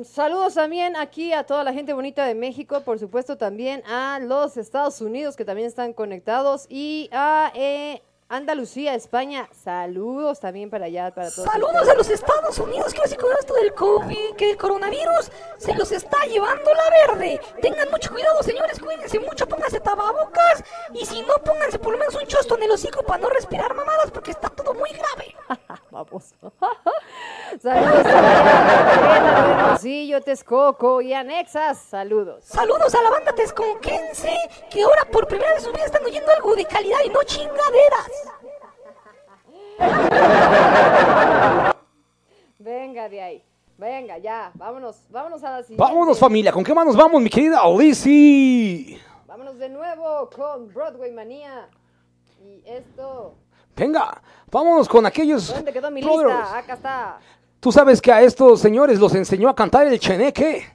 Saludos 0.04 0.56
también 0.56 0.96
aquí 0.98 1.32
a 1.32 1.46
toda 1.46 1.64
la 1.64 1.72
gente 1.72 1.94
bonita 1.94 2.26
de 2.26 2.36
México, 2.36 2.82
por 2.82 3.00
supuesto 3.00 3.38
también 3.38 3.82
a 3.86 4.20
los 4.20 4.58
Estados 4.58 5.00
Unidos 5.00 5.36
que 5.36 5.46
también 5.46 5.68
están 5.68 5.94
conectados 5.94 6.66
y 6.70 7.10
a 7.14 7.52
eh, 7.56 8.02
Andalucía, 8.28 8.96
España. 8.96 9.48
Saludos 9.54 10.40
también 10.40 10.70
para 10.70 10.86
allá, 10.86 11.14
para 11.14 11.30
todos. 11.32 11.50
Saludos 11.50 11.76
ustedes. 11.76 11.94
a 11.94 11.98
los 11.98 12.10
Estados 12.10 12.60
Unidos, 12.60 12.94
que 12.94 13.02
así 13.04 13.16
con 13.16 13.32
esto 13.40 13.54
del 13.54 13.74
COVID, 13.74 14.36
que 14.36 14.52
el 14.52 14.58
coronavirus 14.58 15.32
se 15.58 15.76
los 15.76 15.92
está 15.92 16.26
llevando 16.26 16.72
la 16.74 17.14
verde. 17.14 17.40
Tengan 17.62 17.90
mucho 17.92 18.12
cuidado, 18.12 18.44
señores, 18.44 18.80
cuídense 18.80 19.20
mucho, 19.20 19.48
pónganse 19.48 19.80
tababocas 19.80 20.64
y 20.94 21.06
si 21.06 21.22
no, 21.22 21.36
pónganse 21.36 21.80
por 21.80 21.94
lo 21.94 22.00
menos 22.00 22.16
un 22.16 22.28
chosto 22.28 22.58
en 22.58 22.64
el 22.64 22.72
hocico 22.72 23.04
para 23.04 23.22
no 23.22 23.30
respirar 23.30 23.74
mamadas 23.74 24.12
porque 24.12 24.32
está 24.32 24.50
todo 24.50 24.74
muy 24.74 24.90
grave. 24.90 25.36
Vamos. 25.96 26.36
Saludos 27.62 28.06
a 28.06 29.50
Hermosillo, 29.50 30.20
Texcoco 30.20 31.02
y 31.02 31.14
Anexas. 31.14 31.78
Saludos. 31.78 32.44
Saludos 32.44 32.94
a 32.94 33.02
la 33.02 33.10
banda 33.12 33.32
tesconquense, 33.34 34.36
que 34.70 34.84
ahora 34.84 35.06
por 35.10 35.26
primera 35.26 35.54
vez 35.54 35.60
en 35.60 35.66
su 35.68 35.72
vida 35.72 35.86
están 35.86 36.04
oyendo 36.04 36.30
algo 36.34 36.54
de 36.54 36.66
calidad 36.66 36.98
y 37.06 37.10
no 37.10 37.24
chingaderas. 37.24 38.12
Venga 42.60 43.08
de 43.08 43.22
ahí. 43.22 43.44
Venga, 43.78 44.18
ya. 44.18 44.52
Vámonos. 44.56 44.98
Vámonos 45.10 45.42
a 45.46 45.52
la 45.52 45.64
siguiente. 45.64 45.82
Vámonos, 45.82 46.20
familia. 46.20 46.52
¿Con 46.52 46.66
qué 46.66 46.74
manos 46.74 46.98
vamos, 46.98 47.22
mi 47.22 47.30
querida 47.30 47.64
Odisi? 47.64 49.00
Vámonos 49.26 49.58
de 49.58 49.70
nuevo 49.70 50.30
con 50.30 50.74
Broadway 50.74 51.14
Manía. 51.14 51.70
Y 52.44 52.62
esto. 52.66 53.36
Venga, 53.76 54.22
vámonos 54.50 54.88
con 54.88 55.06
aquellos. 55.06 55.54
¿Dónde 55.54 55.74
quedó 55.74 55.92
mi 55.92 56.02
lista? 56.02 56.58
Acá 56.58 56.74
está. 56.74 57.18
Tú 57.60 57.72
sabes 57.72 58.02
que 58.02 58.12
a 58.12 58.22
estos 58.22 58.62
señores 58.62 59.00
los 59.00 59.14
enseñó 59.16 59.50
a 59.50 59.56
cantar 59.56 59.88
el 59.88 60.00
cheneque. 60.00 60.66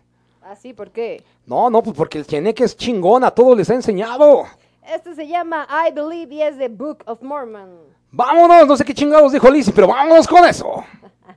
Así, 0.43 0.73
¿por 0.73 0.91
qué? 0.91 1.23
No, 1.47 1.71
no, 1.71 1.83
pues 1.83 1.97
porque 1.97 2.19
el 2.19 2.27
cheneque 2.27 2.65
es 2.65 2.77
chingón, 2.77 3.25
a 3.25 3.31
todos 3.31 3.57
les 3.57 3.71
ha 3.71 3.75
enseñado. 3.75 4.45
Este 4.83 5.15
se 5.15 5.27
llama 5.27 5.67
I 5.71 5.93
Believe 5.93 6.35
y 6.35 6.43
es 6.43 6.59
de 6.59 6.69
Book 6.69 7.05
of 7.07 7.23
Mormon. 7.23 7.79
Vámonos, 8.11 8.67
no 8.67 8.77
sé 8.77 8.85
qué 8.85 8.93
chingados 8.93 9.33
dijo 9.33 9.49
Lizzy, 9.49 9.71
pero 9.71 9.87
vámonos 9.87 10.27
con 10.27 10.45
eso. 10.45 10.85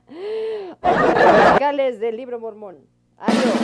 Musicales 0.82 2.00
del 2.00 2.16
libro 2.16 2.38
mormón. 2.40 2.76
Adiós. 3.18 3.54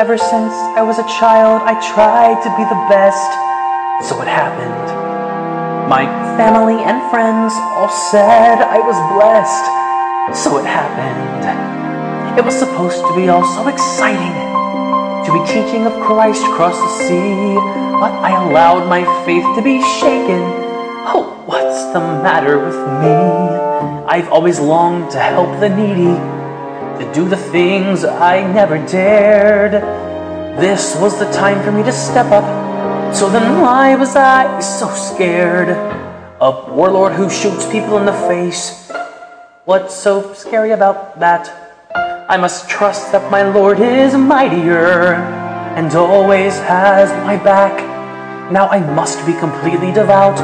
Ever 0.00 0.16
since 0.16 0.54
I 0.78 0.82
was 0.82 1.00
a 1.00 1.08
child, 1.18 1.58
I 1.66 1.74
tried 1.90 2.38
to 2.46 2.50
be 2.54 2.62
the 2.62 2.78
best. 2.86 3.26
So 4.06 4.22
it 4.22 4.30
happened. 4.30 4.86
My 5.90 6.06
family 6.38 6.78
and 6.86 7.02
friends 7.10 7.50
all 7.74 7.90
said 7.90 8.62
I 8.62 8.78
was 8.78 8.94
blessed. 9.10 10.38
So 10.38 10.58
it 10.62 10.66
happened. 10.70 12.38
It 12.38 12.44
was 12.44 12.54
supposed 12.54 13.02
to 13.10 13.16
be 13.16 13.26
all 13.28 13.42
so 13.42 13.66
exciting 13.66 14.38
to 15.26 15.30
be 15.34 15.42
teaching 15.50 15.84
of 15.84 15.92
Christ 16.06 16.46
across 16.46 16.78
the 16.78 16.92
sea, 17.02 17.58
but 17.98 18.14
I 18.22 18.38
allowed 18.38 18.86
my 18.86 19.02
faith 19.26 19.42
to 19.58 19.62
be 19.66 19.82
shaken. 19.98 20.46
Oh, 21.10 21.42
what's 21.44 21.90
the 21.92 21.98
matter 22.22 22.54
with 22.62 22.78
me? 23.02 23.18
I've 24.06 24.30
always 24.30 24.60
longed 24.60 25.10
to 25.10 25.18
help 25.18 25.58
the 25.58 25.68
needy 25.68 26.37
to 26.98 27.12
do 27.14 27.28
the 27.28 27.36
things 27.36 28.04
I 28.04 28.42
never 28.52 28.84
dared. 28.86 29.72
This 30.60 30.96
was 31.00 31.16
the 31.18 31.30
time 31.30 31.62
for 31.62 31.70
me 31.70 31.84
to 31.84 31.92
step 31.92 32.26
up. 32.32 32.44
So 33.14 33.30
then 33.30 33.62
why 33.62 33.94
was 33.94 34.16
I 34.16 34.58
so 34.58 34.88
scared? 34.90 35.68
A 36.40 36.50
warlord 36.74 37.12
who 37.12 37.30
shoots 37.30 37.70
people 37.70 37.98
in 37.98 38.04
the 38.04 38.12
face. 38.12 38.90
What's 39.64 39.94
so 39.94 40.34
scary 40.34 40.72
about 40.72 41.20
that? 41.20 41.46
I 42.28 42.36
must 42.36 42.68
trust 42.68 43.12
that 43.12 43.30
my 43.30 43.42
Lord 43.42 43.78
is 43.78 44.14
mightier 44.14 45.14
and 45.78 45.94
always 45.94 46.58
has 46.58 47.10
my 47.24 47.36
back. 47.36 47.78
Now 48.50 48.66
I 48.68 48.80
must 48.80 49.24
be 49.24 49.34
completely 49.34 49.92
devout. 49.92 50.38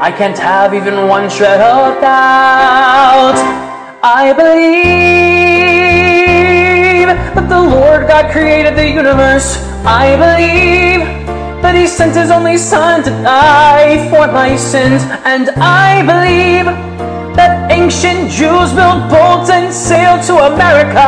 I 0.00 0.12
can't 0.12 0.38
have 0.38 0.74
even 0.74 1.08
one 1.08 1.30
shred 1.30 1.60
of 1.60 2.00
doubt. 2.02 3.38
I 4.02 4.32
believe 4.32 5.27
that 7.16 7.48
the 7.48 7.60
Lord 7.60 8.08
God 8.08 8.30
created 8.30 8.76
the 8.76 8.88
universe. 8.88 9.56
I 9.84 10.16
believe 10.16 11.00
that 11.62 11.74
He 11.74 11.86
sent 11.86 12.14
His 12.14 12.30
only 12.30 12.58
Son 12.58 13.02
to 13.04 13.10
die 13.10 14.08
for 14.10 14.30
my 14.32 14.56
sins. 14.56 15.02
And 15.24 15.50
I 15.56 16.02
believe 16.02 16.66
that 17.36 17.70
ancient 17.70 18.30
Jews 18.30 18.72
built 18.74 19.08
boats 19.08 19.50
and 19.50 19.72
sailed 19.72 20.22
to 20.24 20.34
America. 20.52 20.98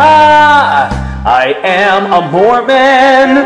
I 1.26 1.54
am 1.62 2.12
a 2.12 2.22
Mormon, 2.30 3.44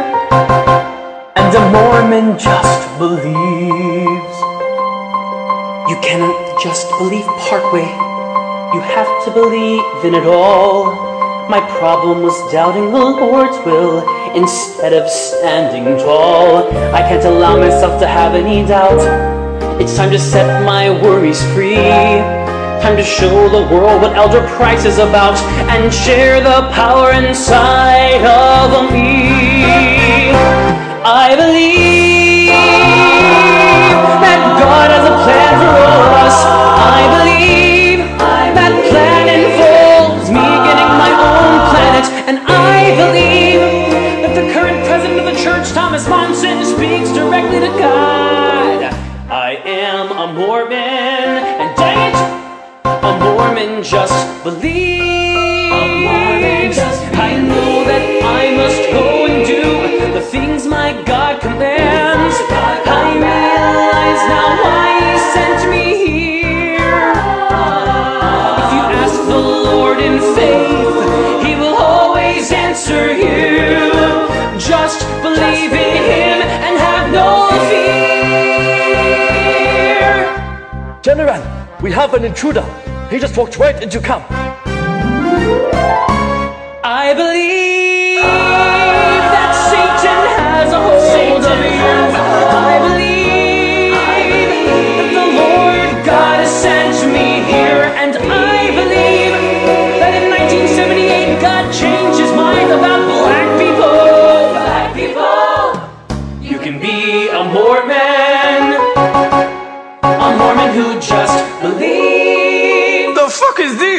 and 1.35 1.51
a 1.57 1.65
Mormon 1.73 2.39
just 2.39 2.99
believes. 2.99 4.35
You 5.91 5.97
cannot 6.01 6.63
just 6.63 6.89
believe 6.99 7.27
partway. 7.49 7.89
You 8.75 8.81
have 8.81 9.25
to 9.25 9.31
believe 9.31 10.05
in 10.05 10.15
it 10.15 10.27
all. 10.27 11.14
Problem 11.79 12.23
was 12.23 12.53
doubting 12.53 12.93
the 12.93 12.99
Lord's 12.99 13.59
will 13.67 13.99
instead 14.35 14.93
of 14.93 15.11
standing 15.11 15.85
tall. 15.99 16.69
I 16.95 17.01
can't 17.01 17.25
allow 17.25 17.59
myself 17.59 18.01
to 18.01 18.07
have 18.07 18.35
any 18.35 18.67
doubt. 18.67 19.01
It's 19.81 19.97
time 19.97 20.11
to 20.13 20.19
set 20.19 20.65
my 20.65 20.91
worries 20.91 21.43
free. 21.53 21.75
Time 21.75 22.97
to 22.97 23.03
show 23.03 23.49
the 23.49 23.75
world 23.75 24.03
what 24.03 24.17
Elder 24.17 24.47
Price 24.57 24.85
is 24.85 24.99
about 24.99 25.37
and 25.69 25.93
share 25.93 26.41
the 26.41 26.71
power 26.73 27.13
inside 27.13 28.25
of 28.25 28.91
me. 28.93 30.31
I 31.05 31.35
believe 31.37 32.24
Mormon 53.55 53.85
just 53.85 54.43
believes. 54.43 55.05
I 57.15 57.39
know 57.39 57.85
that 57.85 58.03
I 58.25 58.51
must 58.57 58.83
go 58.91 59.27
and 59.27 59.47
do 59.47 60.13
the 60.13 60.21
things 60.21 60.67
my 60.67 60.91
God 61.05 61.41
commands. 61.41 62.35
I 62.51 63.15
realize 63.15 64.23
now 64.35 64.59
why 64.65 64.87
He 64.99 65.13
sent 65.35 65.71
me 65.71 65.87
here. 66.05 67.13
If 68.59 68.71
you 68.75 68.83
ask 69.03 69.19
the 69.29 69.39
Lord 69.39 69.99
in 70.01 70.19
faith, 70.35 71.47
He 71.47 71.55
will 71.55 71.77
always 71.77 72.51
answer 72.51 73.13
you. 73.15 73.95
Just 74.59 75.07
believe 75.23 75.73
in 75.73 76.03
Him 76.11 76.43
and 76.67 76.77
have 76.77 77.07
no 77.13 77.29
fear. 77.71 79.15
General, 81.03 81.43
we 81.81 81.93
have 81.93 82.15
an 82.15 82.25
intruder. 82.25 82.67
He 83.11 83.19
just 83.19 83.37
walked 83.37 83.59
right 83.59 83.81
into 83.83 84.01
camp. 84.01 84.25
I 86.83 87.15
believe 87.15 88.23
that 89.35 89.53
Satan 89.71 90.23
has 90.39 90.73
a 90.73 90.81
hold 90.81 91.45
of 91.45 91.59
you. 92.11 92.14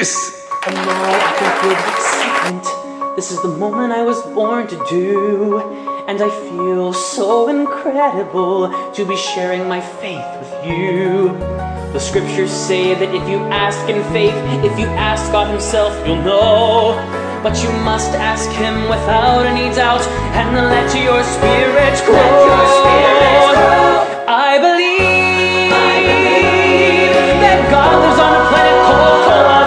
This? 0.05 0.47
Now 0.67 1.03
I 1.13 1.33
can 1.39 1.51
feel 1.61 1.77
the 1.81 1.89
excitement. 1.97 2.65
This 3.15 3.31
is 3.31 3.41
the 3.41 3.47
moment 3.47 3.91
I 3.93 4.03
was 4.03 4.21
born 4.37 4.67
to 4.67 4.77
do. 4.89 5.59
And 6.07 6.21
I 6.21 6.29
feel 6.49 6.93
so 6.93 7.49
incredible 7.49 8.69
to 8.93 9.05
be 9.05 9.17
sharing 9.17 9.67
my 9.67 9.81
faith 9.81 10.27
with 10.39 10.53
you. 10.69 11.29
The 11.93 11.99
scriptures 11.99 12.51
say 12.51 12.93
that 12.93 13.15
if 13.15 13.27
you 13.27 13.39
ask 13.65 13.79
in 13.89 14.03
faith, 14.13 14.35
if 14.69 14.77
you 14.77 14.85
ask 15.09 15.31
God 15.31 15.49
Himself, 15.49 15.91
you'll 16.05 16.21
know. 16.21 16.93
But 17.41 17.63
you 17.63 17.71
must 17.89 18.11
ask 18.13 18.49
Him 18.51 18.75
without 18.89 19.45
any 19.45 19.73
doubt 19.73 20.05
and 20.37 20.55
let 20.55 20.93
your 20.93 21.23
spirit 21.35 21.95
grow. 22.05 22.45
I 24.27 24.59
believe, 24.65 25.71
that 27.41 27.59
God 27.71 27.93
lives 28.03 28.19
on 28.19 28.33
a 28.33 28.43
planet 28.49 28.85
called. 28.85 29.64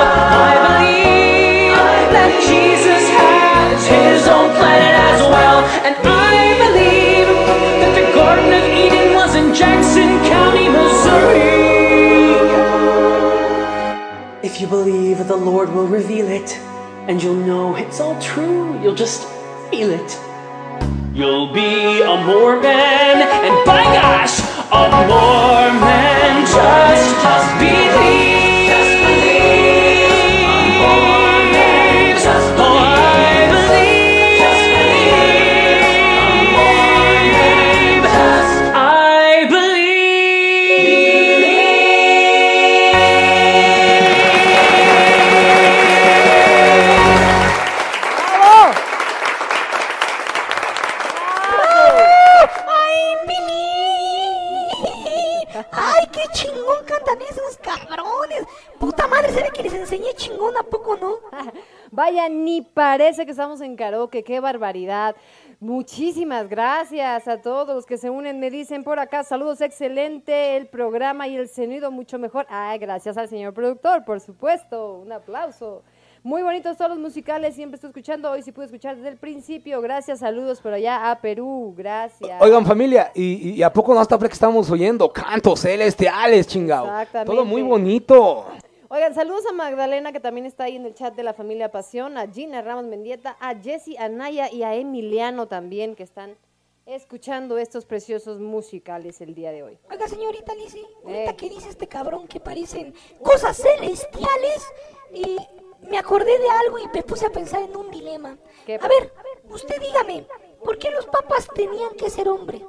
Believe, 14.69 15.27
the 15.27 15.37
Lord 15.37 15.73
will 15.73 15.87
reveal 15.87 16.29
it, 16.29 16.57
and 17.09 17.23
you'll 17.23 17.35
know 17.35 17.75
it's 17.77 18.01
all 18.01 18.21
true. 18.21 18.81
You'll 18.83 18.95
just 18.95 19.27
feel 19.71 19.91
it. 19.91 20.19
You'll 21.15 21.53
be 21.53 22.03
a 22.03 22.17
Mormon, 22.25 22.67
and 22.67 23.67
by 23.67 23.83
gosh, 23.83 24.41
a 24.71 24.89
Mormon. 25.09 26.47
Just, 26.47 27.23
just 27.23 27.59
believe. 27.59 27.98
Vaya, 62.09 62.31
ni 62.31 62.63
parece 62.63 63.27
que 63.27 63.33
estamos 63.33 63.61
en 63.61 63.77
karaoke, 63.77 64.25
qué 64.25 64.41
barbaridad. 64.41 65.15
Muchísimas 65.61 66.49
gracias 66.49 67.29
a 67.29 67.43
todos 67.43 67.75
los 67.75 67.85
que 67.85 67.99
se 67.99 68.09
unen. 68.09 68.41
Me 68.41 68.51
dicen 68.51 68.83
por 68.83 68.99
acá, 68.99 69.25
saludos, 69.25 69.61
excelente 69.61 70.57
el 70.57 70.69
programa 70.69 71.29
y 71.29 71.37
el 71.37 71.51
sonido 71.51 71.91
mucho 71.91 72.19
mejor. 72.19 72.47
Ay, 72.49 72.79
gracias 72.79 73.19
al 73.19 73.29
señor 73.29 73.53
productor, 73.53 74.07
por 74.07 74.21
supuesto. 74.21 75.01
Un 75.05 75.13
aplauso. 75.13 75.83
Muy 76.23 76.41
bonitos 76.41 76.79
todos 76.79 76.93
los 76.93 76.99
musicales, 76.99 77.55
siempre 77.55 77.75
estoy 77.75 77.89
escuchando. 77.89 78.31
Hoy 78.31 78.43
sí 78.43 78.53
pude 78.53 78.65
escuchar 78.65 78.97
desde 78.97 79.11
el 79.11 79.19
principio. 79.19 79.83
Gracias, 79.83 80.21
saludos 80.21 80.63
por 80.63 80.73
allá 80.73 81.11
a 81.11 81.21
Perú. 81.21 81.75
Gracias. 81.77 82.41
Oigan, 82.41 82.65
familia, 82.65 83.13
¿y, 83.15 83.51
y 83.51 83.63
a 83.63 83.71
poco 83.71 83.93
no 83.93 84.01
hasta 84.01 84.19
que 84.19 84.27
estamos 84.29 84.71
oyendo 84.71 85.13
cantos 85.13 85.61
celestiales, 85.61 86.47
chingado? 86.47 86.87
Exactamente. 86.87 87.31
Todo 87.31 87.45
muy 87.45 87.61
bonito. 87.61 88.47
Oigan, 88.91 89.15
saludos 89.15 89.45
a 89.47 89.53
Magdalena, 89.53 90.13
que 90.13 90.21
también 90.21 90.47
está 90.47 90.65
ahí 90.65 90.77
en 90.77 90.87
el 90.87 90.95
chat 90.95 91.15
de 91.15 91.23
la 91.23 91.35
familia 91.35 91.71
Pasión, 91.71 92.17
a 92.17 92.27
Gina 92.27 92.63
Ramos 92.63 92.87
Mendieta, 92.87 93.37
a 93.39 93.55
Jessy 93.55 93.99
Anaya 93.99 94.51
y 94.51 94.63
a 94.63 94.75
Emiliano 94.77 95.47
también, 95.47 95.95
que 95.95 96.03
están 96.05 96.39
escuchando 96.87 97.59
estos 97.59 97.85
preciosos 97.85 98.41
musicales 98.41 99.21
el 99.21 99.35
día 99.35 99.53
de 99.53 99.63
hoy. 99.63 99.79
Oiga, 99.91 100.09
señorita 100.09 100.55
Lizzie, 100.55 100.87
ahorita 101.05 101.33
Eh. 101.33 101.37
que 101.37 101.51
dice 101.51 101.69
este 101.69 101.87
cabrón 101.87 102.27
que 102.27 102.41
parecen 102.41 102.95
cosas 103.23 103.59
celestiales, 103.59 104.67
y 105.13 105.37
me 105.83 105.99
acordé 105.99 106.39
de 106.39 106.49
algo 106.49 106.79
y 106.79 106.89
me 106.89 107.03
puse 107.03 107.27
a 107.27 107.31
pensar 107.31 107.61
en 107.63 107.77
un 107.77 107.91
dilema. 107.91 108.39
A 108.81 108.89
ver, 108.89 109.13
usted 109.51 109.79
dígame, 109.83 110.27
¿por 110.65 110.79
qué 110.79 110.91
los 110.91 111.05
papas 111.05 111.47
tenían 111.55 111.95
que 111.95 112.09
ser 112.09 112.27
hombre? 112.31 112.65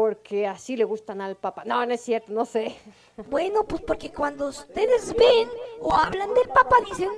Porque 0.00 0.46
así 0.46 0.76
le 0.76 0.84
gustan 0.84 1.22
al 1.22 1.36
Papa. 1.36 1.62
No, 1.64 1.86
no 1.86 1.94
es 1.94 2.02
cierto, 2.02 2.30
no 2.30 2.44
sé. 2.44 2.76
Bueno, 3.30 3.64
pues 3.64 3.80
porque 3.80 4.12
cuando 4.12 4.48
ustedes 4.48 5.16
ven 5.16 5.48
o 5.80 5.94
hablan 5.94 6.34
del 6.34 6.46
Papa 6.48 6.76
dicen 6.86 7.08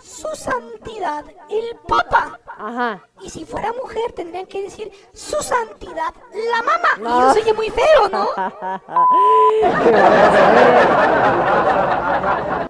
su 0.00 0.26
santidad, 0.34 1.26
el 1.50 1.76
Papa. 1.86 2.40
Ajá. 2.56 3.06
Y 3.22 3.28
si 3.28 3.44
fuera 3.44 3.70
mujer 3.74 4.12
tendrían 4.12 4.46
que 4.46 4.62
decir 4.62 4.90
su 5.12 5.36
santidad, 5.42 6.14
la 6.32 6.62
mamá. 6.62 6.88
No. 7.00 7.28
Y 7.28 7.32
eso 7.32 7.40
oye 7.42 7.52
muy 7.52 7.68
feo, 7.68 8.08
¿no? 8.08 8.26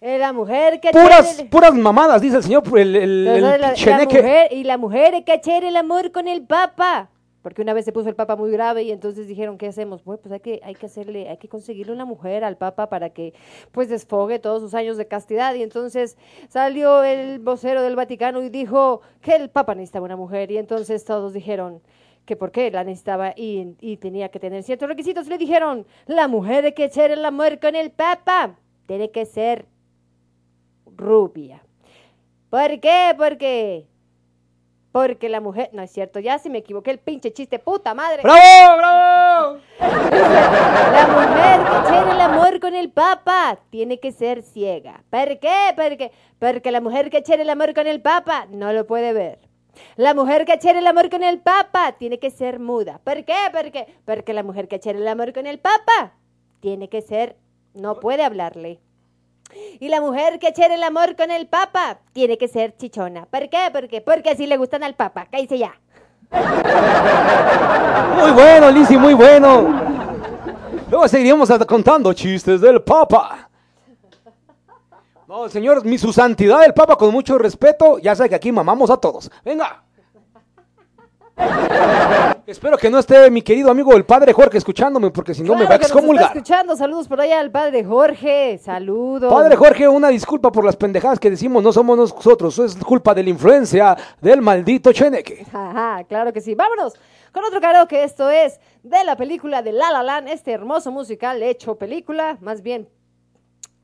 Eh, 0.00 0.18
La 0.18 0.32
mujer 0.34 0.80
que 0.80 0.90
Puras, 0.90 1.36
tiene- 1.36 1.50
puras 1.50 1.72
mamadas, 1.74 2.20
dice 2.20 2.36
el 2.36 2.42
señor, 2.42 2.62
el, 2.78 2.94
el, 2.94 3.26
el 3.26 3.60
la- 3.60 3.72
mujer, 4.04 4.52
y 4.52 4.64
la 4.64 4.76
mujer 4.76 5.24
que 5.24 5.32
hacer 5.32 5.64
el 5.64 5.76
amor 5.78 6.12
con 6.12 6.28
el 6.28 6.46
Papa. 6.46 7.08
Porque 7.44 7.60
una 7.60 7.74
vez 7.74 7.84
se 7.84 7.92
puso 7.92 8.08
el 8.08 8.14
Papa 8.14 8.36
muy 8.36 8.50
grave 8.50 8.84
y 8.84 8.90
entonces 8.90 9.28
dijeron, 9.28 9.58
¿qué 9.58 9.66
hacemos? 9.66 10.02
Bueno, 10.02 10.18
pues 10.22 10.32
hay 10.32 10.40
que, 10.40 10.60
hay 10.64 10.74
que 10.74 10.86
hacerle, 10.86 11.28
hay 11.28 11.36
que 11.36 11.46
conseguirle 11.46 11.92
una 11.92 12.06
mujer 12.06 12.42
al 12.42 12.56
Papa 12.56 12.88
para 12.88 13.10
que 13.10 13.34
pues 13.70 13.90
desfogue 13.90 14.38
todos 14.38 14.62
sus 14.62 14.72
años 14.72 14.96
de 14.96 15.06
castidad. 15.06 15.54
Y 15.54 15.62
entonces 15.62 16.16
salió 16.48 17.04
el 17.04 17.40
vocero 17.40 17.82
del 17.82 17.96
Vaticano 17.96 18.42
y 18.42 18.48
dijo 18.48 19.02
que 19.20 19.36
el 19.36 19.50
Papa 19.50 19.74
necesitaba 19.74 20.06
una 20.06 20.16
mujer. 20.16 20.50
Y 20.50 20.56
entonces 20.56 21.04
todos 21.04 21.34
dijeron 21.34 21.82
que 22.24 22.34
por 22.34 22.50
qué 22.50 22.70
la 22.70 22.82
necesitaba 22.82 23.34
y, 23.36 23.76
y 23.78 23.98
tenía 23.98 24.30
que 24.30 24.40
tener 24.40 24.62
ciertos 24.62 24.88
requisitos. 24.88 25.26
Le 25.28 25.36
dijeron, 25.36 25.86
la 26.06 26.28
mujer 26.28 26.72
que 26.72 26.84
hacer 26.84 27.10
el 27.10 27.22
amor 27.26 27.60
con 27.60 27.76
el 27.76 27.90
Papa 27.90 28.56
tiene 28.86 29.10
que 29.10 29.26
ser 29.26 29.66
rubia. 30.96 31.62
¿Por 32.48 32.80
qué? 32.80 33.14
Porque 33.18 33.86
porque 34.94 35.28
la 35.28 35.40
mujer, 35.40 35.70
no 35.72 35.82
es 35.82 35.90
cierto, 35.90 36.20
ya 36.20 36.38
si 36.38 36.48
me 36.48 36.58
equivoqué 36.58 36.92
el 36.92 37.00
pinche 37.00 37.32
chiste, 37.32 37.58
puta 37.58 37.94
madre. 37.94 38.22
¡Bravo, 38.22 38.76
bravo! 38.76 39.58
La 39.80 41.08
mujer 41.08 41.64
que 41.64 41.88
quiere 41.90 42.10
el 42.12 42.20
amor 42.20 42.60
con 42.60 42.74
el 42.76 42.90
papa 42.92 43.58
tiene 43.70 43.98
que 43.98 44.12
ser 44.12 44.42
ciega. 44.44 45.02
¿Por 45.10 45.40
qué? 45.40 45.74
Porque, 45.74 46.12
porque 46.38 46.70
la 46.70 46.80
mujer 46.80 47.10
que 47.10 47.24
quiere 47.24 47.42
el 47.42 47.50
amor 47.50 47.74
con 47.74 47.88
el 47.88 48.02
papa 48.02 48.46
no 48.50 48.72
lo 48.72 48.86
puede 48.86 49.12
ver. 49.12 49.40
La 49.96 50.14
mujer 50.14 50.44
que 50.44 50.58
quiere 50.58 50.78
el 50.78 50.86
amor 50.86 51.10
con 51.10 51.24
el 51.24 51.40
papa 51.40 51.96
tiene 51.98 52.20
que 52.20 52.30
ser 52.30 52.60
muda. 52.60 53.00
¿Por 53.02 53.24
qué? 53.24 53.50
Porque, 53.52 53.92
porque 54.04 54.32
la 54.32 54.44
mujer 54.44 54.68
que 54.68 54.78
quiere 54.78 55.00
el 55.00 55.08
amor 55.08 55.32
con 55.32 55.48
el 55.48 55.58
papa 55.58 56.12
tiene 56.60 56.88
que 56.88 57.02
ser, 57.02 57.34
no 57.74 57.98
puede 57.98 58.22
hablarle. 58.22 58.78
Y 59.80 59.88
la 59.88 60.00
mujer 60.00 60.38
que 60.38 60.52
quiere 60.52 60.74
el 60.74 60.82
amor 60.82 61.16
con 61.16 61.30
el 61.30 61.46
papa 61.46 61.98
tiene 62.12 62.38
que 62.38 62.48
ser 62.48 62.76
chichona. 62.76 63.26
¿Por 63.26 63.48
qué? 63.48 63.68
Porque, 63.72 64.00
porque 64.00 64.30
así 64.30 64.46
le 64.46 64.56
gustan 64.56 64.82
al 64.82 64.94
papa. 64.94 65.26
Cállese 65.30 65.58
ya. 65.58 65.74
Muy 68.18 68.30
bueno, 68.32 68.70
Lizzy, 68.70 68.96
muy 68.96 69.14
bueno. 69.14 69.94
Luego 70.90 71.08
seguiríamos 71.08 71.48
contando 71.66 72.12
chistes 72.12 72.60
del 72.60 72.82
Papa. 72.82 73.48
No, 75.26 75.48
señor, 75.48 75.84
mi 75.84 75.98
su 75.98 76.12
santidad 76.12 76.64
el 76.64 76.74
Papa, 76.74 76.96
con 76.96 77.10
mucho 77.12 77.38
respeto, 77.38 77.98
ya 77.98 78.14
sabe 78.14 78.28
que 78.28 78.34
aquí 78.36 78.52
mamamos 78.52 78.90
a 78.90 78.96
todos. 78.96 79.30
Venga. 79.44 79.82
Espero 82.46 82.76
que 82.76 82.90
no 82.90 82.98
esté 82.98 83.30
mi 83.30 83.40
querido 83.40 83.70
amigo 83.70 83.96
el 83.96 84.04
padre 84.04 84.34
Jorge 84.34 84.58
escuchándome, 84.58 85.10
porque 85.10 85.32
si 85.32 85.42
no 85.42 85.54
me 85.54 85.64
va 85.64 85.76
a 85.76 85.78
que 85.78 85.84
nos 85.84 85.86
está 85.86 85.94
excomulgar. 85.94 86.26
escuchando. 86.26 86.76
Saludos 86.76 87.08
por 87.08 87.18
allá 87.18 87.40
al 87.40 87.50
padre 87.50 87.82
Jorge. 87.82 88.58
Saludos. 88.58 89.32
Padre 89.32 89.56
Jorge, 89.56 89.88
una 89.88 90.08
disculpa 90.08 90.52
por 90.52 90.62
las 90.62 90.76
pendejadas 90.76 91.18
que 91.18 91.30
decimos, 91.30 91.62
no 91.62 91.72
somos 91.72 91.96
nosotros, 91.96 92.58
es 92.58 92.76
culpa 92.76 93.14
de 93.14 93.22
la 93.22 93.30
influencia 93.30 93.96
del 94.20 94.42
maldito 94.42 94.92
Cheneque. 94.92 95.46
Ajá, 95.54 96.04
claro 96.04 96.34
que 96.34 96.42
sí. 96.42 96.54
Vámonos 96.54 96.92
con 97.32 97.42
otro 97.44 97.62
karaoke. 97.62 98.04
Esto 98.04 98.28
es 98.28 98.60
de 98.82 99.02
la 99.04 99.16
película 99.16 99.62
de 99.62 99.72
La 99.72 99.90
La 99.90 100.02
Land, 100.02 100.28
este 100.28 100.52
hermoso 100.52 100.92
musical 100.92 101.42
hecho 101.42 101.76
película, 101.76 102.36
más 102.42 102.60
bien 102.60 102.88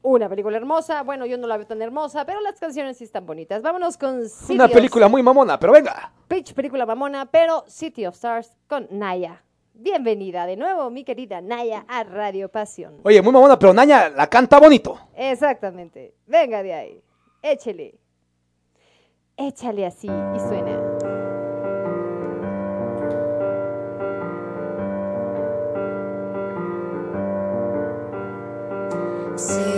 una 0.02 0.28
película 0.28 0.56
hermosa. 0.56 1.02
Bueno, 1.02 1.26
yo 1.26 1.36
no 1.38 1.46
la 1.46 1.56
veo 1.56 1.66
tan 1.66 1.80
hermosa, 1.82 2.24
pero 2.24 2.40
las 2.40 2.58
canciones 2.58 2.96
sí 2.96 3.04
están 3.04 3.26
bonitas. 3.26 3.62
Vámonos 3.62 3.96
con 3.96 4.28
City 4.28 4.54
Una 4.54 4.64
of- 4.66 4.72
película 4.72 5.08
muy 5.08 5.22
mamona, 5.22 5.58
pero 5.58 5.72
venga. 5.72 6.12
Pitch, 6.28 6.54
película 6.54 6.86
mamona, 6.86 7.26
pero 7.26 7.64
City 7.66 8.06
of 8.06 8.14
Stars 8.14 8.56
con 8.66 8.86
Naya. 8.90 9.42
Bienvenida 9.74 10.44
de 10.46 10.56
nuevo, 10.56 10.90
mi 10.90 11.04
querida 11.04 11.40
Naya, 11.40 11.84
a 11.88 12.04
Radio 12.04 12.48
Pasión. 12.50 12.98
Oye, 13.02 13.22
muy 13.22 13.32
mamona, 13.32 13.58
pero 13.58 13.72
Naña 13.72 14.10
la 14.10 14.26
canta 14.26 14.58
bonito. 14.58 14.98
Exactamente. 15.14 16.14
Venga 16.26 16.62
de 16.62 16.74
ahí. 16.74 17.02
Échele. 17.42 17.98
Échale 19.36 19.86
así 19.86 20.06
y 20.08 20.38
suena. 20.40 20.78
City 29.36 29.69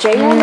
J. 0.00 0.33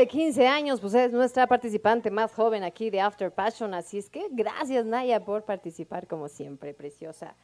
de 0.00 0.08
15 0.08 0.48
años, 0.48 0.80
pues 0.80 0.94
es 0.94 1.12
nuestra 1.12 1.46
participante 1.46 2.10
más 2.10 2.32
joven 2.32 2.64
aquí 2.64 2.88
de 2.88 3.02
After 3.02 3.30
Passion, 3.30 3.74
así 3.74 3.98
es 3.98 4.08
que 4.08 4.28
gracias 4.30 4.86
Naya 4.86 5.22
por 5.22 5.44
participar 5.44 6.06
como 6.06 6.26
siempre, 6.26 6.72
preciosa. 6.72 7.36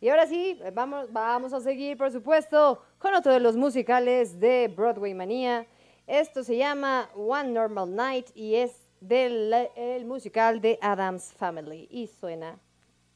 Y 0.00 0.08
ahora 0.08 0.26
sí, 0.26 0.58
vamos, 0.72 1.12
vamos 1.12 1.52
a 1.52 1.60
seguir, 1.60 1.98
por 1.98 2.10
supuesto, 2.10 2.80
con 2.98 3.12
otro 3.12 3.30
de 3.30 3.40
los 3.40 3.58
musicales 3.58 4.40
de 4.40 4.72
Broadway 4.74 5.12
Manía. 5.12 5.66
Esto 6.06 6.42
se 6.42 6.56
llama 6.56 7.10
One 7.14 7.50
Normal 7.50 7.94
Night 7.94 8.30
y 8.34 8.54
es 8.54 8.88
del 9.02 9.52
el 9.76 10.06
musical 10.06 10.62
de 10.62 10.78
Adams 10.80 11.34
Family 11.34 11.88
y 11.90 12.06
suena 12.06 12.58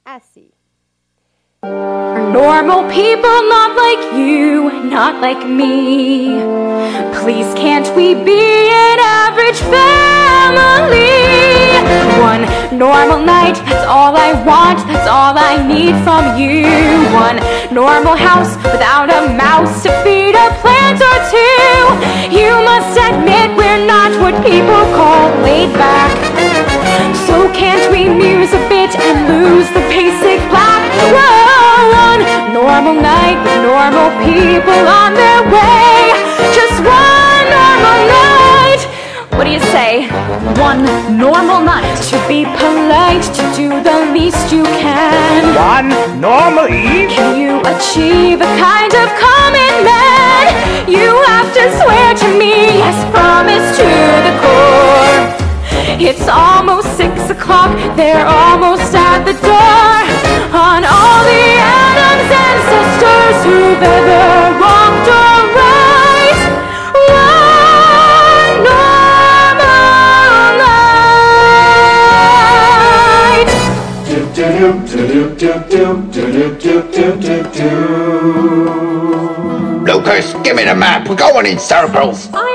así. 0.04 0.52
Normal 1.64 2.90
people, 2.90 3.38
not 3.46 3.76
like 3.76 4.18
you, 4.18 4.82
not 4.90 5.20
like 5.22 5.46
me. 5.46 6.42
Please, 7.14 7.54
can't 7.54 7.86
we 7.94 8.14
be 8.14 8.66
an 8.66 8.98
average 8.98 9.60
family? 9.70 11.22
One 12.18 12.42
normal 12.76 13.24
night, 13.24 13.54
that's 13.62 13.86
all 13.86 14.16
I 14.16 14.32
want, 14.42 14.78
that's 14.88 15.06
all 15.06 15.38
I 15.38 15.62
need 15.62 15.94
from 16.02 16.34
you. 16.36 16.66
One 17.14 17.38
normal 17.72 18.16
house 18.16 18.56
without 18.66 19.06
a 19.06 19.32
mouse 19.38 19.84
to 19.84 19.90
feed 20.02 20.34
a 20.34 20.50
plant 20.58 20.98
or 20.98 21.18
two. 21.30 21.78
You 22.34 22.50
must 22.66 22.98
admit 22.98 23.54
we're 23.56 23.86
not 23.86 24.10
what 24.18 24.34
people 24.42 24.82
call 24.98 25.30
laid 25.46 25.72
back. 25.74 26.10
So 27.28 27.52
can't 27.54 27.86
we 27.92 28.08
muse 28.08 28.52
a 28.52 28.68
bit 28.68 28.98
and 28.98 29.28
lose 29.30 29.68
the 29.68 29.80
basic 29.86 30.40
black? 30.50 30.71
One 31.10 32.22
normal 32.54 32.94
night 32.94 33.38
with 33.42 33.58
normal 33.66 34.08
people 34.22 34.82
on 34.86 35.14
their 35.14 35.42
way. 35.50 36.14
Just 36.54 36.78
one 36.84 37.46
normal 37.58 37.98
night. 38.06 38.82
What 39.34 39.44
do 39.44 39.50
you 39.50 39.64
say? 39.74 40.06
One 40.60 40.84
normal 41.18 41.60
night. 41.62 41.96
To 42.10 42.16
be 42.28 42.44
polite, 42.44 43.24
to 43.38 43.44
do 43.56 43.68
the 43.82 44.12
least 44.12 44.52
you 44.52 44.62
can. 44.62 45.54
One 45.56 45.88
normal 46.20 46.68
eve? 46.68 47.10
Can 47.10 47.40
you 47.40 47.60
achieve 47.60 48.40
a 48.40 48.50
kind 48.60 48.94
of 48.94 49.11
Lucas, 79.86 80.32
give 80.44 80.56
me 80.56 80.64
the 80.64 80.74
map. 80.74 81.08
We're 81.08 81.16
going 81.16 81.46
in 81.46 81.58
circles. 81.58 82.28
I 82.32 82.51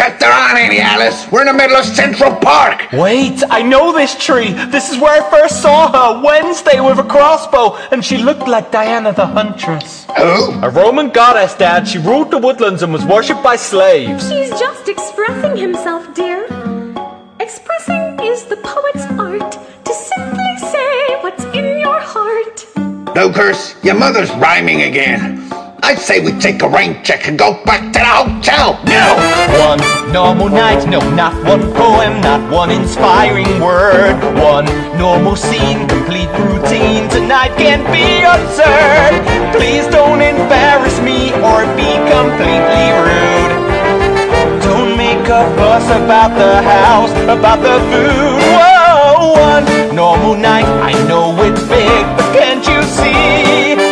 houses. 0.00 0.16
Because 0.16 0.20
there 0.20 0.32
aren't 0.32 0.58
any, 0.58 0.80
Alice. 0.80 1.30
We're 1.30 1.42
in 1.42 1.46
the 1.46 1.52
middle 1.52 1.76
of 1.76 1.84
Central 1.84 2.34
Park. 2.36 2.92
Wait, 2.92 3.42
I 3.50 3.62
know 3.62 3.92
this 3.92 4.14
tree. 4.16 4.52
This 4.52 4.90
is 4.90 4.98
where 5.00 5.22
I 5.22 5.30
first 5.30 5.62
saw 5.62 5.90
her 5.92 6.22
Wednesday 6.24 6.80
with 6.80 6.98
a 6.98 7.04
crossbow, 7.04 7.76
and 7.90 8.04
she 8.04 8.18
looked 8.18 8.48
like 8.48 8.70
Diana 8.70 9.12
the 9.12 9.26
Huntress. 9.26 10.06
Who? 10.16 10.52
A 10.62 10.70
Roman 10.70 11.10
goddess, 11.10 11.54
Dad. 11.54 11.86
She 11.86 11.98
ruled 11.98 12.30
the 12.30 12.38
woodlands 12.38 12.82
and 12.82 12.92
was 12.92 13.04
worshipped 13.04 13.42
by 13.42 13.56
slaves. 13.56 14.28
He's 14.28 14.50
just 14.50 14.88
expressing 14.88 15.56
himself, 15.56 16.14
dear. 16.14 16.44
Expressing 17.38 18.20
is 18.20 18.44
the 18.44 18.56
poet's 18.62 19.06
art 19.18 19.52
to 19.84 19.92
simply 19.94 20.56
say 20.70 21.20
what's 21.22 21.44
in 21.56 21.78
your 21.78 22.00
heart. 22.00 22.66
No 23.14 23.32
curse, 23.32 23.74
your 23.82 23.94
mother's 23.94 24.30
rhyming 24.32 24.82
again. 24.82 25.48
I'd 25.82 25.98
say 25.98 26.20
we 26.20 26.32
take 26.38 26.62
a 26.62 26.68
rain 26.68 27.02
check 27.02 27.26
and 27.26 27.38
go 27.38 27.62
back 27.64 27.92
to 27.92 27.98
the 27.98 28.04
hotel. 28.04 28.78
No! 28.84 29.16
One 29.68 29.80
normal 30.12 30.48
night, 30.48 30.86
no, 30.88 31.00
not 31.14 31.34
one 31.44 31.72
poem, 31.72 32.20
not 32.20 32.50
one 32.50 32.70
inspiring 32.70 33.60
word. 33.60 34.16
One 34.36 34.66
normal 34.98 35.36
scene, 35.36 35.88
complete 35.88 36.28
routine. 36.38 37.08
Tonight 37.08 37.56
can't 37.56 37.86
be 37.88 38.22
absurd. 38.22 39.24
Please 39.56 39.86
don't 39.88 40.20
embarrass 40.20 41.00
me 41.00 41.32
or 41.40 41.64
be 41.74 41.90
completely 42.12 42.86
rude. 43.00 43.52
Don't 44.62 44.96
make 44.96 45.24
a 45.28 45.48
fuss 45.56 45.86
about 45.90 46.36
the 46.36 46.62
house, 46.62 47.12
about 47.24 47.60
the 47.60 47.80
food. 47.90 48.38
Whoa, 48.52 49.32
one 49.32 49.64
normal 49.94 50.36
night. 50.36 50.68
I 50.84 50.92
know 51.08 51.34
it's 51.42 51.62
big, 51.64 52.04
but 52.16 52.28
can't 52.36 52.66
you 52.66 52.82
see? 52.82 53.89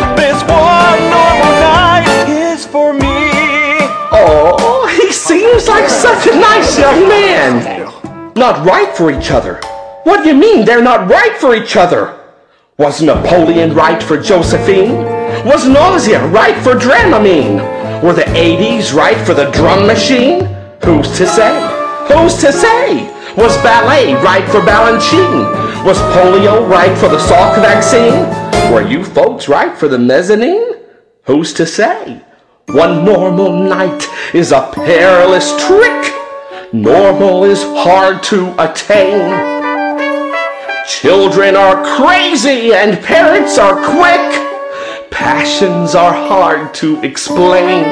Such 5.87 6.27
a 6.27 6.35
nice 6.35 6.77
young 6.79 7.07
man. 7.07 8.33
Not 8.35 8.65
right 8.65 8.95
for 8.97 9.11
each 9.11 9.31
other. 9.31 9.61
What 10.03 10.23
do 10.23 10.29
you 10.29 10.35
mean 10.35 10.65
they're 10.65 10.81
not 10.81 11.09
right 11.09 11.35
for 11.37 11.55
each 11.55 11.75
other? 11.75 12.19
Was 12.77 13.01
Napoleon 13.01 13.73
right 13.73 14.01
for 14.01 14.17
Josephine? 14.17 14.95
Was 15.45 15.67
nausea 15.67 16.25
right 16.27 16.57
for 16.63 16.73
Dramamine? 16.73 17.61
Were 18.01 18.13
the 18.13 18.23
80s 18.23 18.93
right 18.93 19.17
for 19.25 19.33
the 19.33 19.51
drum 19.51 19.85
machine? 19.85 20.45
Who's 20.83 21.17
to 21.17 21.27
say? 21.27 21.53
Who's 22.07 22.35
to 22.37 22.51
say? 22.51 23.03
Was 23.35 23.55
ballet 23.57 24.15
right 24.15 24.47
for 24.49 24.61
Balanchine? 24.61 25.85
Was 25.85 25.97
polio 26.15 26.67
right 26.67 26.97
for 26.97 27.09
the 27.09 27.17
Salk 27.17 27.55
vaccine? 27.55 28.25
Were 28.73 28.87
you 28.87 29.03
folks 29.03 29.47
right 29.47 29.77
for 29.77 29.87
the 29.87 29.99
mezzanine? 29.99 30.75
Who's 31.23 31.53
to 31.53 31.65
say? 31.65 32.21
One 32.73 33.03
normal 33.03 33.51
night 33.63 34.07
is 34.31 34.51
a 34.51 34.69
perilous 34.71 35.49
trick. 35.65 36.13
Normal 36.71 37.43
is 37.43 37.63
hard 37.63 38.21
to 38.25 38.53
attain. 38.63 39.33
Children 40.87 41.55
are 41.55 41.83
crazy 41.97 42.71
and 42.71 43.03
parents 43.03 43.57
are 43.57 43.73
quick. 43.73 45.09
Passions 45.09 45.95
are 45.95 46.13
hard 46.13 46.75
to 46.75 47.01
explain. 47.01 47.85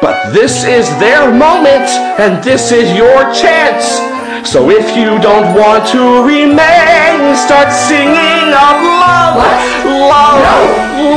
But 0.00 0.32
this 0.32 0.64
is 0.64 0.88
their 0.98 1.30
moment 1.30 1.90
and 2.18 2.42
this 2.42 2.72
is 2.72 2.96
your 2.96 3.30
chance. 3.34 4.00
So 4.48 4.70
if 4.70 4.96
you 4.96 5.20
don't 5.20 5.54
want 5.54 5.86
to 5.88 6.24
remain, 6.24 7.36
start 7.36 7.70
singing 7.70 8.56
of 8.56 8.76
love, 8.80 9.36
love, 9.84 10.40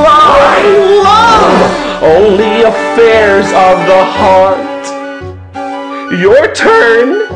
love, 0.04 1.04
love. 1.06 1.89
Only 2.02 2.64
affairs 2.64 3.48
of 3.48 3.76
the 3.86 4.04
heart. 4.08 4.86
Your 6.18 6.56
turn. 6.56 7.28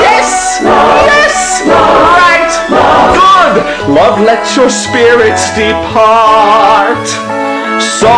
Yes, 0.00 0.60
yes, 0.64 1.60
right, 1.68 2.48
good. 2.70 3.94
Love 3.94 4.20
lets 4.20 4.56
your 4.56 4.70
spirits 4.70 5.54
depart. 5.54 7.06
So 7.78 8.08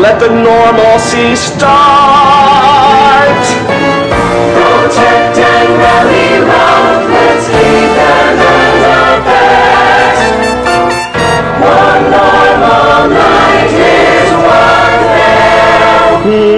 let 0.00 0.18
the 0.18 0.30
normalcy 0.32 1.36
start. 1.36 1.76
Protect 4.56 5.36
and 5.36 5.76
rally 5.76 6.40
round. 6.40 7.12
Let's 7.12 7.48
leave 7.48 7.92
them 8.00 8.55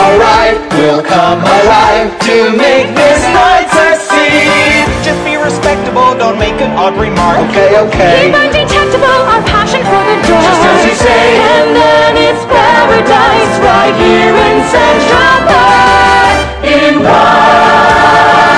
alive, 0.00 0.56
we'll 0.76 1.04
come 1.04 1.40
alive 1.44 2.08
to 2.24 2.36
make 2.56 2.88
this 2.96 3.20
night 3.36 3.68
succeed. 3.68 4.88
Just 5.04 5.20
be 5.24 5.36
respectable, 5.36 6.16
don't 6.16 6.38
make 6.38 6.56
an 6.60 6.72
odd 6.76 6.96
remark. 6.96 7.38
Okay, 7.50 7.76
okay. 7.76 8.32
Keep 8.32 8.36
undetectable 8.36 9.20
our 9.28 9.42
passion 9.44 9.82
for 9.84 10.02
the 10.08 10.16
dark. 10.24 10.44
Just 10.46 10.62
as 10.72 10.80
you 10.88 10.96
say, 10.96 11.24
and 11.58 11.68
then 11.76 12.12
it's 12.16 12.44
paradise 12.48 13.54
right 13.60 13.94
here 14.00 14.34
in 14.48 14.56
Central 14.72 15.36
Park 15.50 16.38
in 16.64 16.94
Park. 17.04 18.49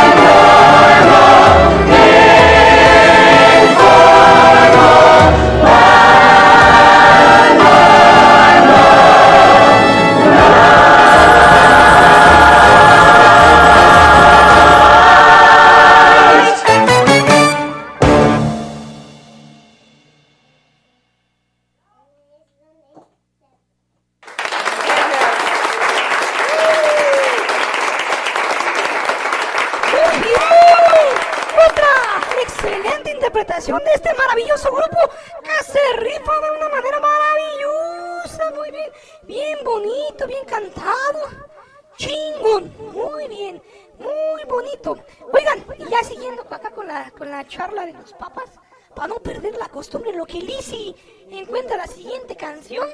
Canción, 52.53 52.86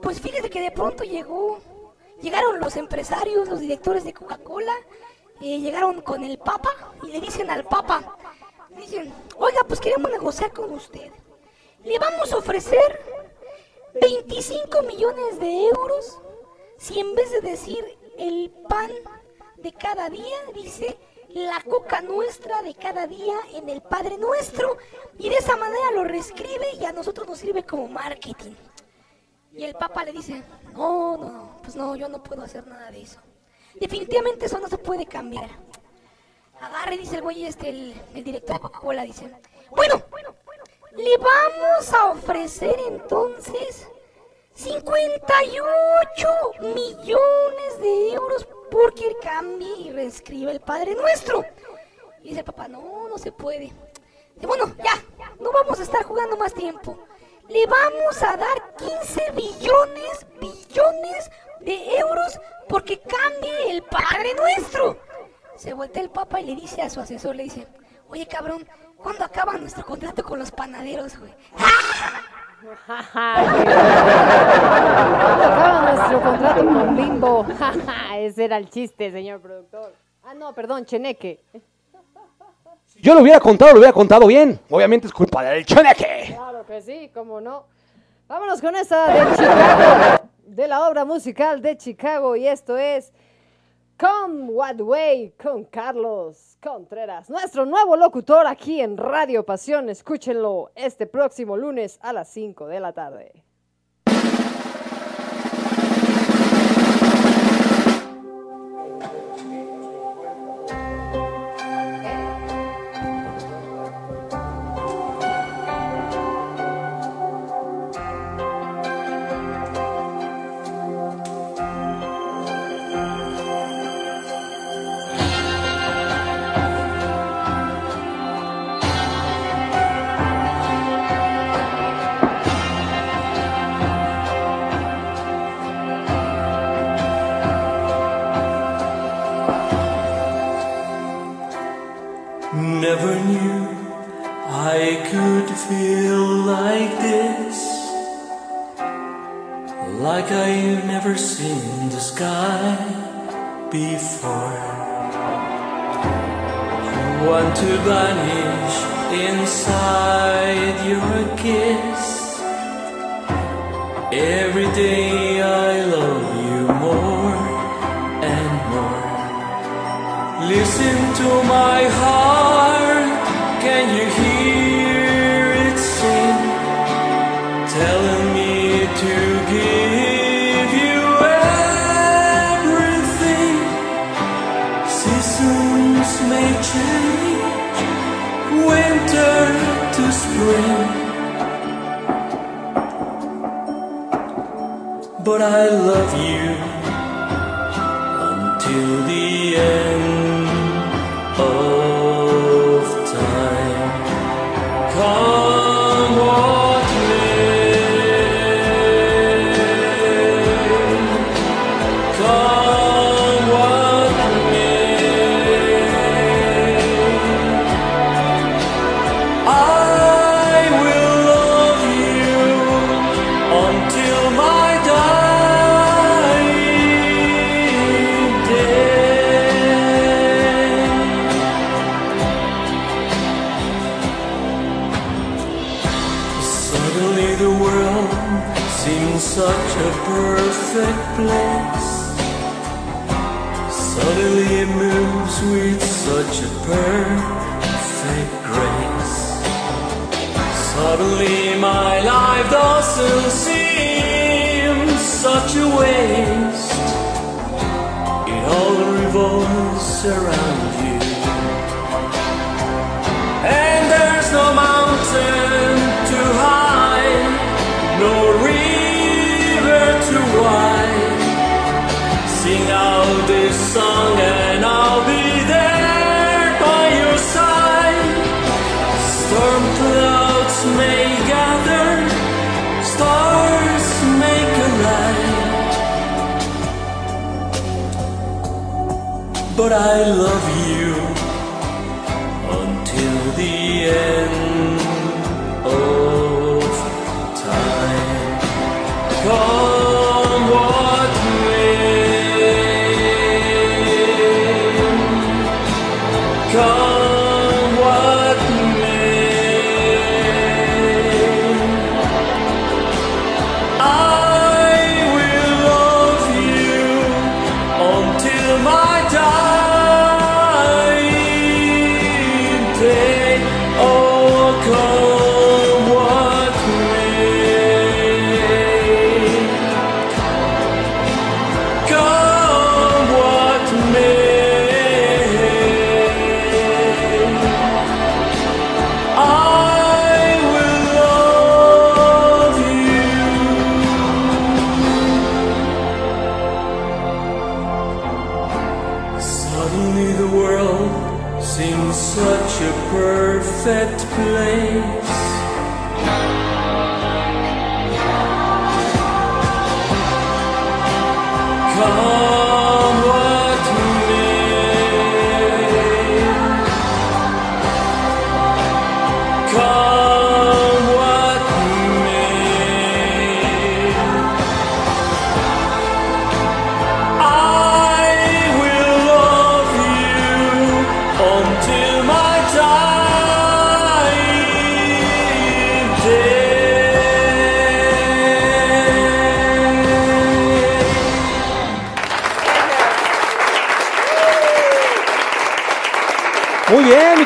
pues 0.00 0.20
fíjese 0.20 0.48
que 0.48 0.60
de 0.60 0.70
pronto 0.70 1.02
llegó, 1.02 1.60
llegaron 2.20 2.60
los 2.60 2.76
empresarios, 2.76 3.48
los 3.48 3.58
directores 3.58 4.04
de 4.04 4.12
Coca-Cola, 4.12 4.74
eh, 5.40 5.58
llegaron 5.58 6.00
con 6.00 6.22
el 6.22 6.38
Papa 6.38 6.70
y 7.02 7.08
le 7.08 7.20
dicen 7.20 7.50
al 7.50 7.64
Papa, 7.64 8.16
dicen, 8.76 9.12
oiga, 9.36 9.62
pues 9.66 9.80
queremos 9.80 10.10
negociar 10.12 10.52
con 10.52 10.72
usted. 10.72 11.10
Le 11.82 11.98
vamos 11.98 12.32
a 12.32 12.36
ofrecer 12.36 13.00
25 14.00 14.82
millones 14.82 15.40
de 15.40 15.66
euros 15.66 16.20
si 16.78 17.00
en 17.00 17.16
vez 17.16 17.32
de 17.32 17.40
decir 17.40 17.84
el 18.16 18.52
pan 18.68 18.92
de 19.56 19.72
cada 19.72 20.08
día, 20.08 20.36
dice 20.54 20.96
la 21.34 21.60
coca 21.62 22.00
nuestra 22.00 22.62
de 22.62 22.74
cada 22.74 23.06
día 23.06 23.34
en 23.54 23.68
el 23.68 23.80
Padre 23.82 24.18
Nuestro. 24.18 24.76
Y 25.18 25.28
de 25.28 25.36
esa 25.36 25.56
manera 25.56 25.90
lo 25.94 26.04
reescribe 26.04 26.74
y 26.80 26.84
a 26.84 26.92
nosotros 26.92 27.28
nos 27.28 27.38
sirve 27.38 27.64
como 27.64 27.88
marketing. 27.88 28.54
Y 29.52 29.64
el 29.64 29.74
Papa 29.74 30.04
le 30.04 30.12
dice, 30.12 30.42
no, 30.72 31.16
no, 31.16 31.58
pues 31.62 31.76
no, 31.76 31.94
yo 31.96 32.08
no 32.08 32.22
puedo 32.22 32.42
hacer 32.42 32.66
nada 32.66 32.90
de 32.90 33.02
eso. 33.02 33.20
Definitivamente 33.74 34.46
eso 34.46 34.58
no 34.58 34.68
se 34.68 34.78
puede 34.78 35.06
cambiar. 35.06 35.48
Agarre, 36.60 36.96
dice 36.96 37.16
el 37.16 37.22
güey 37.22 37.44
este, 37.44 37.68
el, 37.68 38.00
el 38.14 38.24
director 38.24 38.56
de 38.56 38.60
Coca-Cola, 38.60 39.02
dice, 39.02 39.30
bueno, 39.70 40.02
le 40.96 41.16
vamos 41.16 41.92
a 41.92 42.10
ofrecer 42.12 42.76
entonces 42.86 43.88
58 44.54 46.28
millones 46.60 47.80
de 47.80 48.12
euros 48.12 48.46
porque 48.72 49.14
cambie 49.22 49.68
y 49.80 49.92
reescribe 49.92 50.50
el 50.50 50.60
Padre 50.60 50.94
Nuestro. 50.94 51.44
Y 52.22 52.28
dice 52.28 52.40
el 52.40 52.44
papá, 52.44 52.68
no, 52.68 53.06
no 53.06 53.18
se 53.18 53.30
puede. 53.30 53.70
Dice, 54.34 54.46
bueno, 54.46 54.72
ya, 54.82 54.94
no 55.38 55.52
vamos 55.52 55.78
a 55.78 55.82
estar 55.82 56.02
jugando 56.04 56.38
más 56.38 56.54
tiempo. 56.54 56.98
Le 57.48 57.66
vamos 57.66 58.22
a 58.22 58.36
dar 58.36 58.74
15 58.78 59.32
billones, 59.32 60.26
billones 60.40 61.30
de 61.60 61.98
euros 61.98 62.40
porque 62.66 62.98
cambie 62.98 63.72
el 63.72 63.82
Padre 63.82 64.34
Nuestro. 64.34 64.98
Se 65.56 65.74
voltea 65.74 66.02
el 66.02 66.10
Papa 66.10 66.40
y 66.40 66.46
le 66.46 66.54
dice 66.56 66.80
a 66.80 66.88
su 66.88 67.00
asesor, 67.00 67.36
le 67.36 67.44
dice, 67.44 67.66
oye 68.08 68.26
cabrón, 68.26 68.66
¿cuándo 68.96 69.24
acaba 69.24 69.58
nuestro 69.58 69.84
contrato 69.84 70.24
con 70.24 70.38
los 70.38 70.50
panaderos, 70.50 71.18
güey? 71.18 71.34
¿Cuándo 71.52 72.41
acaba 75.38 75.92
nuestro 75.94 76.22
contrato 76.22 76.64
con 76.64 76.96
Bimbo? 76.96 77.46
Ese 78.16 78.44
era 78.44 78.56
el 78.56 78.68
chiste, 78.70 79.10
señor 79.10 79.40
productor. 79.40 79.94
Ah, 80.22 80.34
no, 80.34 80.52
perdón, 80.54 80.84
Cheneque. 80.84 81.42
Yo 83.00 83.14
lo 83.14 83.22
hubiera 83.22 83.40
contado, 83.40 83.72
lo 83.72 83.78
hubiera 83.78 83.92
contado 83.92 84.26
bien. 84.26 84.60
Obviamente 84.70 85.06
es 85.06 85.12
culpa 85.12 85.42
del 85.42 85.64
cheneque. 85.64 86.34
Claro 86.36 86.64
que 86.64 86.80
sí, 86.82 87.10
cómo 87.12 87.40
no. 87.40 87.64
Vámonos 88.28 88.60
con 88.60 88.76
esa 88.76 89.08
de 89.12 89.36
Chicago, 89.36 90.28
de 90.46 90.68
la 90.68 90.88
obra 90.88 91.04
musical 91.04 91.60
de 91.60 91.76
Chicago, 91.76 92.36
y 92.36 92.46
esto 92.46 92.78
es 92.78 93.12
Come 94.02 94.50
What 94.50 94.80
Way 94.80 95.34
con 95.40 95.62
Carlos 95.66 96.58
Contreras, 96.60 97.30
nuestro 97.30 97.64
nuevo 97.64 97.96
locutor 97.96 98.48
aquí 98.48 98.80
en 98.80 98.96
Radio 98.96 99.46
Pasión. 99.46 99.88
Escúchenlo 99.88 100.72
este 100.74 101.06
próximo 101.06 101.56
lunes 101.56 102.00
a 102.02 102.12
las 102.12 102.28
5 102.30 102.66
de 102.66 102.80
la 102.80 102.92
tarde. 102.92 103.44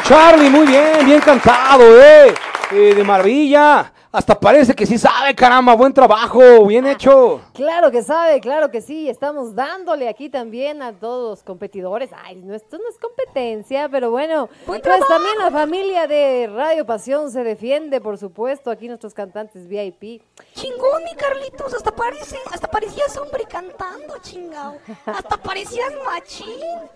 Charlie, 0.06 0.48
muy 0.48 0.68
bien, 0.68 1.04
bien 1.04 1.20
cantado, 1.20 2.00
eh. 2.00 2.32
Eh, 2.70 2.94
de 2.94 3.02
maravilla. 3.02 3.92
Hasta 4.12 4.35
parece 4.46 4.76
que 4.76 4.86
sí 4.86 4.96
sabe, 4.96 5.34
caramba, 5.34 5.74
buen 5.74 5.92
trabajo, 5.92 6.64
bien 6.66 6.86
hecho. 6.86 7.40
Claro 7.52 7.90
que 7.90 8.00
sabe, 8.00 8.40
claro 8.40 8.70
que 8.70 8.80
sí. 8.80 9.10
Estamos 9.10 9.56
dándole 9.56 10.08
aquí 10.08 10.30
también 10.30 10.82
a 10.82 10.92
todos 10.92 11.30
los 11.30 11.42
competidores. 11.42 12.10
Ay, 12.24 12.36
no, 12.36 12.54
esto 12.54 12.78
no 12.78 12.84
es 12.88 12.96
competencia, 12.96 13.88
pero 13.88 14.12
bueno. 14.12 14.48
Pues 14.64 14.82
también 14.82 15.36
la 15.40 15.50
familia 15.50 16.06
de 16.06 16.48
Radio 16.54 16.86
Pasión 16.86 17.32
se 17.32 17.42
defiende, 17.42 18.00
por 18.00 18.18
supuesto. 18.18 18.70
Aquí 18.70 18.86
nuestros 18.86 19.14
cantantes 19.14 19.66
VIP. 19.66 20.22
Chingón, 20.54 21.02
mi 21.02 21.16
Carlitos, 21.16 21.74
hasta 21.74 21.90
parece, 21.90 22.38
hasta 22.52 22.68
parecías 22.68 23.16
hombre 23.16 23.46
cantando, 23.50 24.14
chingao. 24.22 24.76
Hasta 25.06 25.36
parecías 25.38 25.92
machín. 26.04 26.46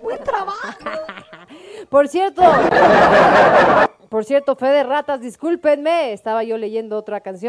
Buen 0.00 0.22
trabajo. 0.22 0.78
Por 1.88 2.06
cierto, 2.06 2.42
por 4.10 4.24
cierto, 4.24 4.56
Fede 4.56 4.82
Ratas, 4.82 5.20
discúlpenme, 5.20 6.12
estaba 6.12 6.42
yo 6.42 6.58
leyendo 6.58 6.96
otra 6.96 7.20
canción, 7.20 7.39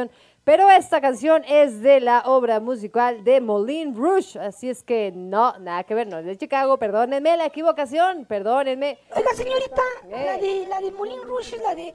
pero 0.44 0.70
esta 0.72 1.02
canción 1.02 1.44
es 1.48 1.82
de 1.82 2.00
la 2.00 2.24
obra 2.26 2.60
musical 2.60 3.24
de 3.24 3.42
Moulin 3.42 3.96
Rouge, 3.96 4.40
así 4.40 4.70
es 4.70 4.82
que 4.82 5.12
no, 5.14 5.58
nada 5.60 5.84
que 5.84 5.94
ver, 5.94 6.08
no 6.08 6.18
es 6.18 6.26
de 6.26 6.36
Chicago, 6.36 6.78
perdónenme 6.78 7.38
la 7.38 7.46
equivocación, 7.46 8.26
perdónenme. 8.26 8.98
Oiga, 9.16 9.34
señorita, 9.36 9.82
la 10.10 10.38
de, 10.38 10.66
la 10.68 10.80
de 10.82 10.92
Moulin 10.92 11.22
Rouge 11.24 11.56
es 11.56 11.62
la 11.62 11.76
de... 11.76 11.94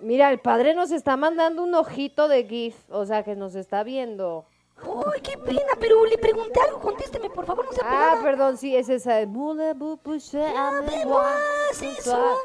Mira, 0.00 0.30
el 0.30 0.40
padre 0.40 0.74
nos 0.74 0.90
está 0.90 1.16
mandando 1.16 1.62
un 1.62 1.74
ojito 1.74 2.26
de 2.26 2.44
GIF, 2.44 2.74
o 2.90 3.04
sea 3.04 3.22
que 3.22 3.36
nos 3.36 3.54
está 3.54 3.84
viendo. 3.84 4.46
Uy, 4.84 5.20
qué 5.22 5.36
pena, 5.36 5.72
pero 5.78 6.04
le 6.06 6.16
pregunté 6.16 6.58
algo, 6.60 6.80
contésteme, 6.80 7.28
por 7.28 7.44
favor, 7.44 7.66
no 7.66 7.72
se 7.72 7.82
Ah, 7.84 8.18
perdón, 8.22 8.56
sí, 8.56 8.74
es 8.74 8.88
esa. 8.88 9.20
Es 11.70 11.82
eso. 11.82 12.38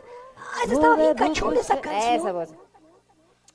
Ah, 0.54 0.64
esa 0.66 0.74
estaba 0.74 0.96
bien 0.96 1.14
cachonda 1.16 1.60
esa 1.60 1.82
canción. 1.82 2.16
Esa 2.16 2.32
voz. 2.32 2.50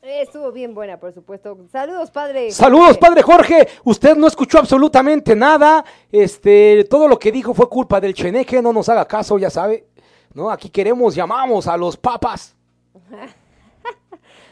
Estuvo 0.03 0.51
bien 0.51 0.75
buena, 0.75 0.99
por 0.99 1.12
supuesto. 1.12 1.59
Saludos, 1.71 2.11
padre. 2.11 2.51
Saludos, 2.53 2.97
padre 2.97 3.23
Jorge. 3.23 3.69
Usted 3.85 4.17
no 4.17 4.27
escuchó 4.27 4.59
absolutamente 4.59 5.37
nada. 5.37 5.85
Este, 6.11 6.85
todo 6.89 7.07
lo 7.07 7.19
que 7.19 7.31
dijo 7.31 7.53
fue 7.53 7.69
culpa 7.69 8.01
del 8.01 8.15
cheneque. 8.15 8.62
No 8.62 8.73
nos 8.73 8.89
haga 8.89 9.07
caso, 9.07 9.39
ya 9.39 9.51
sabe. 9.51 9.89
No, 10.33 10.51
aquí 10.51 10.71
queremos, 10.71 11.15
llamamos 11.15 11.67
a 11.67 11.77
los 11.77 11.97
papas. 11.97 12.55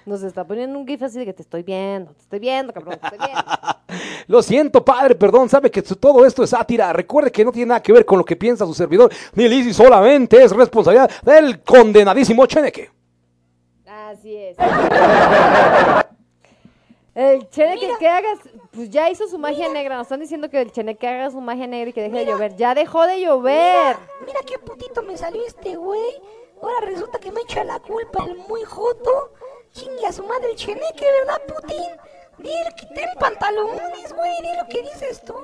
Nos 0.09 0.23
está 0.23 0.43
poniendo 0.43 0.79
un 0.79 0.87
gif 0.87 1.03
así 1.03 1.19
de 1.19 1.27
que 1.27 1.35
te 1.35 1.43
estoy 1.43 1.63
viendo, 1.63 2.13
te 2.13 2.23
estoy 2.23 2.39
viendo, 2.39 2.73
cabrón, 2.73 2.99
te 2.99 3.07
estoy 3.07 3.19
viendo. 3.19 3.45
Lo 4.27 4.43
siento, 4.43 4.83
padre, 4.83 5.15
perdón, 5.15 5.51
sabe 5.51 5.71
que 5.71 5.83
todo 5.83 6.25
esto 6.25 6.43
es 6.43 6.51
sátira. 6.51 6.95
Recuerde 6.95 7.31
que 7.31 7.45
no 7.45 7.53
tiene 7.53 7.69
nada 7.69 7.83
que 7.83 7.93
ver 7.93 8.07
con 8.07 8.17
lo 8.17 8.25
que 8.25 8.35
piensa 8.35 8.65
su 8.65 8.73
servidor, 8.73 9.13
ni 9.35 9.47
Lizzy, 9.49 9.75
solamente 9.75 10.43
es 10.43 10.53
responsabilidad 10.53 11.11
del 11.23 11.63
condenadísimo 11.63 12.47
Cheneque. 12.47 12.91
Así 13.87 14.35
es. 14.35 14.57
El 17.15 17.51
cheneque 17.51 17.91
que 17.99 18.09
hagas, 18.09 18.39
pues 18.71 18.89
ya 18.91 19.11
hizo 19.11 19.27
su 19.27 19.39
magia 19.39 19.69
negra. 19.69 19.97
Nos 19.97 20.07
están 20.07 20.21
diciendo 20.21 20.49
que 20.49 20.61
el 20.61 20.71
cheneque 20.71 21.09
haga 21.09 21.31
su 21.31 21.41
magia 21.41 21.67
negra 21.67 21.91
y 21.91 21.93
que 21.93 22.01
deje 22.01 22.19
de 22.19 22.27
llover. 22.27 22.57
Ya 22.57 22.75
dejó 22.75 23.07
de 23.07 23.21
llover. 23.21 23.97
Mira, 23.97 24.11
mira 24.25 24.41
qué 24.47 24.59
putito 24.59 25.03
me 25.03 25.17
salió 25.17 25.45
este 25.45 25.77
güey. 25.77 26.23
Ahora 26.63 26.87
resulta 26.87 27.19
que 27.19 27.33
me 27.33 27.41
echa 27.41 27.65
la 27.65 27.81
culpa 27.81 28.25
el 28.25 28.37
muy 28.49 28.63
joto. 28.63 29.33
A 30.09 30.13
su 30.13 30.23
madre 30.23 30.53
el 30.53 30.57
cheneque, 30.57 31.05
¿verdad, 31.21 31.43
Putin? 31.47 31.85
Dile 32.39 32.75
que 32.79 32.87
ten 32.95 33.11
pantalones, 33.21 34.15
güey, 34.15 34.31
di 34.41 34.57
lo 34.57 34.67
que 34.67 34.83
dices 34.83 35.21
tú. 35.21 35.35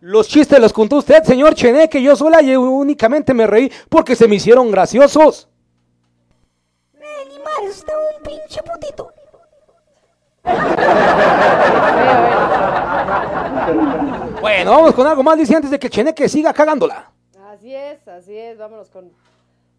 Los 0.00 0.26
chistes 0.26 0.58
los 0.58 0.72
contó 0.72 0.96
usted, 0.96 1.22
señor 1.22 1.54
Cheneque. 1.54 2.02
Yo 2.02 2.16
sola 2.16 2.40
y 2.40 2.56
únicamente 2.56 3.34
me 3.34 3.46
reí 3.46 3.70
porque 3.90 4.16
se 4.16 4.26
me 4.26 4.36
hicieron 4.36 4.70
graciosos. 4.70 5.50
Eh, 6.94 7.28
ni 7.28 7.38
madre, 7.40 7.66
es 7.66 7.76
usted 7.76 7.92
un 8.16 8.22
pinche 8.22 8.62
putito. 8.62 9.12
Bueno, 14.40 14.70
vamos 14.70 14.94
con 14.94 15.06
algo 15.06 15.22
más, 15.22 15.36
dice 15.36 15.54
antes 15.54 15.70
de 15.70 15.78
que 15.78 15.90
Cheneque 15.90 16.26
siga 16.26 16.54
cagándola. 16.54 17.12
Así 17.50 17.74
es, 17.74 18.08
así 18.08 18.34
es. 18.34 18.56
Vámonos 18.56 18.88
con 18.88 19.12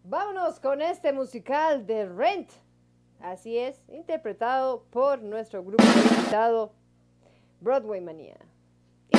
Vámonos 0.04 0.60
con 0.60 0.80
este 0.80 1.12
musical 1.12 1.86
de 1.86 2.06
Rent. 2.06 2.50
Así 3.24 3.56
es, 3.56 3.80
interpretado 3.88 4.84
por 4.90 5.22
nuestro 5.22 5.64
grupo 5.64 5.82
invitado 5.82 6.72
Broadway 7.58 8.02
Manía. 8.02 8.36
Y 9.08 9.16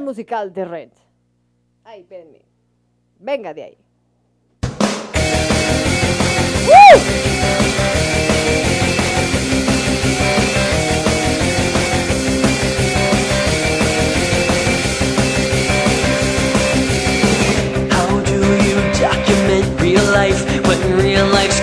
musical 0.00 0.54
de 0.54 0.64
Rent. 0.64 0.94
Ay, 1.84 2.00
espérenme. 2.00 2.40
Venga 3.18 3.52
de 3.52 3.62
ahí. 3.62 3.78
How 6.72 7.29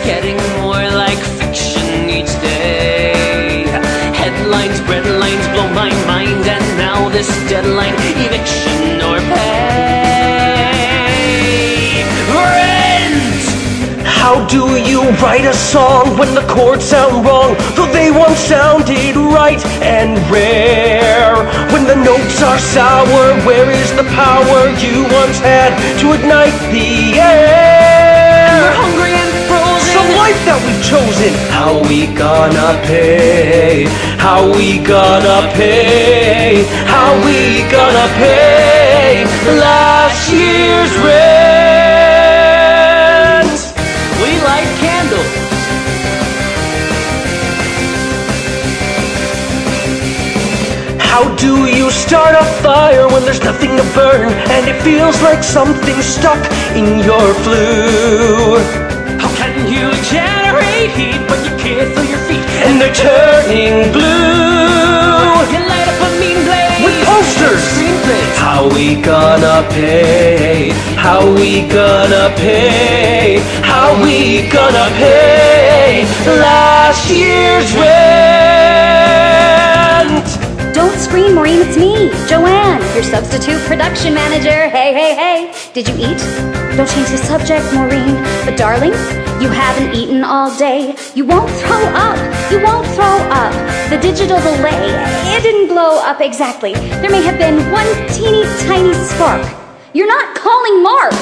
getting 0.08 0.40
more 0.64 0.88
like 1.04 1.20
fiction 1.36 2.10
each 2.10 2.32
day? 2.40 3.66
Headlines, 4.16 4.80
breadlines 4.88 5.46
blow 5.52 5.68
my 5.84 5.92
mind, 6.08 6.48
and 6.56 6.66
now 6.78 7.10
this 7.10 7.28
deadline 7.50 7.94
eviction 8.24 9.02
or 9.10 9.20
pay. 9.36 10.48
Rent! 12.40 13.44
How 14.06 14.48
do 14.48 14.64
you 14.90 15.02
write 15.22 15.44
a 15.44 15.54
song 15.54 16.18
when 16.18 16.34
the 16.34 16.46
chords 16.54 16.86
sound 16.86 17.26
wrong, 17.26 17.58
though 17.76 17.92
they 17.92 18.10
once 18.10 18.40
sounded 18.40 19.18
right 19.18 19.64
and 19.84 20.18
rare? 20.32 21.36
When 21.74 21.84
the 21.84 21.98
notes 22.10 22.42
are 22.42 22.60
sour, 22.60 23.26
where 23.46 23.70
is 23.70 23.92
the 24.00 24.08
power 24.24 24.60
you 24.80 25.04
once 25.22 25.38
had 25.40 25.76
to 26.00 26.14
ignite 26.14 26.58
the 26.72 27.20
air? 27.20 27.66
Life 30.28 30.44
that 30.44 30.60
we've 30.68 30.84
chosen. 30.84 31.32
How 31.56 31.80
we 31.88 31.99
gonna 32.12 32.76
pay? 32.84 33.88
How 34.20 34.44
we 34.58 34.68
gonna 34.84 35.48
pay? 35.56 36.68
How 36.84 37.16
we 37.24 37.64
gonna 37.72 38.08
pay 38.20 39.24
last 39.56 40.28
year's 40.28 40.91
rent? 41.08 41.48
We 44.20 44.32
light 44.44 44.72
candles. 44.84 45.32
How 50.99 51.24
do 51.36 51.54
you 51.72 51.88
start 51.90 52.36
a 52.36 52.44
fire 52.66 53.08
when 53.08 53.24
there's 53.24 53.44
nothing 53.44 53.78
to 53.78 53.84
burn 53.95 54.34
and 54.56 54.68
it 54.68 54.78
feels 54.84 55.22
like 55.22 55.41
something's 55.41 56.06
stuck 56.06 56.44
in 56.76 56.99
your 57.10 57.34
flue? 57.44 58.87
How 60.08 60.14
can 60.14 60.24
you 60.24 60.88
generate 60.88 60.92
heat 60.92 61.20
when 61.30 61.44
you 61.44 61.52
can't 61.58 61.94
feel 61.94 62.06
your 62.06 62.20
feet? 62.20 62.46
And 62.64 62.80
they're 62.80 62.94
turning 62.94 63.92
blue 63.92 64.02
You 65.52 65.60
light 65.68 65.88
up 65.88 66.00
a 66.00 66.10
mean 66.20 66.46
blaze 66.46 66.80
with 66.86 67.06
posters. 67.06 67.62
Screenplays. 67.76 68.36
How 68.38 68.70
we 68.74 69.02
gonna 69.02 69.68
pay? 69.70 70.72
How 70.96 71.26
we 71.36 71.68
gonna 71.68 72.34
pay? 72.38 73.40
How 73.62 74.02
we 74.02 74.48
gonna 74.50 74.90
pay 74.96 76.06
last 76.40 77.10
year's 77.10 77.74
rent? 77.76 77.98
Don't 80.74 80.98
scream, 81.00 81.36
Maureen, 81.36 81.62
it's 81.62 81.76
me, 81.76 82.10
Joanne, 82.30 82.82
your 82.94 83.04
substitute 83.04 83.60
production 83.66 84.14
manager. 84.14 84.70
Hey, 84.70 84.94
hey, 84.94 85.16
hey, 85.16 85.52
did 85.74 85.88
you 85.90 85.96
eat? 85.98 86.57
Don't 86.78 86.88
change 86.88 87.10
the 87.10 87.18
subject, 87.18 87.66
Maureen. 87.74 88.14
But 88.45 88.56
darling, 88.56 88.94
you 89.41 89.49
haven't 89.49 89.95
eaten 89.95 90.24
all 90.24 90.56
day. 90.60 90.95
You 91.16 91.26
won't 91.26 91.49
throw 91.49 91.84
up. 91.98 92.20
You 92.52 92.62
won't 92.62 92.86
throw 92.94 93.18
up. 93.34 93.52
The 93.90 93.98
digital 93.98 94.38
delay, 94.38 94.94
it 95.34 95.41
didn't 95.41 95.70
blow 95.70 95.98
up 95.98 96.22
exactly. 96.22 96.74
There 97.02 97.10
may 97.10 97.24
have 97.24 97.40
been 97.40 97.58
one 97.72 97.90
teeny 98.14 98.45
tiny 98.70 98.94
spark. 98.94 99.41
You're 99.95 100.06
not 100.06 100.36
calling 100.36 100.84
Mark. 100.84 101.14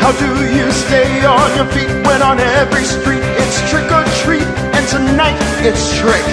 How 0.00 0.12
do 0.16 0.30
you 0.48 0.72
stay 0.72 1.26
on 1.26 1.54
your 1.54 1.66
feet 1.66 1.92
when 2.06 2.22
on 2.22 2.40
every 2.40 2.84
street 2.84 3.20
it's 3.36 3.60
trick 3.68 3.84
or 3.92 4.02
treat 4.24 4.48
and 4.72 4.88
tonight 4.88 5.36
it's 5.60 5.92
trick? 6.00 6.24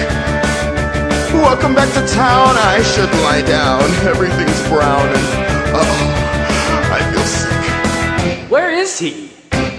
Welcome 1.36 1.74
back 1.74 1.92
to 1.92 2.14
town. 2.14 2.56
I 2.56 2.80
should 2.80 3.12
lie 3.20 3.42
down. 3.42 3.84
Everything's 4.08 4.68
brown 4.70 5.06
and 5.06 5.50
sick. 5.84 6.09
Where 8.50 8.72
is 8.72 8.98
he? 8.98 9.30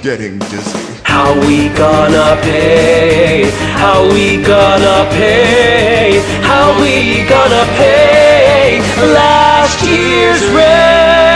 Getting 0.02 0.40
dizzy. 0.40 1.02
How 1.04 1.38
we 1.42 1.68
gonna 1.76 2.40
pay? 2.42 3.52
How 3.76 4.08
we 4.08 4.42
gonna 4.42 5.10
pay? 5.12 6.22
How 6.42 6.82
we 6.82 7.28
gonna 7.28 7.66
pay 7.76 8.80
last 9.12 9.86
year's 9.86 10.42
rent? 10.56 11.31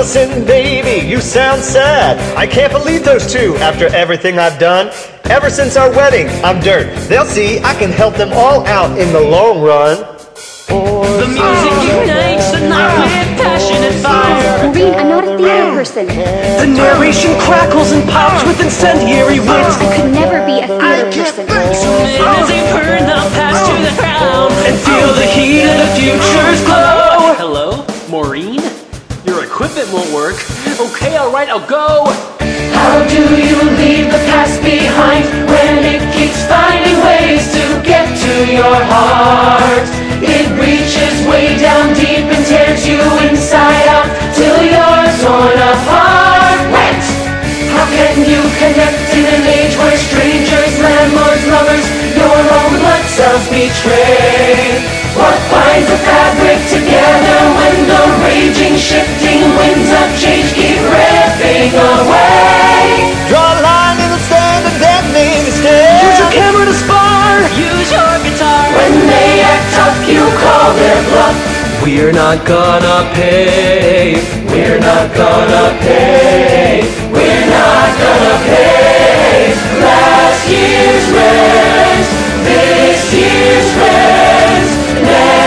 Allison, 0.00 0.46
baby, 0.46 1.06
you 1.06 1.20
sound 1.20 1.60
sad. 1.60 2.16
I 2.34 2.46
can't 2.46 2.72
believe 2.72 3.04
those 3.04 3.30
two 3.30 3.54
after 3.60 3.84
everything 3.92 4.38
I've 4.38 4.58
done. 4.58 4.88
Ever 5.28 5.50
since 5.50 5.76
our 5.76 5.90
wedding, 5.90 6.26
I'm 6.42 6.58
dirt. 6.64 6.88
They'll 7.06 7.28
see 7.28 7.58
I 7.60 7.74
can 7.74 7.90
help 7.90 8.14
them 8.16 8.32
all 8.32 8.66
out 8.66 8.98
in 8.98 9.12
the 9.12 9.20
long 9.20 9.60
run. 9.60 9.98
The 10.72 11.28
music 11.28 11.74
unites 11.84 12.48
the 12.48 12.64
night 12.64 12.96
with 12.96 13.44
passion 13.44 13.76
and 13.76 13.96
fire. 14.00 14.40
Oh, 14.40 14.72
Maureen, 14.72 14.94
I'm 14.96 15.08
not 15.12 15.24
a 15.28 15.36
theater 15.36 15.68
person. 15.76 16.06
The 16.08 16.64
narration 16.64 17.36
crackles 17.36 17.92
and 17.92 18.00
pops 18.08 18.40
with 18.48 18.56
incendiary 18.64 19.36
wit. 19.36 19.52
I 19.52 20.00
could 20.00 20.16
never 20.16 20.40
be 20.48 20.64
a 20.64 20.66
theater 20.80 21.44
person. 21.44 21.92
As 22.24 22.48
they 22.48 22.64
burn 22.72 23.04
the 23.04 23.20
past 23.36 23.68
to 23.68 23.76
the 23.84 23.92
ground 24.00 24.48
oh. 24.48 24.64
And 24.64 24.80
feel 24.80 25.12
the 25.12 25.28
heat 25.28 25.68
of 25.68 25.76
the 25.76 25.92
future's 25.92 26.64
glow. 26.64 27.36
Hello, 27.36 27.84
Maureen? 28.08 28.49
Equipment 29.60 29.92
won't 29.92 30.08
work. 30.16 30.40
Okay, 30.80 31.20
alright, 31.20 31.52
I'll 31.52 31.60
go. 31.68 32.08
How 32.72 32.96
do 33.12 33.20
you 33.36 33.60
leave 33.76 34.08
the 34.08 34.16
past 34.32 34.56
behind 34.64 35.28
when 35.52 35.84
it 35.84 36.00
keeps 36.16 36.48
finding 36.48 36.96
ways 37.04 37.44
to 37.52 37.76
get 37.84 38.08
to 38.08 38.32
your 38.48 38.72
heart? 38.88 39.84
It 40.24 40.48
reaches 40.56 41.12
way 41.28 41.60
down 41.60 41.92
deep 41.92 42.24
and 42.24 42.40
tears 42.48 42.88
you 42.88 43.04
inside 43.28 43.84
out 43.92 44.08
till 44.32 44.64
you're 44.64 45.08
torn 45.28 45.60
apart. 45.60 46.56
Rent! 46.72 47.04
How 47.76 47.84
can 47.92 48.16
you 48.24 48.40
connect 48.64 49.12
in 49.12 49.28
an 49.28 49.44
age 49.44 49.76
where 49.76 50.00
strangers, 50.00 50.72
landlords, 50.80 51.44
lovers, 51.52 51.84
your 52.16 52.32
own 52.32 52.80
blood 52.80 53.04
cells 53.12 53.44
betray? 53.52 54.80
What 55.20 55.36
binds 55.52 55.84
the 55.84 56.00
fabric 56.00 56.64
together 56.72 57.69
raging, 58.30 58.76
shifting 58.78 59.42
winds 59.58 59.90
of 59.90 60.08
change 60.22 60.50
keep 60.54 60.78
ripping 60.78 61.74
away? 61.74 63.10
Draw 63.26 63.42
a 63.42 63.62
line 63.66 63.98
in 63.98 64.10
the 64.14 64.22
sand 64.30 64.62
and 64.70 64.78
then 64.78 65.04
maybe 65.10 65.50
stay. 65.50 65.98
Use 66.06 66.18
your 66.22 66.30
camera 66.38 66.64
to 66.70 66.76
spar. 66.82 67.42
Use 67.58 67.90
your 67.90 68.14
guitar. 68.26 68.64
When 68.78 68.94
they 69.10 69.32
act 69.52 69.66
tough, 69.74 69.98
you 70.06 70.22
call 70.42 70.70
their 70.78 71.00
bluff. 71.10 71.36
We're 71.82 72.12
not 72.12 72.38
gonna 72.46 72.98
pay. 73.18 74.22
We're 74.52 74.80
not 74.90 75.06
gonna 75.20 75.66
pay. 75.82 76.86
We're 77.16 77.46
not 77.58 77.90
gonna 78.04 78.36
pay 78.50 79.54
last 79.86 80.42
year's 80.54 81.06
rent. 81.16 82.06
This 82.46 83.02
year's 83.18 83.70
rent 83.80 85.39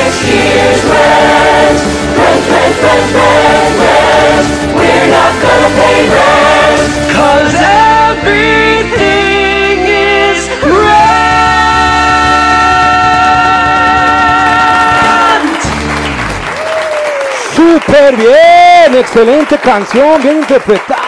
excelente 19.03 19.57
canción, 19.59 20.21
bien 20.21 20.37
interpretada. 20.37 21.02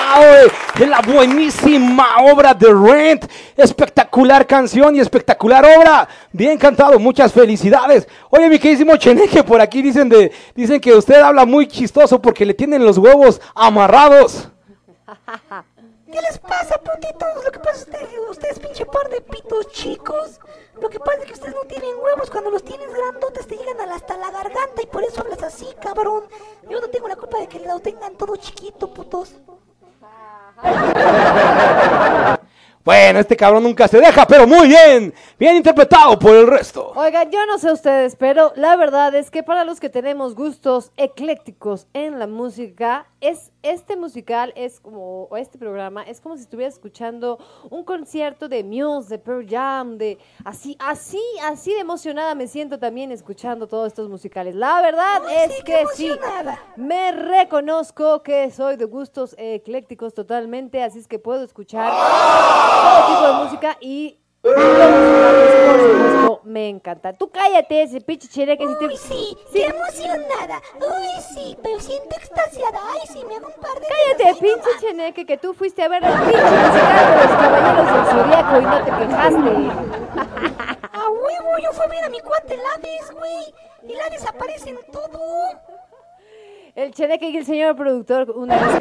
De 0.77 0.87
la 0.87 1.01
buenísima 1.01 2.17
obra 2.31 2.53
de 2.53 2.67
Rent, 2.73 3.25
espectacular 3.57 4.47
canción 4.47 4.95
y 4.95 4.99
espectacular 4.99 5.65
obra, 5.65 6.07
bien 6.31 6.57
cantado, 6.57 6.99
muchas 6.99 7.33
felicidades. 7.33 8.07
Oye, 8.29 8.49
mi 8.49 8.59
queridísimo 8.59 8.95
Cheneque, 8.97 9.43
por 9.43 9.59
aquí 9.61 9.81
dicen 9.81 10.09
de, 10.09 10.31
dicen 10.55 10.79
que 10.79 10.93
usted 10.93 11.19
habla 11.21 11.45
muy 11.45 11.67
chistoso 11.67 12.21
porque 12.21 12.45
le 12.45 12.53
tienen 12.53 12.85
los 12.85 12.97
huevos 12.97 13.41
amarrados. 13.53 14.49
¿Qué 16.11 16.21
les 16.21 16.37
pasa, 16.39 16.79
putitos? 16.79 17.43
Lo 17.43 17.51
que 17.51 17.59
pasa 17.59 17.79
es 17.79 18.07
que 18.07 18.19
ustedes, 18.29 18.59
pinche 18.59 18.85
par 18.85 19.09
de 19.09 19.19
pitos 19.21 19.69
chicos. 19.71 20.39
Lo 20.79 20.89
que 20.89 20.99
pasa 20.99 21.19
es 21.19 21.25
que 21.25 21.33
ustedes 21.33 21.55
no 21.55 21.63
tienen 21.67 21.89
huevos. 22.01 22.29
Cuando 22.29 22.51
los 22.51 22.63
tienes 22.63 22.87
grandotes 22.93 23.47
te 23.47 23.57
llegan 23.57 23.91
hasta 23.91 24.15
la 24.15 24.31
garganta 24.31 24.81
y 24.81 24.85
por 24.85 25.03
eso 25.03 25.21
hablas 25.21 25.43
así, 25.43 25.67
cabrón. 25.81 26.23
Yo 26.69 26.79
no 26.79 26.87
tengo 26.87 27.07
la 27.07 27.15
culpa 27.15 27.39
de 27.39 27.47
que 27.47 27.59
lo 27.59 27.79
tengan 27.79 28.15
todo 28.15 28.35
chiquito, 28.37 28.93
putos. 28.93 29.35
Bueno, 32.85 33.19
este 33.19 33.35
cabrón 33.35 33.63
nunca 33.63 33.87
se 33.87 33.99
deja, 33.99 34.27
pero 34.27 34.45
muy 34.45 34.67
bien. 34.67 35.11
Bien 35.39 35.55
interpretado 35.55 36.19
por 36.19 36.35
el 36.35 36.45
resto. 36.45 36.93
Oigan, 36.95 37.31
yo 37.31 37.43
no 37.47 37.57
sé 37.57 37.71
ustedes, 37.71 38.15
pero 38.15 38.53
la 38.55 38.75
verdad 38.75 39.15
es 39.15 39.31
que 39.31 39.41
para 39.41 39.65
los 39.65 39.79
que 39.79 39.89
tenemos 39.89 40.35
gustos 40.35 40.91
eclécticos 40.95 41.87
en 41.93 42.19
la 42.19 42.27
música, 42.27 43.07
es 43.27 43.51
este 43.63 43.97
musical 43.97 44.53
es 44.55 44.79
como 44.79 45.23
o 45.23 45.37
este 45.37 45.57
programa 45.57 46.03
es 46.03 46.21
como 46.21 46.35
si 46.35 46.43
estuviera 46.43 46.69
escuchando 46.69 47.39
un 47.71 47.83
concierto 47.83 48.47
de 48.47 48.63
Muse, 48.63 49.09
de 49.09 49.19
Pearl 49.19 49.47
Jam, 49.49 49.97
de 49.97 50.19
así 50.43 50.77
así 50.79 51.21
así 51.43 51.73
de 51.73 51.79
emocionada 51.79 52.35
me 52.35 52.47
siento 52.47 52.77
también 52.77 53.11
escuchando 53.11 53.67
todos 53.67 53.87
estos 53.87 54.09
musicales. 54.09 54.55
La 54.55 54.81
verdad 54.81 55.21
es 55.45 55.63
que 55.63 55.85
sí. 55.95 56.11
Me 56.75 57.11
reconozco 57.11 58.21
que 58.21 58.51
soy 58.51 58.75
de 58.75 58.85
gustos 58.85 59.35
eclécticos 59.37 60.13
totalmente, 60.13 60.83
así 60.83 60.99
es 60.99 61.07
que 61.07 61.19
puedo 61.19 61.43
escuchar 61.43 61.91
todo 61.91 63.15
tipo 63.15 63.27
de 63.27 63.43
música 63.43 63.77
y 63.81 64.19
supuesto, 64.53 66.41
me 66.43 66.69
encanta. 66.69 67.13
Tú 67.13 67.29
cállate, 67.29 67.83
ese 67.83 68.01
pinche 68.01 68.27
chereque. 68.27 68.67
Si 68.67 68.75
te... 68.79 68.85
Uy, 68.85 68.97
sí, 68.97 69.37
qué 69.51 69.65
emocionada. 69.65 70.61
Uy, 70.75 71.21
sí, 71.33 71.57
pero 71.61 71.79
siento 71.79 72.15
extasiada. 72.15 72.79
Ay, 72.93 73.01
sí, 73.11 73.23
me 73.27 73.35
hago 73.35 73.47
un 73.47 73.53
par 73.61 73.79
de... 73.79 73.87
Cállate, 73.87 74.39
pinche 74.39 74.69
cheneque, 74.79 75.25
que 75.25 75.37
tú 75.37 75.53
fuiste 75.53 75.83
a 75.83 75.87
ver 75.87 76.03
el 76.03 76.11
pinche 76.11 76.41
musical 76.41 77.05
de 77.11 77.15
los 77.23 77.31
caballeros 77.35 77.87
del 77.93 78.05
zodiaco 78.05 78.59
y 78.59 78.63
no 78.63 78.77
te 78.83 78.91
quejaste. 78.91 79.51
A 80.93 81.09
huevo, 81.09 81.57
yo 81.61 81.71
fui 81.73 81.85
a 81.85 81.87
ver 81.89 82.03
a 82.03 82.09
mi 82.09 82.19
cuate 82.19 82.57
Lades, 82.57 83.11
güey. 83.11 83.53
Y 83.83 83.95
Lades 83.95 84.25
aparece 84.27 84.69
en 84.69 84.77
todo. 84.91 85.19
El 86.75 86.93
cheneque 86.93 87.29
y 87.29 87.37
el 87.37 87.45
señor 87.45 87.75
productor, 87.77 88.31
una 88.31 88.55
vez. 88.57 88.75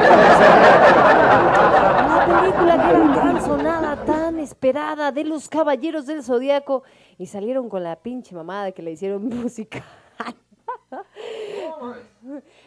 Una 2.26 2.40
película 2.40 2.74
que 2.74 2.90
era 2.90 3.14
tan 3.14 3.40
sonada, 3.44 3.96
tan 4.04 4.40
esperada 4.64 5.12
de 5.12 5.24
los 5.24 5.48
caballeros 5.48 6.06
del 6.06 6.22
zodiaco. 6.22 6.82
Y 7.18 7.26
salieron 7.26 7.68
con 7.68 7.82
la 7.82 7.96
pinche 7.96 8.34
mamada 8.34 8.72
que 8.72 8.82
le 8.82 8.92
hicieron 8.92 9.24
música. 9.28 9.84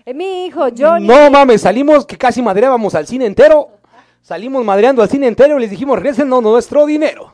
Eh, 0.06 0.14
Mi 0.14 0.45
hijo, 0.45 0.68
Johnny. 0.78 1.07
No 1.07 1.32
mames, 1.32 1.61
salimos 1.61 2.06
que 2.06 2.18
casi 2.18 2.41
madreábamos 2.41 2.94
al 2.95 3.07
cine 3.07 3.26
entero. 3.26 3.69
Salimos 4.22 4.64
madreando 4.64 5.02
al 5.02 5.10
cine 5.10 5.28
entero 5.28 5.57
y 5.57 5.61
les 5.61 5.69
dijimos, 5.69 5.98
regresen 5.98 6.30
nuestro 6.30 6.86
dinero. 6.86 7.34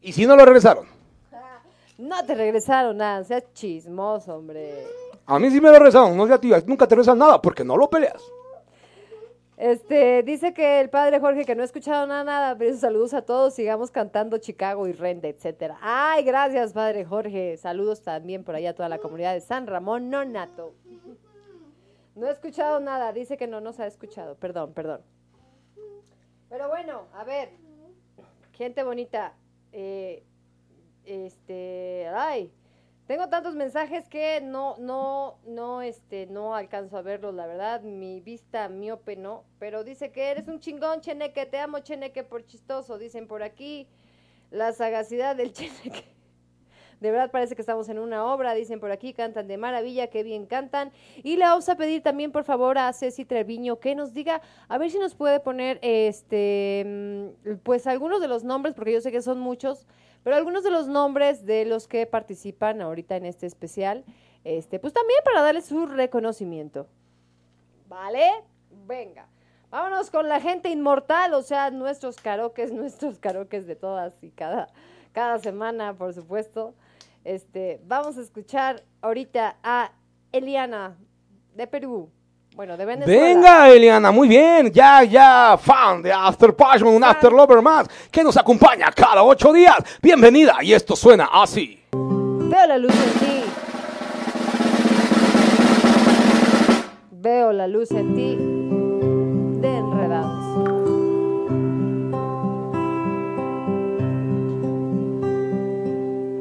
Y 0.00 0.12
si 0.12 0.24
no 0.24 0.36
lo 0.36 0.44
regresaron. 0.44 0.86
No 1.98 2.24
te 2.24 2.34
regresaron 2.34 2.96
nada, 2.96 3.24
seas 3.24 3.44
chismoso, 3.54 4.36
hombre. 4.36 4.84
A 5.24 5.38
mí 5.38 5.50
sí 5.50 5.60
me 5.60 5.70
lo 5.70 5.78
regresaron, 5.78 6.16
no 6.16 6.26
sé 6.26 6.34
a 6.34 6.40
ti, 6.40 6.52
nunca 6.66 6.86
te 6.86 6.94
regresan 6.94 7.18
nada 7.18 7.40
porque 7.42 7.64
no 7.64 7.76
lo 7.76 7.88
peleas. 7.90 8.22
Este, 9.56 10.22
dice 10.22 10.52
que 10.52 10.80
el 10.80 10.90
padre 10.90 11.18
Jorge, 11.18 11.46
que 11.46 11.54
no 11.54 11.62
ha 11.62 11.64
escuchado 11.64 12.06
nada, 12.06 12.24
nada, 12.24 12.76
saludos 12.76 13.14
a 13.14 13.22
todos, 13.22 13.54
sigamos 13.54 13.90
cantando 13.90 14.36
Chicago 14.36 14.86
y 14.86 14.92
Rende, 14.92 15.30
etcétera. 15.30 15.78
Ay, 15.80 16.24
gracias, 16.24 16.74
padre 16.74 17.06
Jorge. 17.06 17.56
Saludos 17.56 18.02
también 18.02 18.44
por 18.44 18.54
allá 18.54 18.70
a 18.70 18.74
toda 18.74 18.90
la 18.90 18.98
comunidad 18.98 19.32
de 19.32 19.40
San 19.40 19.66
Ramón 19.66 20.10
Nonato. 20.10 20.74
No 22.14 22.26
he 22.26 22.30
escuchado 22.30 22.80
nada, 22.80 23.12
dice 23.12 23.38
que 23.38 23.46
no 23.46 23.60
nos 23.62 23.80
ha 23.80 23.86
escuchado, 23.86 24.36
perdón, 24.36 24.74
perdón. 24.74 25.00
Pero 26.50 26.68
bueno, 26.68 27.06
a 27.14 27.24
ver, 27.24 27.50
gente 28.52 28.82
bonita, 28.82 29.32
eh, 29.72 30.22
este, 31.06 32.08
ay, 32.14 32.52
tengo 33.06 33.28
tantos 33.28 33.54
mensajes 33.54 34.08
que 34.08 34.40
no, 34.40 34.76
no, 34.78 35.38
no, 35.46 35.80
este, 35.82 36.26
no 36.26 36.54
alcanzo 36.54 36.96
a 36.96 37.02
verlos, 37.02 37.34
la 37.34 37.46
verdad, 37.46 37.82
mi 37.82 38.20
vista 38.20 38.68
miope 38.68 39.16
no, 39.16 39.44
pero 39.58 39.84
dice 39.84 40.10
que 40.10 40.30
eres 40.30 40.48
un 40.48 40.58
chingón, 40.58 41.00
Cheneque, 41.00 41.46
te 41.46 41.58
amo, 41.58 41.78
Cheneque, 41.78 42.24
por 42.24 42.44
chistoso, 42.44 42.98
dicen 42.98 43.28
por 43.28 43.42
aquí, 43.42 43.86
la 44.50 44.72
sagacidad 44.72 45.36
del 45.36 45.52
Cheneque. 45.54 46.16
De 47.00 47.10
verdad 47.10 47.30
parece 47.30 47.54
que 47.54 47.60
estamos 47.60 47.88
en 47.90 47.98
una 47.98 48.24
obra, 48.24 48.54
dicen 48.54 48.80
por 48.80 48.90
aquí, 48.90 49.12
cantan 49.12 49.46
de 49.48 49.58
maravilla, 49.58 50.06
qué 50.06 50.22
bien 50.22 50.46
cantan. 50.46 50.92
Y 51.22 51.36
le 51.36 51.44
vamos 51.44 51.68
a 51.68 51.76
pedir 51.76 52.02
también, 52.02 52.32
por 52.32 52.44
favor, 52.44 52.78
a 52.78 52.90
Ceci 52.94 53.26
Treviño 53.26 53.78
que 53.78 53.94
nos 53.94 54.14
diga, 54.14 54.40
a 54.66 54.78
ver 54.78 54.90
si 54.90 54.98
nos 54.98 55.14
puede 55.14 55.38
poner, 55.40 55.78
este, 55.82 56.84
mm, 56.86 57.56
pues 57.62 57.86
algunos 57.86 58.20
de 58.20 58.28
los 58.28 58.44
nombres, 58.44 58.74
porque 58.74 58.92
yo 58.92 59.00
sé 59.02 59.12
que 59.12 59.20
son 59.20 59.38
muchos, 59.38 59.86
pero 60.26 60.34
algunos 60.34 60.64
de 60.64 60.72
los 60.72 60.88
nombres 60.88 61.46
de 61.46 61.64
los 61.66 61.86
que 61.86 62.04
participan 62.04 62.80
ahorita 62.80 63.14
en 63.14 63.26
este 63.26 63.46
especial, 63.46 64.04
este, 64.42 64.80
pues 64.80 64.92
también 64.92 65.20
para 65.24 65.40
darles 65.40 65.66
su 65.66 65.86
reconocimiento. 65.86 66.88
¿Vale? 67.88 68.28
Venga. 68.88 69.28
Vámonos 69.70 70.10
con 70.10 70.28
la 70.28 70.40
gente 70.40 70.68
inmortal, 70.68 71.32
o 71.32 71.42
sea, 71.42 71.70
nuestros 71.70 72.16
karaokes, 72.16 72.72
nuestros 72.72 73.20
karaokes 73.20 73.68
de 73.68 73.76
todas 73.76 74.20
y 74.20 74.32
cada, 74.32 74.66
cada 75.12 75.38
semana, 75.38 75.94
por 75.94 76.12
supuesto. 76.12 76.74
Este, 77.22 77.80
vamos 77.84 78.18
a 78.18 78.22
escuchar 78.22 78.82
ahorita 79.02 79.58
a 79.62 79.92
Eliana 80.32 80.96
de 81.54 81.68
Perú. 81.68 82.10
Bueno, 82.56 82.74
de 82.78 82.86
Venezuela. 82.86 83.22
Venga, 83.22 83.68
Eliana, 83.68 84.10
muy 84.10 84.28
bien. 84.28 84.72
Ya, 84.72 85.02
ya, 85.02 85.58
fan 85.60 86.00
de 86.00 86.10
After 86.10 86.56
Passion, 86.56 86.88
un 86.88 87.04
After 87.04 87.30
Lover 87.30 87.60
más, 87.60 87.86
que 88.10 88.24
nos 88.24 88.34
acompaña 88.38 88.90
cada 88.96 89.22
ocho 89.22 89.52
días. 89.52 89.76
Bienvenida, 90.00 90.56
y 90.62 90.72
esto 90.72 90.96
suena 90.96 91.28
así. 91.30 91.78
Veo 91.92 92.66
la 92.66 92.78
luz 92.78 92.94
en 92.94 93.10
ti. 93.20 93.44
Veo 97.10 97.52
la 97.52 97.68
luz 97.68 97.90
en 97.90 98.14
ti 98.14 98.36
de 99.60 99.76
enredados. 99.76 100.46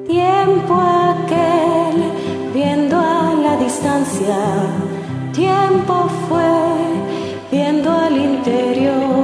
Tiempo 0.07 0.81
aquel 0.81 2.53
viendo 2.53 2.97
a 2.97 3.33
la 3.33 3.57
distancia, 3.57 4.37
tiempo 5.35 6.07
fue 6.29 6.41
viendo 7.51 7.91
al 7.91 8.15
interior, 8.15 9.14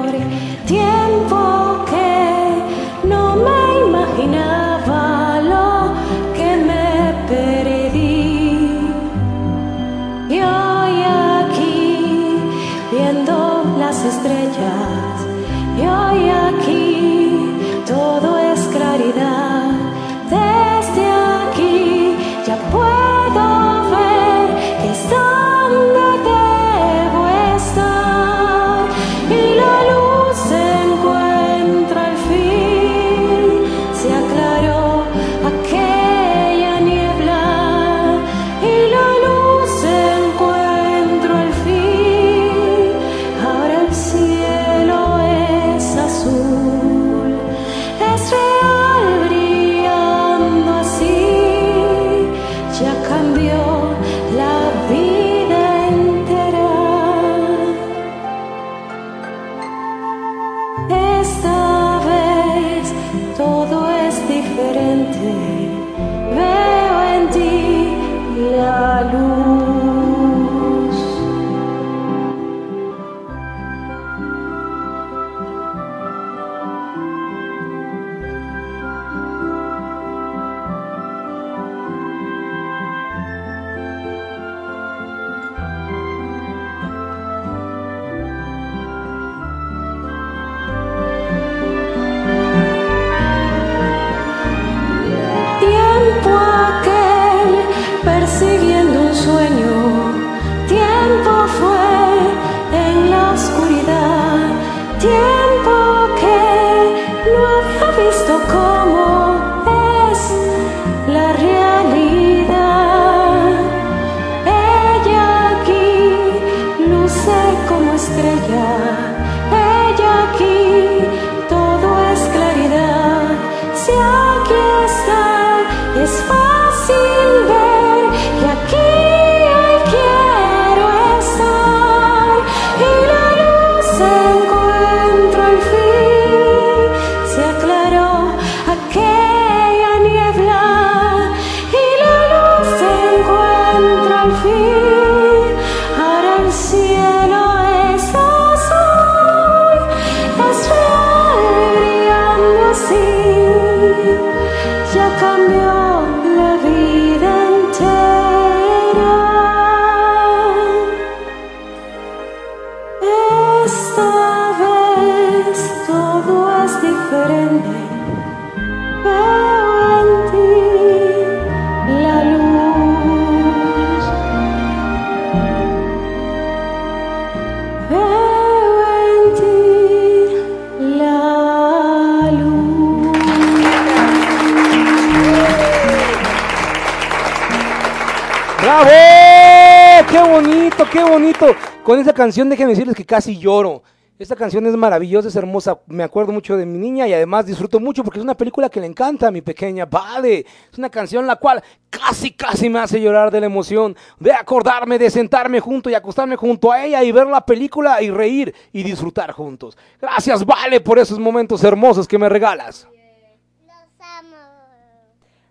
Con 191.92 192.00
esa 192.00 192.14
canción 192.14 192.48
déjenme 192.48 192.72
decirles 192.72 192.96
que 192.96 193.06
casi 193.06 193.38
lloro. 193.38 193.84
Esta 194.18 194.34
canción 194.34 194.66
es 194.66 194.78
maravillosa, 194.78 195.28
es 195.28 195.36
hermosa. 195.36 195.82
Me 195.88 196.04
acuerdo 196.04 196.32
mucho 196.32 196.56
de 196.56 196.66
mi 196.66 196.78
niña 196.78 197.06
y 197.06 197.12
además 197.12 197.46
disfruto 197.46 197.82
mucho 197.82 198.02
porque 198.02 198.18
es 198.20 198.24
una 198.24 198.38
película 198.38 198.70
que 198.70 198.80
le 198.80 198.88
encanta 198.88 199.28
a 199.28 199.32
mi 199.32 199.42
pequeña. 199.42 199.86
Vale, 199.88 200.46
es 200.72 200.78
una 200.78 200.90
canción 200.90 201.28
la 201.28 201.36
cual 201.36 201.62
casi, 201.90 202.32
casi 202.32 202.70
me 202.70 202.80
hace 202.80 203.02
llorar 203.02 203.30
de 203.30 203.42
la 203.42 203.48
emoción 203.48 203.94
de 204.22 204.32
acordarme, 204.32 204.98
de 204.98 205.10
sentarme 205.10 205.60
junto 205.60 205.90
y 205.90 205.94
acostarme 205.94 206.38
junto 206.38 206.72
a 206.72 206.82
ella 206.82 207.04
y 207.04 207.12
ver 207.12 207.28
la 207.28 207.46
película 207.46 208.02
y 208.02 208.10
reír 208.10 208.56
y 208.72 208.84
disfrutar 208.84 209.34
juntos. 209.34 209.78
Gracias, 210.00 210.46
Vale, 210.46 210.80
por 210.80 210.98
esos 210.98 211.20
momentos 211.20 211.62
hermosos 211.62 212.08
que 212.08 212.18
me 212.18 212.30
regalas. 212.30 212.88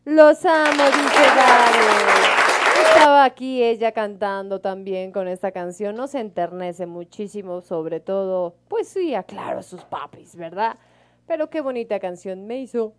Los 0.06 0.42
amo, 0.46 0.84
dice 0.84 1.26
Vale. 1.36 2.19
Estaba 2.90 3.24
aquí 3.24 3.62
ella 3.62 3.92
cantando 3.92 4.60
también 4.60 5.12
con 5.12 5.28
esta 5.28 5.52
canción. 5.52 5.96
Nos 5.96 6.14
enternece 6.14 6.86
muchísimo, 6.86 7.60
sobre 7.60 8.00
todo, 8.00 8.54
pues 8.68 8.88
sí, 8.88 9.14
aclaro 9.14 9.62
sus 9.62 9.82
papis, 9.84 10.36
¿verdad? 10.36 10.76
Pero 11.26 11.48
qué 11.48 11.60
bonita 11.60 11.98
canción 12.00 12.46
me 12.46 12.58
hizo. 12.58 12.92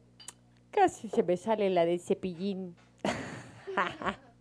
Casi 0.71 1.09
se 1.09 1.23
me 1.23 1.37
sale 1.37 1.69
la 1.69 1.85
de 1.85 1.99
cepillín. 1.99 2.75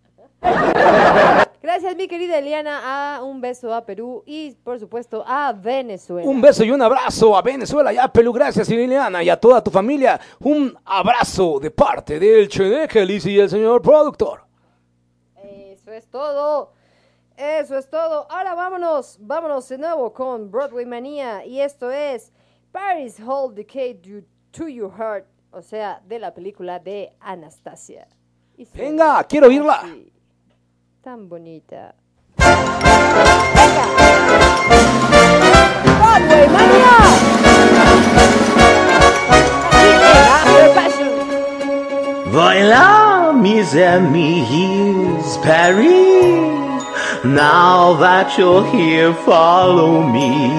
Gracias, 1.62 1.94
mi 1.96 2.08
querida 2.08 2.38
Eliana. 2.38 2.80
Ah, 2.82 3.22
un 3.22 3.40
beso 3.40 3.74
a 3.74 3.84
Perú 3.84 4.22
y, 4.26 4.52
por 4.64 4.78
supuesto, 4.80 5.22
a 5.26 5.52
Venezuela. 5.52 6.28
Un 6.28 6.40
beso 6.40 6.64
y 6.64 6.70
un 6.70 6.80
abrazo 6.80 7.36
a 7.36 7.42
Venezuela 7.42 7.92
y 7.92 7.98
a 7.98 8.08
Perú. 8.08 8.32
Gracias, 8.32 8.68
Liliana, 8.70 9.22
y 9.22 9.28
a 9.28 9.38
toda 9.38 9.62
tu 9.62 9.70
familia. 9.70 10.18
Un 10.40 10.76
abrazo 10.84 11.58
de 11.60 11.70
parte 11.70 12.18
del 12.18 12.48
Cheneque, 12.48 13.04
Lizzy 13.04 13.32
y 13.32 13.40
el 13.40 13.50
señor 13.50 13.82
productor. 13.82 14.49
Eso 15.90 15.96
es 15.96 16.06
todo. 16.06 16.72
Eso 17.36 17.76
es 17.76 17.90
todo. 17.90 18.30
Ahora 18.30 18.54
vámonos, 18.54 19.18
vámonos 19.20 19.68
de 19.68 19.76
nuevo 19.76 20.12
con 20.12 20.48
Broadway 20.48 20.86
Manía. 20.86 21.44
Y 21.44 21.60
esto 21.60 21.90
es 21.90 22.32
Paris 22.70 23.18
Hold 23.18 23.56
the 23.56 23.66
Key 23.66 24.00
to, 24.52 24.68
Your 24.68 24.92
Heart. 24.96 25.26
O 25.50 25.60
sea, 25.60 26.00
de 26.06 26.20
la 26.20 26.32
película 26.32 26.78
de 26.78 27.12
Anastasia. 27.18 28.06
Y 28.56 28.68
Venga, 28.72 29.24
quiero 29.24 29.48
oírla. 29.48 29.82
Tan 31.02 31.28
bonita. 31.28 31.96
Broadway 32.36 34.09
Now 47.34 47.94
that 47.94 48.36
you're 48.36 48.66
here, 48.72 49.14
follow 49.14 50.02
me. 50.02 50.50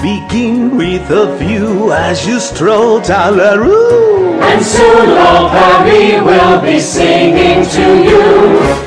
Begin 0.00 0.76
with 0.78 1.10
a 1.10 1.36
view 1.36 1.92
as 1.92 2.26
you 2.26 2.40
stroll 2.40 3.00
down 3.00 3.36
the 3.36 3.58
rue. 3.60 4.40
And 4.40 4.64
soon 4.64 5.10
all 5.10 5.50
Paris 5.50 6.22
will 6.24 6.62
be 6.62 6.80
singing 6.80 7.66
to 7.68 8.02
you. 8.08 8.78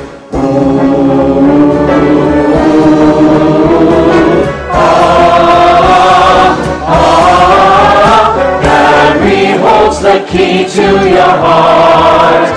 Holds 9.62 10.00
the 10.00 10.26
key 10.28 10.64
to 10.66 10.82
your 11.08 11.34
heart, 11.44 12.48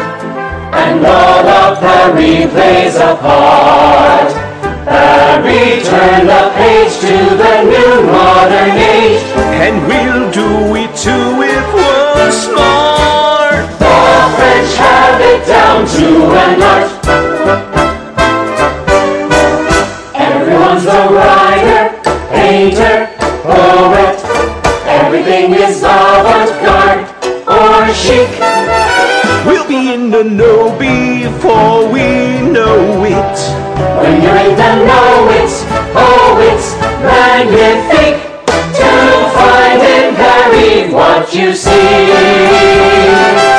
and 0.74 1.06
all 1.06 1.44
of 1.76 1.82
Paris 1.82 2.52
plays 2.52 2.96
a 2.96 3.16
part. 3.16 4.32
Paris, 4.86 5.88
turn 5.88 6.28
the 6.28 6.44
page 6.56 6.94
to 7.00 7.16
the 7.42 7.56
new 7.64 8.12
modern 8.12 8.72
age. 8.78 9.22
And 9.64 9.76
we'll 9.88 10.32
do 10.32 10.76
it 10.76 10.92
too 10.96 11.42
if 11.44 11.66
we're 11.74 12.32
smart. 12.32 13.66
The 13.80 13.98
French 14.38 14.76
have 14.78 15.22
it 15.22 15.48
down 15.48 15.86
to 15.98 16.08
an 16.46 16.62
art. 16.74 16.90
Everyone's 20.16 20.86
a 20.86 21.02
writer, 21.16 21.84
painter, 22.30 22.98
poet. 23.44 24.16
Everything 24.88 25.54
is 25.54 25.80
avant-garde 25.80 27.04
or 27.48 27.94
chic. 27.94 28.85
We'll 29.46 29.68
be 29.68 29.94
in 29.94 30.10
the 30.10 30.24
know 30.24 30.72
before 30.80 31.88
we 31.92 32.42
know 32.42 33.04
it. 33.06 33.38
When 34.02 34.22
you're 34.24 34.38
in 34.38 34.56
the 34.56 34.76
know 34.88 35.30
it's, 35.40 35.64
oh 35.96 36.40
it's 36.52 36.74
magnifique 37.06 38.22
to 38.80 38.92
find 39.38 39.82
in 39.82 40.16
Paris 40.16 40.92
what 40.92 41.34
you 41.36 41.54
see. 41.54 43.55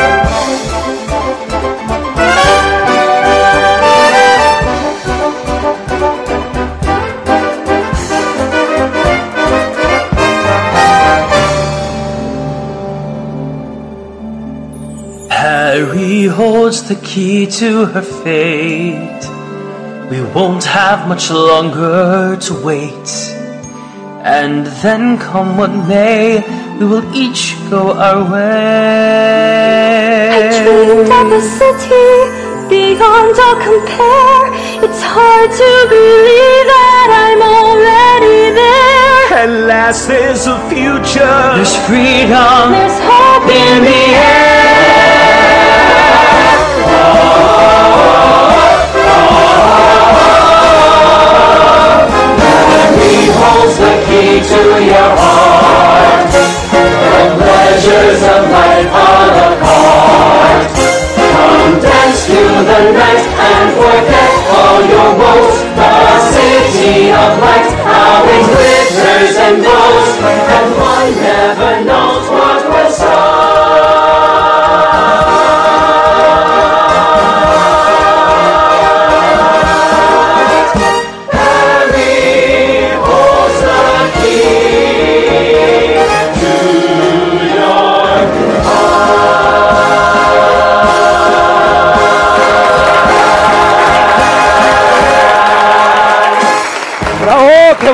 Holds 16.37 16.87
the 16.87 16.97
key 16.97 17.47
to 17.47 17.87
her 17.87 18.03
fate. 18.03 19.23
We 20.11 20.21
won't 20.37 20.65
have 20.65 21.09
much 21.09 21.31
longer 21.31 22.37
to 22.47 22.53
wait. 22.63 23.09
And 24.21 24.67
then, 24.85 25.17
come 25.17 25.57
what 25.57 25.73
may, 25.89 26.45
we 26.79 26.85
will 26.85 27.07
each 27.15 27.57
go 27.71 27.83
our 28.07 28.21
way. 28.31 29.49
I 30.37 30.41
dreamed 30.61 31.09
of 31.21 31.29
a 31.41 31.43
city 31.59 32.11
beyond 32.69 33.35
all 33.45 33.59
compare. 33.69 34.45
It's 34.85 35.03
hard 35.17 35.51
to 35.63 35.71
believe 35.97 36.67
that 36.77 37.09
I'm 37.25 37.41
already 37.57 38.41
there. 38.61 39.25
At 39.43 39.53
last, 39.73 40.07
there's 40.07 40.45
a 40.47 40.59
future. 40.69 41.41
There's 41.57 41.77
freedom. 41.89 42.77
There's 42.77 42.99
hope 43.09 43.49
in 43.49 43.77
the 43.89 44.03
Paris 44.21 44.86
holds 53.47 53.79
the 53.79 53.95
key 54.07 54.43
to 54.43 54.63
your 54.83 55.11
heart. 55.23 56.31
The 56.73 57.25
pleasures 57.39 58.21
of 58.35 58.43
life 58.51 58.91
are 58.91 59.35
apart. 59.47 60.67
Come 61.33 61.75
dance 61.81 62.21
through 62.27 62.61
the 62.71 62.83
night 63.01 63.25
and 63.51 63.69
forget 63.79 64.33
all 64.59 64.81
your 64.95 65.11
woes. 65.21 65.57
The 65.79 65.93
city 66.35 67.11
of 67.23 67.31
light, 67.45 67.71
how 67.87 68.27
it 68.35 68.45
glitters 68.55 69.35
and 69.47 69.57
glows, 69.63 70.11
and 70.57 70.69
one 70.91 71.11
never 71.23 71.73
knows 71.89 72.25
what 72.35 72.93
start. 72.93 73.46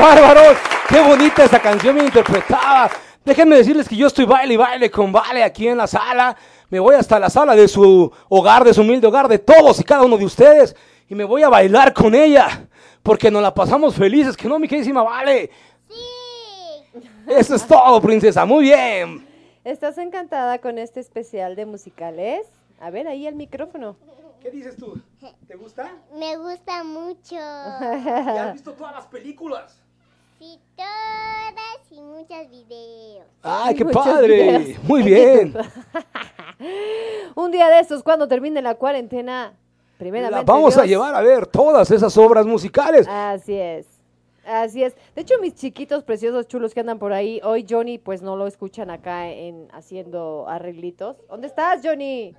¡Bravo! 0.02 0.16
¡Qué 0.16 0.20
bárbaro! 0.20 0.58
¡Qué 0.88 1.00
bonita 1.00 1.44
esa 1.44 1.60
canción 1.60 1.94
bien 1.94 2.06
interpretada! 2.06 2.90
Déjenme 3.24 3.56
decirles 3.56 3.88
que 3.88 3.94
yo 3.94 4.08
estoy 4.08 4.24
baile 4.24 4.54
y 4.54 4.56
baile 4.56 4.90
con 4.90 5.12
Vale 5.12 5.44
aquí 5.44 5.68
en 5.68 5.78
la 5.78 5.86
sala. 5.86 6.36
Me 6.70 6.80
voy 6.80 6.96
hasta 6.96 7.20
la 7.20 7.30
sala 7.30 7.54
de 7.54 7.68
su 7.68 8.10
hogar, 8.28 8.64
de 8.64 8.74
su 8.74 8.80
humilde 8.80 9.06
hogar, 9.06 9.28
de 9.28 9.38
todos 9.38 9.78
y 9.78 9.84
cada 9.84 10.02
uno 10.02 10.18
de 10.18 10.24
ustedes. 10.24 10.74
Y 11.08 11.14
me 11.14 11.22
voy 11.22 11.44
a 11.44 11.48
bailar 11.48 11.92
con 11.92 12.16
ella. 12.16 12.66
Porque 13.00 13.30
nos 13.30 13.42
la 13.42 13.54
pasamos 13.54 13.94
felices, 13.94 14.36
que 14.36 14.48
no, 14.48 14.58
mi 14.58 14.66
queridísima 14.66 15.04
Vale. 15.04 15.50
Sí. 15.88 17.00
Eso 17.28 17.54
es 17.54 17.64
todo, 17.64 18.00
princesa. 18.00 18.44
Muy 18.44 18.64
bien. 18.64 19.24
¿Estás 19.62 19.98
encantada 19.98 20.58
con 20.58 20.78
este 20.78 20.98
especial 20.98 21.54
de 21.54 21.64
musicales? 21.64 22.44
A 22.80 22.90
ver, 22.90 23.06
ahí 23.06 23.28
el 23.28 23.36
micrófono. 23.36 23.96
¿Qué 24.40 24.50
dices 24.50 24.76
tú? 24.76 25.00
¿Te 25.46 25.54
gusta? 25.54 25.92
Me 26.18 26.36
gusta 26.36 26.82
mucho. 26.82 27.34
¿Ya 27.36 28.48
has 28.48 28.52
visto 28.54 28.72
todas 28.72 28.92
las 28.92 29.06
películas? 29.06 29.80
Sí, 30.42 30.58
todas 30.74 31.92
y 31.92 32.00
muchos 32.00 32.50
videos. 32.50 33.26
¡Ay, 33.44 33.76
qué 33.76 33.84
Muchos 33.84 34.04
padre! 34.04 34.58
videos 34.58 34.82
Muy 34.88 35.00
en 35.02 35.06
bien. 35.06 35.54
Un 37.36 37.52
día 37.52 37.68
de 37.68 37.78
estos, 37.78 38.02
cuando 38.02 38.26
termine 38.26 38.60
la 38.60 38.74
cuarentena, 38.74 39.56
primeramente. 39.98 40.44
La 40.44 40.52
vamos 40.52 40.76
a 40.76 40.84
llevar 40.84 41.14
a 41.14 41.20
ver 41.20 41.46
todas 41.46 41.92
esas 41.92 42.16
obras 42.18 42.44
musicales. 42.44 43.06
Así 43.08 43.54
es. 43.54 43.86
Así 44.44 44.82
es. 44.82 44.96
De 45.14 45.22
hecho, 45.22 45.34
mis 45.40 45.54
chiquitos 45.54 46.02
preciosos 46.02 46.48
chulos 46.48 46.74
que 46.74 46.80
andan 46.80 46.98
por 46.98 47.12
ahí, 47.12 47.40
hoy 47.44 47.64
Johnny, 47.70 47.98
pues 47.98 48.20
no 48.20 48.34
lo 48.34 48.48
escuchan 48.48 48.90
acá 48.90 49.30
en 49.30 49.68
haciendo 49.72 50.46
arreglitos. 50.48 51.18
¿Dónde 51.28 51.46
estás, 51.46 51.82
Johnny? 51.84 52.34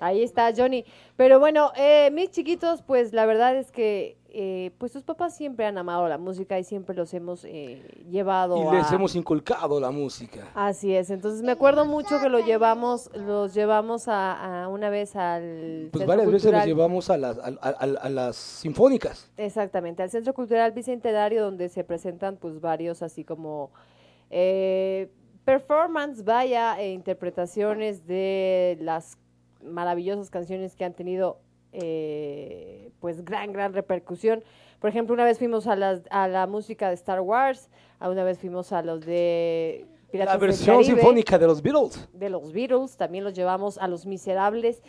Ahí 0.00 0.22
está 0.22 0.54
Johnny. 0.56 0.86
Pero 1.16 1.38
bueno, 1.38 1.70
eh, 1.76 2.10
mis 2.14 2.30
chiquitos, 2.30 2.80
pues 2.80 3.12
la 3.12 3.26
verdad 3.26 3.54
es 3.56 3.70
que, 3.70 4.16
eh, 4.34 4.70
pues 4.78 4.92
sus 4.92 5.02
papás 5.02 5.36
siempre 5.36 5.66
han 5.66 5.76
amado 5.76 6.08
la 6.08 6.16
música 6.16 6.58
y 6.58 6.64
siempre 6.64 6.96
los 6.96 7.12
hemos 7.12 7.44
eh, 7.44 7.82
llevado 8.10 8.56
Y 8.56 8.66
a... 8.66 8.78
les 8.78 8.90
hemos 8.92 9.14
inculcado 9.14 9.78
la 9.78 9.90
música. 9.90 10.48
Así 10.54 10.94
es, 10.94 11.10
entonces 11.10 11.42
me 11.42 11.52
acuerdo 11.52 11.84
mucho 11.84 12.18
que 12.20 12.28
lo 12.28 12.38
llevamos, 12.40 13.10
los 13.14 13.52
llevamos 13.54 14.08
a, 14.08 14.62
a 14.64 14.68
una 14.68 14.88
vez 14.90 15.14
al 15.16 15.88
Pues 15.92 16.00
Centro 16.02 16.06
varias 16.06 16.30
veces 16.30 16.52
los 16.52 16.64
llevamos 16.64 17.10
a 17.10 17.18
las, 17.18 17.38
a, 17.38 17.48
a- 17.60 17.70
a 18.00 18.08
las 18.08 18.36
sinfónicas. 18.36 19.30
Exactamente, 19.36 20.02
al 20.02 20.10
Centro 20.10 20.32
Cultural 20.32 20.72
Bicentenario 20.72 21.42
donde 21.44 21.68
se 21.68 21.84
presentan 21.84 22.36
pues 22.36 22.60
varios 22.60 23.02
así 23.02 23.24
como 23.24 23.70
eh, 24.30 25.10
performance, 25.44 26.24
vaya, 26.24 26.80
e 26.80 26.92
interpretaciones 26.92 28.06
de 28.06 28.78
las 28.80 29.18
maravillosas 29.62 30.30
canciones 30.30 30.74
que 30.76 30.84
han 30.84 30.94
tenido 30.94 31.38
eh, 31.72 32.90
pues 33.00 33.24
gran, 33.24 33.52
gran 33.52 33.72
repercusión. 33.72 34.42
Por 34.80 34.90
ejemplo, 34.90 35.14
una 35.14 35.24
vez 35.24 35.38
fuimos 35.38 35.66
a, 35.66 35.76
las, 35.76 36.02
a 36.10 36.28
la 36.28 36.46
música 36.46 36.88
de 36.88 36.94
Star 36.94 37.20
Wars, 37.20 37.68
a 38.00 38.08
una 38.10 38.24
vez 38.24 38.38
fuimos 38.38 38.72
a 38.72 38.82
los 38.82 39.00
de 39.06 39.86
Piratas 40.10 40.34
La 40.34 40.38
del 40.40 40.48
versión 40.48 40.76
Caribe, 40.78 40.94
sinfónica 40.96 41.38
de 41.38 41.46
los 41.46 41.62
Beatles. 41.62 42.08
de 42.12 42.30
los 42.30 42.52
Beatles, 42.52 42.96
también 42.96 43.24
los 43.24 43.32
llevamos 43.34 43.78
a 43.78 43.86
Los 43.88 44.06
Miserables. 44.06 44.82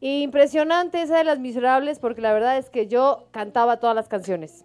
Impresionante 0.00 1.00
esa 1.02 1.16
de 1.18 1.24
Las 1.24 1.38
Miserables 1.38 1.98
porque 1.98 2.20
la 2.20 2.32
verdad 2.32 2.58
es 2.58 2.68
que 2.70 2.86
yo 2.86 3.26
cantaba 3.30 3.78
todas 3.80 3.96
las 3.96 4.08
canciones. 4.08 4.64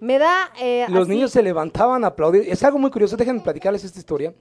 Me 0.00 0.18
da... 0.18 0.50
eh, 0.60 0.84
Los 0.88 1.02
así- 1.02 1.10
niños 1.10 1.30
se 1.30 1.42
levantaban 1.42 2.04
a 2.04 2.08
aplaudir. 2.08 2.44
Es 2.48 2.62
algo 2.64 2.78
muy 2.78 2.90
curioso, 2.90 3.16
déjenme 3.16 3.40
platicarles 3.40 3.84
esta 3.84 3.98
historia. 3.98 4.34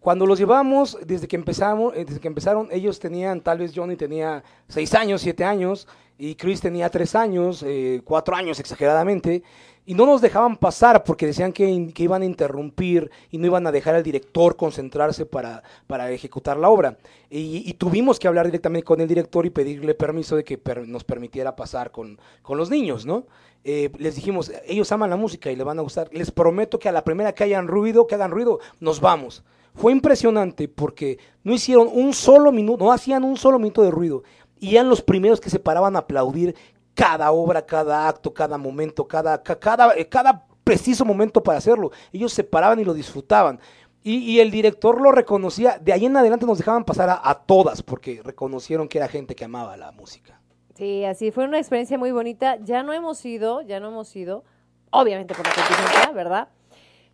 Cuando 0.00 0.26
los 0.26 0.38
llevamos, 0.38 0.96
desde 1.04 1.26
que 1.26 1.36
empezamos, 1.36 1.94
eh, 1.96 2.04
desde 2.04 2.20
que 2.20 2.28
empezaron, 2.28 2.68
ellos 2.70 2.98
tenían, 3.00 3.40
tal 3.40 3.58
vez 3.58 3.72
Johnny 3.74 3.96
tenía 3.96 4.44
seis 4.68 4.94
años, 4.94 5.20
siete 5.20 5.44
años, 5.44 5.88
y 6.18 6.34
Chris 6.34 6.60
tenía 6.60 6.88
tres 6.88 7.14
años, 7.14 7.64
eh, 7.66 8.00
cuatro 8.04 8.34
años 8.34 8.58
exageradamente, 8.60 9.42
y 9.86 9.94
no 9.94 10.04
nos 10.04 10.20
dejaban 10.20 10.58
pasar 10.58 11.02
porque 11.02 11.26
decían 11.26 11.50
que, 11.50 11.66
iban 11.96 12.20
a 12.20 12.26
interrumpir 12.26 13.10
y 13.30 13.38
no 13.38 13.46
iban 13.46 13.66
a 13.66 13.72
dejar 13.72 13.94
al 13.94 14.02
director 14.02 14.54
concentrarse 14.54 15.24
para, 15.24 15.62
para 15.86 16.10
ejecutar 16.10 16.58
la 16.58 16.68
obra. 16.68 16.98
Y, 17.30 17.72
tuvimos 17.72 18.18
que 18.18 18.28
hablar 18.28 18.44
directamente 18.44 18.84
con 18.84 19.00
el 19.00 19.08
director 19.08 19.46
y 19.46 19.50
pedirle 19.50 19.94
permiso 19.94 20.36
de 20.36 20.44
que 20.44 20.60
nos 20.86 21.04
permitiera 21.04 21.56
pasar 21.56 21.90
con, 21.90 22.20
con 22.42 22.58
los 22.58 22.68
niños, 22.68 23.06
¿no? 23.06 23.24
Eh, 23.64 23.90
les 23.98 24.14
dijimos, 24.14 24.52
ellos 24.66 24.92
aman 24.92 25.08
la 25.08 25.16
música 25.16 25.50
y 25.50 25.56
les 25.56 25.64
van 25.64 25.78
a 25.78 25.82
gustar. 25.82 26.10
Les 26.12 26.30
prometo 26.30 26.78
que 26.78 26.90
a 26.90 26.92
la 26.92 27.02
primera 27.02 27.34
que 27.34 27.44
hayan 27.44 27.66
ruido, 27.66 28.06
que 28.06 28.14
hagan 28.14 28.30
ruido, 28.30 28.60
nos 28.80 29.00
vamos. 29.00 29.42
Fue 29.78 29.92
impresionante 29.92 30.68
porque 30.68 31.18
no 31.44 31.54
hicieron 31.54 31.88
un 31.90 32.12
solo 32.12 32.52
minuto, 32.52 32.84
no 32.84 32.92
hacían 32.92 33.24
un 33.24 33.36
solo 33.36 33.58
minuto 33.58 33.82
de 33.82 33.90
ruido. 33.90 34.22
Y 34.60 34.74
eran 34.74 34.88
los 34.88 35.00
primeros 35.00 35.40
que 35.40 35.50
se 35.50 35.60
paraban 35.60 35.94
a 35.96 36.00
aplaudir 36.00 36.54
cada 36.94 37.30
obra, 37.30 37.64
cada 37.64 38.08
acto, 38.08 38.34
cada 38.34 38.58
momento, 38.58 39.06
cada, 39.06 39.40
ca- 39.42 39.58
cada, 39.58 39.94
eh, 39.96 40.08
cada 40.08 40.44
preciso 40.64 41.04
momento 41.04 41.42
para 41.42 41.58
hacerlo. 41.58 41.92
Ellos 42.12 42.32
se 42.32 42.42
paraban 42.44 42.80
y 42.80 42.84
lo 42.84 42.92
disfrutaban. 42.92 43.60
Y, 44.02 44.16
y 44.18 44.40
el 44.40 44.50
director 44.50 45.00
lo 45.00 45.12
reconocía. 45.12 45.78
De 45.78 45.92
ahí 45.92 46.06
en 46.06 46.16
adelante 46.16 46.44
nos 46.44 46.58
dejaban 46.58 46.84
pasar 46.84 47.08
a, 47.08 47.20
a 47.22 47.34
todas 47.46 47.82
porque 47.82 48.20
reconocieron 48.24 48.88
que 48.88 48.98
era 48.98 49.06
gente 49.08 49.34
que 49.36 49.44
amaba 49.44 49.76
la 49.76 49.92
música. 49.92 50.40
Sí, 50.74 51.04
así 51.04 51.30
fue 51.30 51.44
una 51.44 51.58
experiencia 51.58 51.98
muy 51.98 52.10
bonita. 52.10 52.56
Ya 52.64 52.82
no 52.82 52.92
hemos 52.92 53.24
ido, 53.24 53.62
ya 53.62 53.78
no 53.80 53.88
hemos 53.88 54.14
ido, 54.16 54.44
obviamente 54.90 55.34
por 55.34 55.46
la 55.46 55.52
contingencia, 55.54 56.10
¿verdad? 56.12 56.48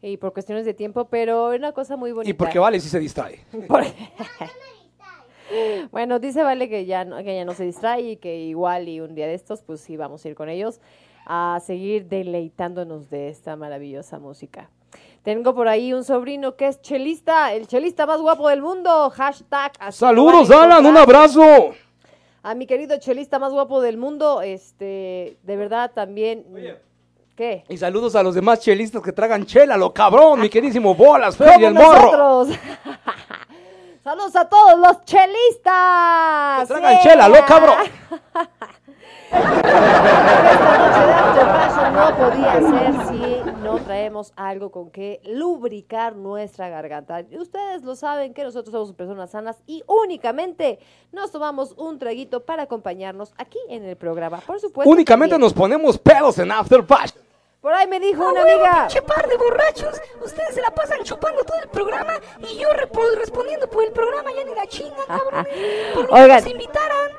Y 0.06 0.18
por 0.18 0.35
cuestiones 0.35 0.66
de 0.66 0.74
tiempo, 0.74 1.06
pero 1.06 1.55
es 1.55 1.59
una 1.59 1.72
cosa 1.72 1.97
muy 1.97 2.12
bonita. 2.12 2.28
Y 2.31 2.35
porque 2.35 2.59
Vale 2.59 2.78
sí 2.78 2.90
se 2.90 2.98
distrae. 2.98 3.40
Por- 3.68 3.85
bueno, 5.90 6.18
dice 6.18 6.43
Vale 6.43 6.68
que 6.68 6.85
ya, 6.85 7.06
no, 7.06 7.16
que 7.24 7.32
ella 7.32 7.47
no 7.47 7.55
se 7.55 7.64
distrae 7.64 8.02
y 8.02 8.16
que 8.18 8.36
igual 8.36 8.86
y 8.89 9.01
un 9.01 9.14
día 9.14 9.26
de 9.26 9.32
estos, 9.32 9.62
pues 9.62 9.81
sí, 9.81 9.97
vamos 9.97 10.22
a 10.22 10.28
ir 10.28 10.35
con 10.35 10.51
ellos 10.51 10.78
a 11.24 11.59
seguir 11.64 12.06
deleitándonos 12.06 13.09
de 13.09 13.31
esta 13.31 13.56
maravillosa 13.56 14.18
música. 14.18 14.68
Tengo 15.22 15.55
por 15.55 15.68
ahí 15.68 15.94
un 15.94 16.05
sobrino 16.05 16.55
que 16.55 16.66
es 16.68 16.82
chelista, 16.82 17.55
el 17.55 17.66
chelista 17.66 18.05
más 18.05 18.20
guapo 18.20 18.51
del 18.51 18.60
mundo. 18.60 19.09
Hashtag. 19.09 19.72
Saludos, 19.90 20.51
Alan, 20.51 20.85
un 20.85 20.98
abrazo. 20.98 21.72
A 22.43 22.55
mi 22.55 22.66
querido 22.66 22.98
chelista 22.98 23.39
más 23.39 23.55
guapo 23.55 23.81
del 23.81 23.97
mundo, 23.97 24.43
este, 24.43 25.39
de 25.43 25.56
verdad 25.56 25.93
también. 25.94 26.44
¿Qué? 27.36 27.65
Y 27.69 27.77
saludos 27.77 28.15
a 28.15 28.23
los 28.23 28.35
demás 28.35 28.61
chelistas 28.61 29.02
que 29.02 29.12
tragan 29.12 29.44
chela, 29.44 29.77
lo 29.77 29.93
cabrón, 29.93 30.40
mi 30.40 30.48
queridísimo 30.48 30.94
Bolas, 30.94 31.36
Fer 31.36 31.61
y 31.61 31.65
el 31.65 31.74
morro. 31.74 32.16
nosotros. 32.16 32.59
Saludos 34.05 34.36
a 34.36 34.48
todos 34.48 34.78
los 34.78 35.05
chelistas. 35.05 36.61
Que 36.61 36.66
tragan 36.66 36.98
chela, 37.01 37.28
lo 37.28 37.44
cabrón. 37.47 37.78
Esta 39.35 40.78
noche 40.78 41.01
de 41.01 41.65
no 41.90 42.16
podía 42.16 42.61
ser 42.61 42.93
si 43.09 43.51
no 43.62 43.78
traemos 43.78 44.32
algo 44.36 44.70
con 44.70 44.90
que 44.90 45.20
lubricar 45.24 46.15
nuestra 46.16 46.69
garganta. 46.69 47.23
Y 47.23 47.39
ustedes 47.39 47.82
lo 47.82 47.97
saben 47.97 48.35
que 48.35 48.44
nosotros 48.44 48.73
somos 48.73 48.93
personas 48.93 49.31
sanas 49.31 49.56
y 49.66 49.82
únicamente 49.86 50.78
nos 51.12 51.32
tomamos 51.32 51.73
un 51.77 51.98
traguito 51.98 52.44
para 52.44 52.65
acompañarnos 52.65 53.32
aquí 53.39 53.59
en 53.69 53.85
el 53.85 53.97
programa. 53.97 54.40
Por 54.40 54.61
supuesto. 54.61 54.90
Únicamente 54.90 55.32
también. 55.32 55.47
nos 55.47 55.52
ponemos 55.52 55.98
pedos 55.98 56.39
en 56.39 56.52
After 56.52 56.85
Passion. 56.86 57.23
Por 57.65 57.73
ahí 57.73 57.89
me 57.89 57.99
dijo 57.99 58.23
¡Ah, 58.23 58.31
una 58.31 58.45
huevo, 58.45 58.62
amiga. 58.62 58.86
pinche 58.89 59.01
par 59.01 59.27
de 59.27 59.39
borrachos! 59.39 59.99
Ustedes 60.23 60.55
se 60.55 60.61
la 60.61 60.70
pasan 60.70 60.99
chupando 61.03 61.43
todo 61.45 61.57
el 61.62 61.69
programa 61.70 62.12
y 62.41 62.59
yo 62.59 62.69
respondiendo 63.16 63.70
por 63.70 63.85
el 63.85 63.91
programa 63.91 64.28
ya 64.36 64.45
ni 64.45 64.55
la 64.55 64.66
chinga, 64.66 65.03
cabrón. 65.07 65.47
Por 65.95 66.07
que 66.09 66.12
Oigan. 66.12 66.45
nos 66.45 66.53
invitaran. 66.53 67.11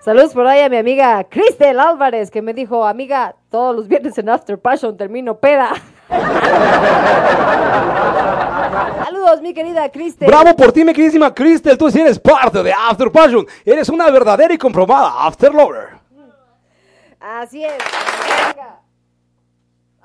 Saludos 0.00 0.34
por 0.34 0.46
ahí 0.46 0.60
a 0.60 0.68
mi 0.68 0.76
amiga 0.76 1.24
Cristel 1.24 1.80
Álvarez, 1.80 2.30
que 2.30 2.42
me 2.42 2.52
dijo, 2.52 2.86
amiga, 2.86 3.34
todos 3.48 3.74
los 3.74 3.88
viernes 3.88 4.18
en 4.18 4.28
After 4.28 4.58
Passion 4.58 4.94
termino 4.94 5.38
peda. 5.38 5.70
Saludos, 9.06 9.40
mi 9.40 9.54
querida 9.54 9.90
Cristel. 9.90 10.28
Bravo 10.28 10.54
por 10.54 10.70
ti, 10.70 10.84
mi 10.84 10.92
queridísima 10.92 11.32
Crystal, 11.32 11.78
tú 11.78 11.90
sí 11.90 12.02
eres 12.02 12.18
parte 12.18 12.62
de 12.62 12.74
After 12.74 13.10
Passion. 13.10 13.46
Eres 13.64 13.88
una 13.88 14.10
verdadera 14.10 14.52
y 14.52 14.58
comprobada 14.58 15.24
After 15.24 15.54
Lover. 15.54 15.94
Así 17.18 17.64
es. 17.64 17.72
Venga. 18.52 18.83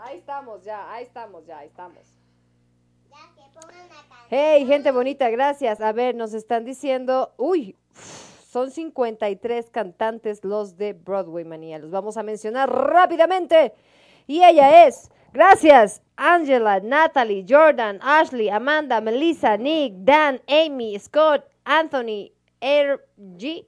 Ahí 0.09 0.17
estamos 0.17 0.63
ya, 0.63 0.91
ahí 0.91 1.03
estamos 1.03 1.45
ya, 1.45 1.59
ahí 1.59 1.67
estamos. 1.67 1.99
Hey, 4.27 4.65
gente 4.65 4.89
bonita, 4.89 5.29
gracias. 5.29 5.79
A 5.81 5.91
ver, 5.91 6.15
nos 6.15 6.33
están 6.33 6.65
diciendo, 6.65 7.31
uy, 7.37 7.75
son 8.47 8.71
53 8.71 9.69
cantantes 9.69 10.43
los 10.43 10.77
de 10.77 10.93
Broadway 10.93 11.45
Manía. 11.45 11.77
Los 11.77 11.91
vamos 11.91 12.17
a 12.17 12.23
mencionar 12.23 12.71
rápidamente. 12.71 13.75
Y 14.25 14.43
ella 14.43 14.87
es, 14.87 15.11
gracias, 15.31 16.01
Angela, 16.15 16.79
Natalie, 16.79 17.45
Jordan, 17.47 17.99
Ashley, 18.01 18.49
Amanda, 18.49 19.01
Melissa, 19.01 19.57
Nick, 19.57 19.93
Dan, 19.97 20.41
Amy, 20.47 20.97
Scott, 20.97 21.45
Anthony, 21.65 22.31
R.G., 22.61 23.67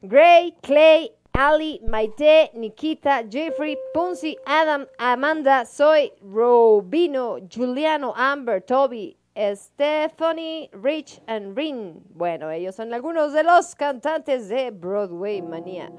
Gray, 0.00 0.52
Clay, 0.62 1.12
Ali, 1.40 1.80
Maite, 1.86 2.50
Nikita, 2.54 3.22
Jeffrey, 3.30 3.76
Punzi, 3.94 4.36
Adam, 4.44 4.88
Amanda, 4.98 5.64
Soy, 5.64 6.10
Robino, 6.20 7.38
Juliano, 7.48 8.12
Amber, 8.16 8.60
Toby, 8.60 9.16
Stephanie, 9.54 10.68
Rich 10.72 11.20
and 11.28 11.56
Rin. 11.56 12.02
Bueno, 12.12 12.50
ellos 12.50 12.74
son 12.74 12.92
algunos 12.92 13.32
de 13.32 13.44
los 13.44 13.76
cantantes 13.76 14.48
de 14.48 14.72
Broadway 14.72 15.40
Manía. 15.40 15.92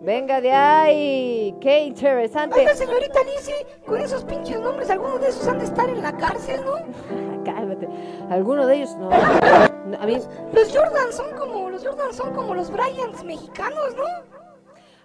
Venga 0.00 0.40
de 0.40 0.52
ahí, 0.52 1.54
qué 1.60 1.80
interesante. 1.84 2.58
Oiga, 2.60 2.74
señorita 2.74 3.20
Lizzie, 3.24 3.66
con 3.84 4.00
esos 4.00 4.24
pinches 4.24 4.58
nombres, 4.58 4.88
algunos 4.88 5.20
de 5.20 5.28
esos 5.28 5.46
han 5.48 5.58
de 5.58 5.66
estar 5.66 5.86
en 5.90 6.00
la 6.00 6.16
cárcel, 6.16 6.62
¿no? 6.64 7.44
Cálmate. 7.44 7.88
Algunos 8.30 8.66
de 8.68 8.76
ellos 8.76 8.96
no. 8.96 9.10
No, 9.10 9.98
A 10.00 10.06
mí, 10.06 10.18
Los 10.54 10.74
Jordan 10.74 11.12
son 11.12 11.30
como, 11.36 11.68
los 11.68 11.86
Jordan 11.86 12.14
son 12.14 12.34
como 12.34 12.54
los 12.54 12.70
Bryans 12.70 13.22
mexicanos, 13.22 13.94
¿no? 13.94 14.35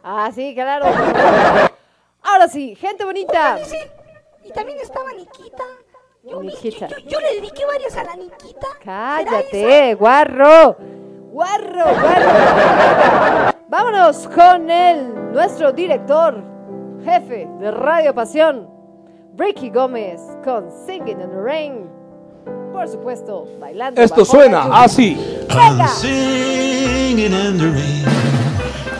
Ah, 0.03 0.31
sí, 0.33 0.53
claro. 0.55 0.85
Ahora 2.23 2.47
sí, 2.47 2.75
gente 2.75 3.03
bonita. 3.03 3.57
Lizzie, 3.57 3.91
y 4.43 4.51
también 4.51 4.77
estaba 4.79 5.11
Nikita. 5.13 5.63
Yo, 6.23 6.39
vi- 6.39 6.47
Nikita. 6.47 6.87
yo, 6.87 6.97
yo- 6.97 7.09
yo 7.09 7.19
le 7.19 7.35
dediqué 7.35 7.65
varias 7.65 7.95
a 7.97 8.03
la 8.03 8.15
Nikita. 8.15 8.67
Cállate, 8.83 9.95
guarro. 9.95 10.75
Guarro, 11.31 11.83
guarro. 12.01 13.51
Vámonos 13.69 14.27
con 14.27 14.69
el, 14.69 15.31
nuestro 15.31 15.71
director, 15.71 16.43
jefe 17.05 17.47
de 17.59 17.71
Radio 17.71 18.13
Pasión, 18.13 18.69
Ricky 19.37 19.69
Gómez, 19.69 20.21
con 20.43 20.69
Singing 20.85 21.21
in 21.21 21.29
the 21.31 21.37
Rain. 21.41 21.89
Por 22.73 22.87
supuesto, 22.87 23.47
bailando. 23.59 24.01
Esto 24.01 24.25
suena 24.25 24.63
así. 24.83 25.15
Venga. 25.47 25.87
Singing 25.87 27.33
in 27.33 27.57
the 27.57 27.65
rain, 27.71 28.05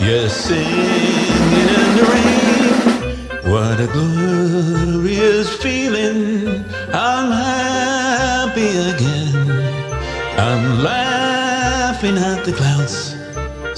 yes, 0.02 0.36
singing 0.36 1.52
in 1.62 1.90
the 1.98 2.06
rain. 2.12 3.52
What 3.52 3.80
a 3.80 3.88
glorious 3.88 5.56
feeling! 5.62 6.66
I'm 6.94 7.32
happy 7.32 8.72
again. 8.94 9.36
I'm 10.38 10.84
laughing 10.84 12.18
at 12.18 12.44
the 12.46 12.54
clouds, 12.54 13.16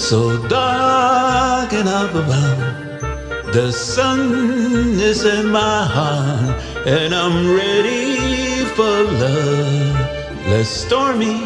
so 0.02 0.46
dark 0.48 1.72
and 1.72 1.88
up 1.88 2.14
above. 2.14 3.52
The 3.52 3.70
sun 3.70 4.98
is 4.98 5.24
in 5.24 5.50
my 5.50 5.84
heart, 5.86 6.60
and 6.86 7.14
I'm 7.14 7.54
ready 7.54 8.64
for 8.76 8.94
love. 9.22 10.46
Let 10.46 10.66
stormy 10.66 11.40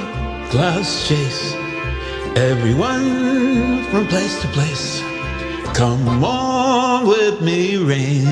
clouds 0.50 1.08
chase 1.08 1.67
everyone 2.38 3.82
from 3.90 4.06
place 4.06 4.40
to 4.40 4.48
place. 4.48 5.02
Come 5.74 6.22
on 6.22 7.06
with 7.06 7.40
me, 7.40 7.76
rain. 7.76 8.28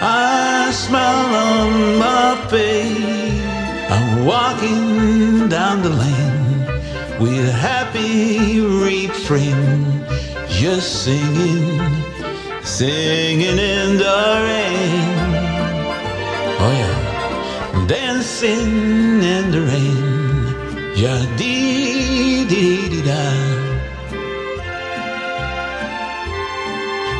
I 0.00 0.70
smile 0.72 1.34
on 1.50 1.98
my 1.98 2.36
face. 2.48 3.44
I'm 3.90 4.24
walking 4.24 5.48
down 5.48 5.82
the 5.82 5.90
lane 5.90 6.60
with 7.20 7.48
a 7.48 7.52
happy 7.52 8.60
refrain, 8.60 10.04
just 10.48 11.04
singing, 11.04 11.80
singing 12.62 13.58
in 13.58 13.98
the 13.98 14.20
rain. 14.48 15.18
Oh 16.62 16.72
yeah, 16.80 17.86
dancing 17.86 19.22
in 19.22 19.50
the 19.50 19.62
rain. 19.70 20.10
Yeah, 20.96 21.20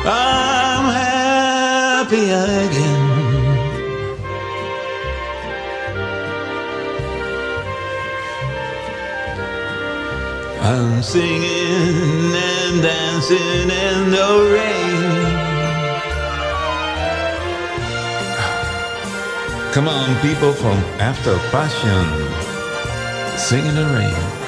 I'm 0.03 0.85
happy 0.93 2.29
again. 2.31 3.11
I'm 10.61 11.03
singing 11.03 12.33
and 12.33 12.81
dancing 12.81 13.69
in 13.69 14.11
the 14.11 14.49
rain. 14.53 14.71
Come 19.71 19.87
on, 19.87 20.19
people 20.21 20.51
from 20.53 20.77
After 20.99 21.37
Passion, 21.51 22.05
sing 23.37 23.65
in 23.65 23.75
the 23.75 23.85
rain. 23.85 24.40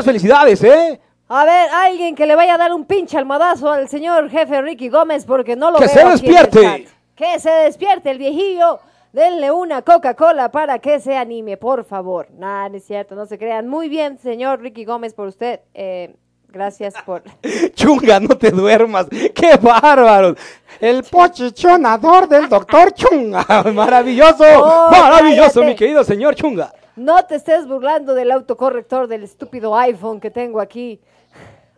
Muchas 0.01 0.05
felicidades, 0.07 0.65
¿eh? 0.65 0.99
A 1.29 1.45
ver, 1.45 1.69
alguien 1.71 2.15
que 2.15 2.25
le 2.27 2.35
vaya 2.35 2.55
a 2.55 2.59
dar 2.59 2.73
un 2.73 2.87
pinche 2.87 3.19
almohadazo 3.19 3.71
al 3.71 3.87
señor 3.89 4.31
jefe 4.31 4.63
Ricky 4.63 4.89
Gómez 4.89 5.25
porque 5.27 5.55
no 5.57 5.71
lo 5.71 5.79
Que 5.79 5.85
veo 5.87 5.93
se 5.95 6.01
aquí 6.01 6.07
en 6.07 6.09
el 6.09 6.21
despierte. 6.21 6.63
chat. 6.63 6.95
Que 7.15 7.39
se 7.39 7.51
despierte 7.51 8.11
el 8.11 8.19
viejillo. 8.19 8.81
Denle 9.13 9.51
una 9.51 9.83
Coca-Cola 9.83 10.51
para 10.51 10.79
que 10.79 11.01
se 11.01 11.17
anime, 11.17 11.57
por 11.59 11.85
favor. 11.85 12.29
Nada, 12.33 12.69
no 12.71 12.77
es 12.79 12.85
cierto, 12.85 13.15
no 13.15 13.27
se 13.27 13.37
crean. 13.39 13.69
Muy 13.69 13.89
bien, 13.91 14.19
señor 14.19 14.61
Ricky 14.63 14.85
Gómez, 14.87 15.13
por 15.15 15.29
usted. 15.29 15.61
Eh, 15.75 16.15
gracias 16.49 16.95
por... 17.05 17.23
Chunga, 17.75 18.19
no 18.21 18.37
te 18.39 18.51
duermas. 18.51 19.07
¡Qué 19.35 19.57
bárbaro! 19.61 20.35
El 20.81 21.03
pochichonador 21.05 22.27
del 22.27 22.49
doctor 22.49 22.93
Chunga. 22.95 23.45
Maravilloso, 23.75 24.45
Oh, 24.57 24.91
maravilloso, 24.91 25.61
cállate. 25.61 25.67
mi 25.67 25.75
querido 25.77 26.03
señor 26.05 26.35
Chunga. 26.35 26.73
No 27.01 27.25
te 27.25 27.37
estés 27.37 27.67
burlando 27.67 28.15
del 28.15 28.31
autocorrector 28.31 29.09
del 29.09 29.23
estúpido 29.23 29.75
iPhone 29.75 30.21
que 30.21 30.31
tengo 30.31 30.61
aquí. 30.61 31.01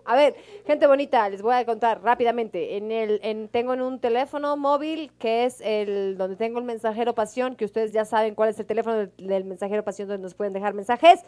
A 0.05 0.17
ver, 0.17 0.35
gente 0.67 0.89
bonita, 0.89 1.29
les 1.29 1.43
voy 1.43 1.55
a 1.55 1.65
contar 1.65 2.03
rápidamente. 2.03 2.77
En 2.77 2.91
el, 2.91 3.21
en, 3.23 3.47
tengo 3.47 3.73
en 3.73 3.83
un 3.83 4.01
teléfono 4.01 4.57
móvil 4.57 5.13
que 5.21 5.45
es 5.45 5.61
el 5.61 6.19
donde 6.19 6.35
tengo 6.35 6.59
el 6.59 6.65
mensajero 6.65 7.15
pasión, 7.15 7.55
que 7.55 7.65
ustedes 7.65 7.93
ya 7.93 8.05
saben 8.05 8.35
cuál 8.35 8.49
es 8.49 8.59
el 8.59 8.67
teléfono 8.67 8.97
del, 8.97 9.13
del 9.17 9.45
mensajero 9.45 9.85
pasión 9.85 10.09
donde 10.09 10.25
nos 10.25 10.35
pueden 10.35 10.55
dejar 10.55 10.75
mensajes. 10.75 11.21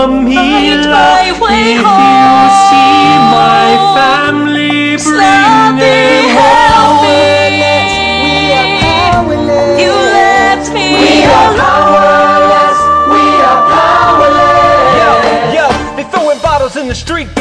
find 0.00 0.26
Camila. 0.26 1.20
If 1.28 1.40
you 1.40 1.84
see 2.68 3.04
my 3.36 3.68
family, 3.96 4.96
bring 4.96 5.76
them 5.76 6.24
home. 6.36 7.04
You 9.78 9.92
left 9.92 10.72
me 10.72 10.88
We 11.00 11.24
are 11.24 11.52
powerless. 11.56 12.78
We 13.12 13.24
are 13.48 13.62
powerless. 13.76 15.54
Yo, 15.54 15.64
they 15.96 16.04
throwing 16.10 16.40
bottles 16.40 16.76
in 16.76 16.86
the 16.88 16.94
street, 16.94 17.28
people 17.28 17.39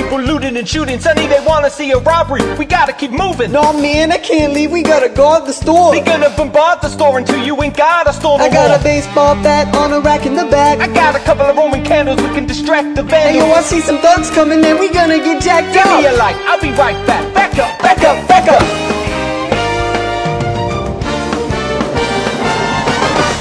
looting 0.49 0.59
and 0.59 0.67
shooting. 0.67 0.99
Sonny, 0.99 1.27
they 1.27 1.43
wanna 1.45 1.69
see 1.69 1.91
a 1.91 1.99
robbery. 1.99 2.41
We 2.57 2.65
gotta 2.65 2.93
keep 2.93 3.11
moving. 3.11 3.51
No, 3.51 3.71
man, 3.73 4.11
I 4.11 4.17
can't 4.17 4.53
leave. 4.53 4.71
We 4.71 4.81
gotta 4.81 5.09
guard 5.09 5.45
the 5.45 5.53
store. 5.53 5.93
They 5.93 6.01
gonna 6.01 6.29
bombard 6.35 6.81
the 6.81 6.89
store 6.89 7.17
until 7.19 7.43
you 7.43 7.61
ain't 7.61 7.77
got 7.77 8.07
a 8.07 8.13
store. 8.13 8.39
no 8.39 8.45
I 8.45 8.49
got 8.49 8.69
more. 8.69 8.79
a 8.79 8.83
baseball 8.83 9.35
bat 9.43 9.73
on 9.75 9.93
a 9.93 9.99
rack 9.99 10.25
in 10.25 10.35
the 10.35 10.45
back. 10.45 10.79
I 10.79 10.87
got 10.87 11.15
a 11.15 11.19
couple 11.19 11.45
of 11.45 11.55
Roman 11.55 11.83
candles, 11.85 12.19
we 12.21 12.29
can 12.29 12.45
distract 12.47 12.95
the 12.95 13.03
Hey, 13.03 13.37
yo, 13.37 13.45
I 13.51 13.61
see 13.61 13.81
some 13.81 13.97
thugs 13.99 14.29
coming 14.31 14.63
and 14.63 14.79
we 14.79 14.91
gonna 14.91 15.17
get 15.17 15.41
jacked 15.41 15.73
Give 15.73 15.85
up. 15.85 15.99
me 16.01 16.07
a 16.07 16.13
light, 16.13 16.35
I'll 16.47 16.61
be 16.61 16.71
right 16.71 16.97
back. 17.05 17.33
Back 17.33 17.57
up, 17.59 17.79
back 17.81 17.99
up, 18.03 18.27
back 18.27 18.47
up. 18.49 18.61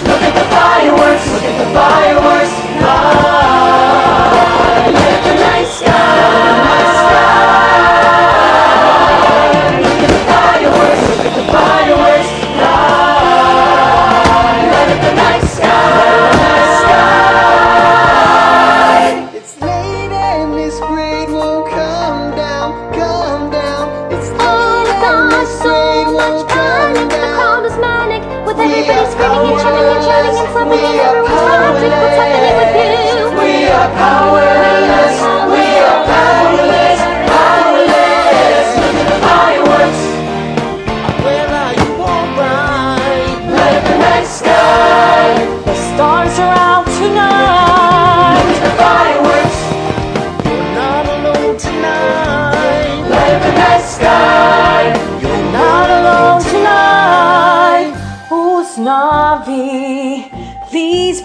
Look 0.09 0.22
at 0.28 0.35
the 0.40 0.47
fireworks. 0.56 1.24
Look 1.32 1.44
at 1.51 1.56
the 1.62 1.68
fireworks. 1.74 2.55
High. 2.85 3.47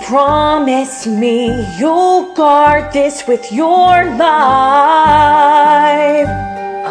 Promise 0.04 1.08
me 1.08 1.66
you'll 1.80 2.34
guard 2.34 2.92
this 2.92 3.26
with 3.28 3.52
your 3.52 4.06
life. 4.18 4.28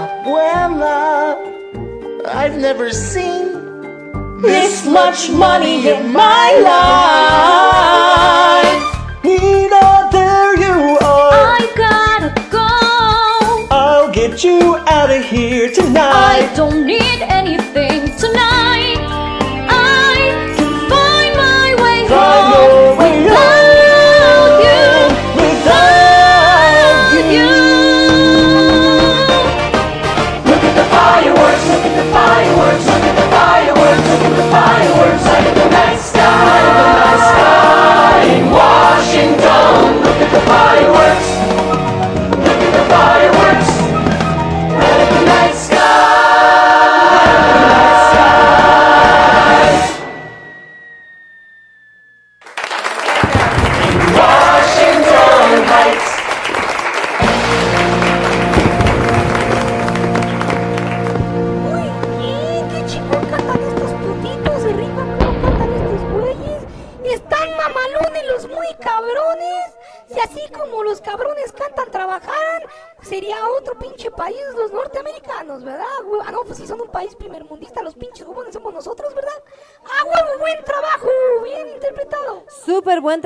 Abuela, 0.03 1.37
I've 2.27 2.57
never 2.57 2.91
seen 2.91 3.53
This 4.41 4.85
much 4.87 5.31
money 5.31 5.87
in 5.89 6.13
my 6.13 6.49
life. 6.71 8.03
Nina, 9.23 10.09
there 10.11 10.57
you 10.59 10.99
are. 10.99 11.59
I 11.61 11.63
gotta 11.77 12.31
go. 12.51 12.69
I'll 13.71 14.11
get 14.11 14.43
you 14.43 14.77
out 14.89 15.11
of 15.11 15.23
here 15.25 15.71
tonight. 15.71 16.51
I 16.51 16.53
don't 16.57 16.87
need 16.87 17.02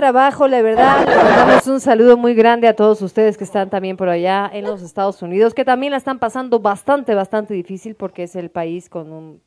trabajo, 0.06 0.46
la 0.46 0.62
verdad. 0.62 1.04
Mandamos 1.04 1.66
un 1.66 1.80
saludo 1.80 2.16
muy 2.16 2.34
grande 2.34 2.68
a 2.68 2.76
todos 2.76 3.02
ustedes 3.02 3.36
que 3.36 3.42
están 3.42 3.70
también 3.70 3.96
por 3.96 4.08
allá 4.08 4.48
en 4.52 4.64
los 4.64 4.80
Estados 4.80 5.20
Unidos, 5.20 5.52
que 5.52 5.64
también 5.64 5.90
la 5.90 5.96
están 5.96 6.20
pasando 6.20 6.60
bastante, 6.60 7.12
bastante 7.16 7.54
difícil 7.54 7.96
porque 7.96 8.22
es 8.22 8.36
el 8.36 8.48
país 8.48 8.88
con 8.88 9.10
un 9.10 9.42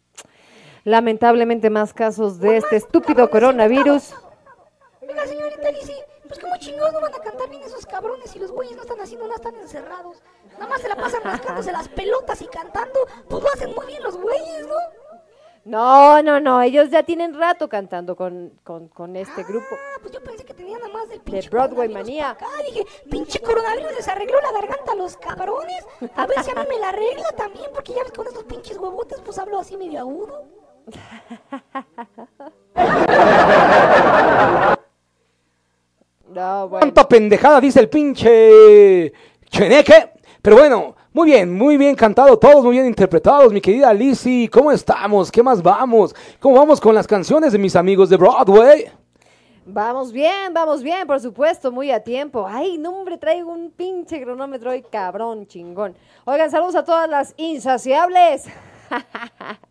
lamentablemente 0.84 1.70
más 1.70 1.94
casos 1.94 2.40
de 2.42 2.58
este 2.58 2.76
estúpido 2.76 3.30
coronavirus. 3.30 4.14
Oiga, 5.02 5.26
señorita 5.28 5.72
Lizzy, 5.72 5.96
pues 6.28 6.40
como 6.40 6.58
chingados 6.58 6.92
no 6.92 7.00
van 7.00 7.14
a 7.14 7.20
cantar 7.20 7.50
bien 7.50 7.64
esos 7.64 7.86
cabrones 7.86 8.30
si 8.30 8.40
los 8.40 8.52
güeyes 8.52 8.76
no 8.76 8.82
están 8.82 9.00
haciendo 9.00 9.28
nada, 9.28 9.38
están 9.38 9.56
encerrados. 9.56 10.22
Nada 10.58 10.68
más 10.68 10.82
se 10.82 10.90
la 10.90 10.96
pasan 10.98 11.22
rascándose 11.24 11.72
las 11.72 11.88
pelotas 11.88 12.42
y 12.42 12.48
cantando. 12.48 13.00
Pues 13.30 13.44
lo 13.44 13.50
hacen 13.54 13.74
muy 13.74 13.86
bien 13.86 14.04
los 14.04 14.18
güeyes, 14.18 14.68
¿no? 14.68 14.76
No, 15.66 16.22
no, 16.24 16.40
no, 16.40 16.62
ellos 16.62 16.90
ya 16.90 17.04
tienen 17.04 17.38
rato 17.38 17.70
cantando 17.70 18.16
con, 18.16 18.54
con, 18.64 18.88
con 18.88 19.16
este 19.16 19.44
grupo 19.44 19.68
Ah, 19.72 20.00
pues 20.02 20.14
yo 20.14 20.24
pensé 20.24 20.44
que 20.44 20.54
tenían 20.54 20.80
nada 20.80 20.92
más 20.94 21.10
del 21.10 21.20
de 21.20 21.24
pinche 21.24 21.50
Broadway 21.50 21.88
coronavirus 21.90 22.08
Manía. 22.08 22.30
acá. 22.32 22.48
Dije, 22.66 22.86
pinche 23.10 23.40
coronavirus 23.40 23.92
les 23.96 24.08
arregló 24.08 24.40
la 24.42 24.52
garganta 24.52 24.94
a 24.94 24.96
los 24.96 25.18
cabrones. 25.18 25.86
A 26.16 26.26
ver 26.26 26.44
si 26.44 26.52
a 26.52 26.56
mí 26.56 26.62
me 26.70 26.80
la 26.80 26.90
arregla 26.90 27.30
también, 27.38 27.68
porque 27.74 27.94
ya 27.94 28.04
ves 28.04 28.12
con 28.14 28.26
estos 28.28 28.44
pinches 28.46 28.78
huevotes, 28.78 29.20
pues 29.24 29.38
hablo 29.38 29.60
así 29.60 29.78
medio 29.78 30.00
agudo. 30.00 30.46
No, 36.28 36.70
bueno. 36.70 36.80
Cuánta 36.82 37.08
pendejada 37.08 37.60
dice 37.60 37.80
el 37.80 37.90
pinche 37.90 39.12
Cheneque. 39.50 40.12
Pero 40.42 40.58
bueno, 40.58 40.96
muy 41.12 41.32
bien, 41.32 41.52
muy 41.52 41.76
bien 41.76 41.96
cantado, 41.96 42.38
todos 42.38 42.64
muy 42.64 42.74
bien 42.74 42.86
interpretados, 42.86 43.52
mi 43.52 43.60
querida 43.60 43.92
Lizzy. 43.92 44.48
¿Cómo 44.48 44.72
estamos? 44.72 45.32
¿Qué 45.32 45.42
más 45.42 45.60
vamos? 45.64 46.16
¿Cómo 46.40 46.56
vamos 46.56 46.80
con 46.80 46.94
las 46.94 47.08
canciones 47.08 47.52
de 47.52 47.58
mis 47.58 47.76
amigos 47.76 48.10
de 48.10 48.18
Broadway? 48.18 48.92
Vamos 49.66 50.12
bien, 50.12 50.54
vamos 50.54 50.84
bien, 50.84 51.08
por 51.08 51.20
supuesto, 51.20 51.72
muy 51.72 51.90
a 51.90 52.04
tiempo. 52.04 52.46
Ay, 52.48 52.78
no, 52.78 52.92
hombre, 52.92 53.18
traigo 53.18 53.52
un 53.52 53.72
pinche 53.72 54.22
cronómetro 54.22 54.76
y 54.76 54.84
cabrón, 54.84 55.48
chingón. 55.48 55.96
Oigan, 56.26 56.52
saludos 56.52 56.76
a 56.76 56.84
todas 56.84 57.10
las 57.10 57.34
insaciables. 57.38 58.46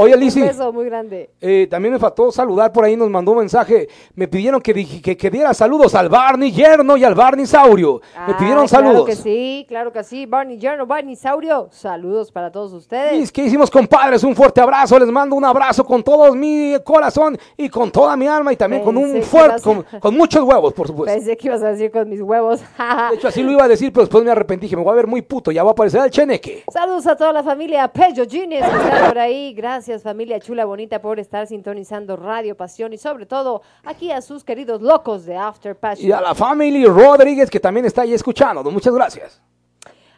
Oye, 0.00 0.16
Lizzy. 0.16 0.42
Un 0.42 0.46
beso 0.48 0.72
muy 0.72 0.84
grande. 0.84 1.30
Eh, 1.40 1.66
también 1.68 1.92
me 1.94 1.98
faltó 1.98 2.30
saludar 2.30 2.72
por 2.72 2.84
ahí, 2.84 2.96
nos 2.96 3.10
mandó 3.10 3.32
un 3.32 3.38
mensaje. 3.38 3.88
Me 4.14 4.28
pidieron 4.28 4.60
que, 4.60 4.72
que, 5.02 5.16
que 5.16 5.30
diera 5.30 5.52
saludos 5.54 5.94
al 5.96 6.08
Barney 6.08 6.52
Yerno 6.52 6.96
y 6.96 7.02
al 7.04 7.14
Barney 7.16 7.46
Saurio. 7.46 8.00
me 8.26 8.32
Ah, 8.34 8.36
pidieron 8.38 8.66
Claro 8.68 8.86
saludos. 8.86 9.06
que 9.06 9.16
sí, 9.16 9.64
claro 9.68 9.92
que 9.92 10.04
sí. 10.04 10.26
Barney 10.26 10.58
Yerno, 10.58 10.86
Barney 10.86 11.16
Saurio, 11.16 11.68
saludos 11.72 12.30
para 12.30 12.52
todos 12.52 12.72
ustedes. 12.72 13.18
Mis 13.18 13.32
queridísimos 13.32 13.70
compadres, 13.70 14.22
un 14.22 14.36
fuerte 14.36 14.60
abrazo. 14.60 14.98
Les 14.98 15.08
mando 15.08 15.34
un 15.34 15.44
abrazo 15.44 15.84
con 15.84 16.02
todo 16.04 16.32
mi 16.34 16.76
corazón 16.84 17.36
y 17.56 17.68
con 17.68 17.90
toda 17.90 18.16
mi 18.16 18.28
alma 18.28 18.52
y 18.52 18.56
también 18.56 18.84
con 18.84 18.96
un 18.96 19.20
fuerte, 19.22 19.62
con, 20.00 20.16
muchos 20.16 20.42
huevos, 20.44 20.72
por 20.74 20.86
supuesto. 20.86 21.12
Pensé 21.12 21.36
que 21.36 21.48
ibas 21.48 21.62
a 21.62 21.70
decir 21.72 21.90
con 21.90 22.08
mis 22.08 22.20
huevos. 22.20 22.60
De 23.10 23.16
hecho, 23.16 23.28
así 23.28 23.42
lo 23.42 23.50
iba 23.50 23.64
a 23.64 23.68
decir, 23.68 23.92
pero 23.92 24.04
después 24.04 24.22
me 24.22 24.30
arrepentí. 24.30 24.66
Dije, 24.66 24.76
me 24.76 24.82
voy 24.82 24.92
a 24.92 24.96
ver 24.96 25.06
muy 25.06 25.22
puto. 25.22 25.50
Ya 25.50 25.62
va 25.64 25.70
a 25.70 25.72
aparecer 25.72 26.02
el 26.04 26.10
cheneque. 26.10 26.64
Saludos 26.72 27.06
a 27.06 27.16
toda 27.16 27.32
la 27.32 27.42
familia 27.42 27.88
Pello 27.88 28.24
Gines 28.28 28.64
que 28.64 28.76
está 28.76 29.08
por 29.08 29.18
ahí. 29.18 29.37
Gracias, 29.54 30.02
familia 30.02 30.40
chula 30.40 30.64
bonita, 30.64 31.00
por 31.00 31.18
estar 31.18 31.46
sintonizando 31.46 32.16
Radio 32.16 32.56
Pasión 32.56 32.92
y 32.92 32.98
sobre 32.98 33.26
todo 33.26 33.62
aquí 33.84 34.10
a 34.10 34.20
sus 34.20 34.44
queridos 34.44 34.82
locos 34.82 35.24
de 35.24 35.36
After 35.36 35.76
Passion. 35.76 36.08
Y 36.08 36.12
a 36.12 36.20
la 36.20 36.34
familia 36.34 36.88
Rodríguez, 36.88 37.50
que 37.50 37.60
también 37.60 37.86
está 37.86 38.02
ahí 38.02 38.14
escuchando. 38.14 38.62
Muchas 38.70 38.94
gracias. 38.94 39.40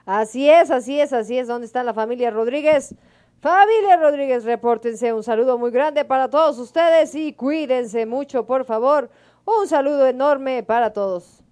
Así 0.06 0.48
es, 0.48 0.70
así 0.70 1.00
es, 1.00 1.12
así 1.12 1.38
es. 1.38 1.48
¿Dónde 1.48 1.66
está 1.66 1.82
la 1.82 1.94
familia 1.94 2.30
Rodríguez? 2.30 2.94
Familia 3.40 3.96
Rodríguez, 3.96 4.44
repórtense. 4.44 5.12
Un 5.12 5.22
saludo 5.22 5.56
muy 5.56 5.70
grande 5.70 6.04
para 6.04 6.28
todos 6.28 6.58
ustedes 6.58 7.14
y 7.14 7.32
cuídense 7.32 8.06
mucho, 8.06 8.44
por 8.44 8.64
favor. 8.64 9.10
Un 9.44 9.66
saludo 9.66 10.06
enorme 10.06 10.62
para 10.62 10.92
todos. 10.92 11.42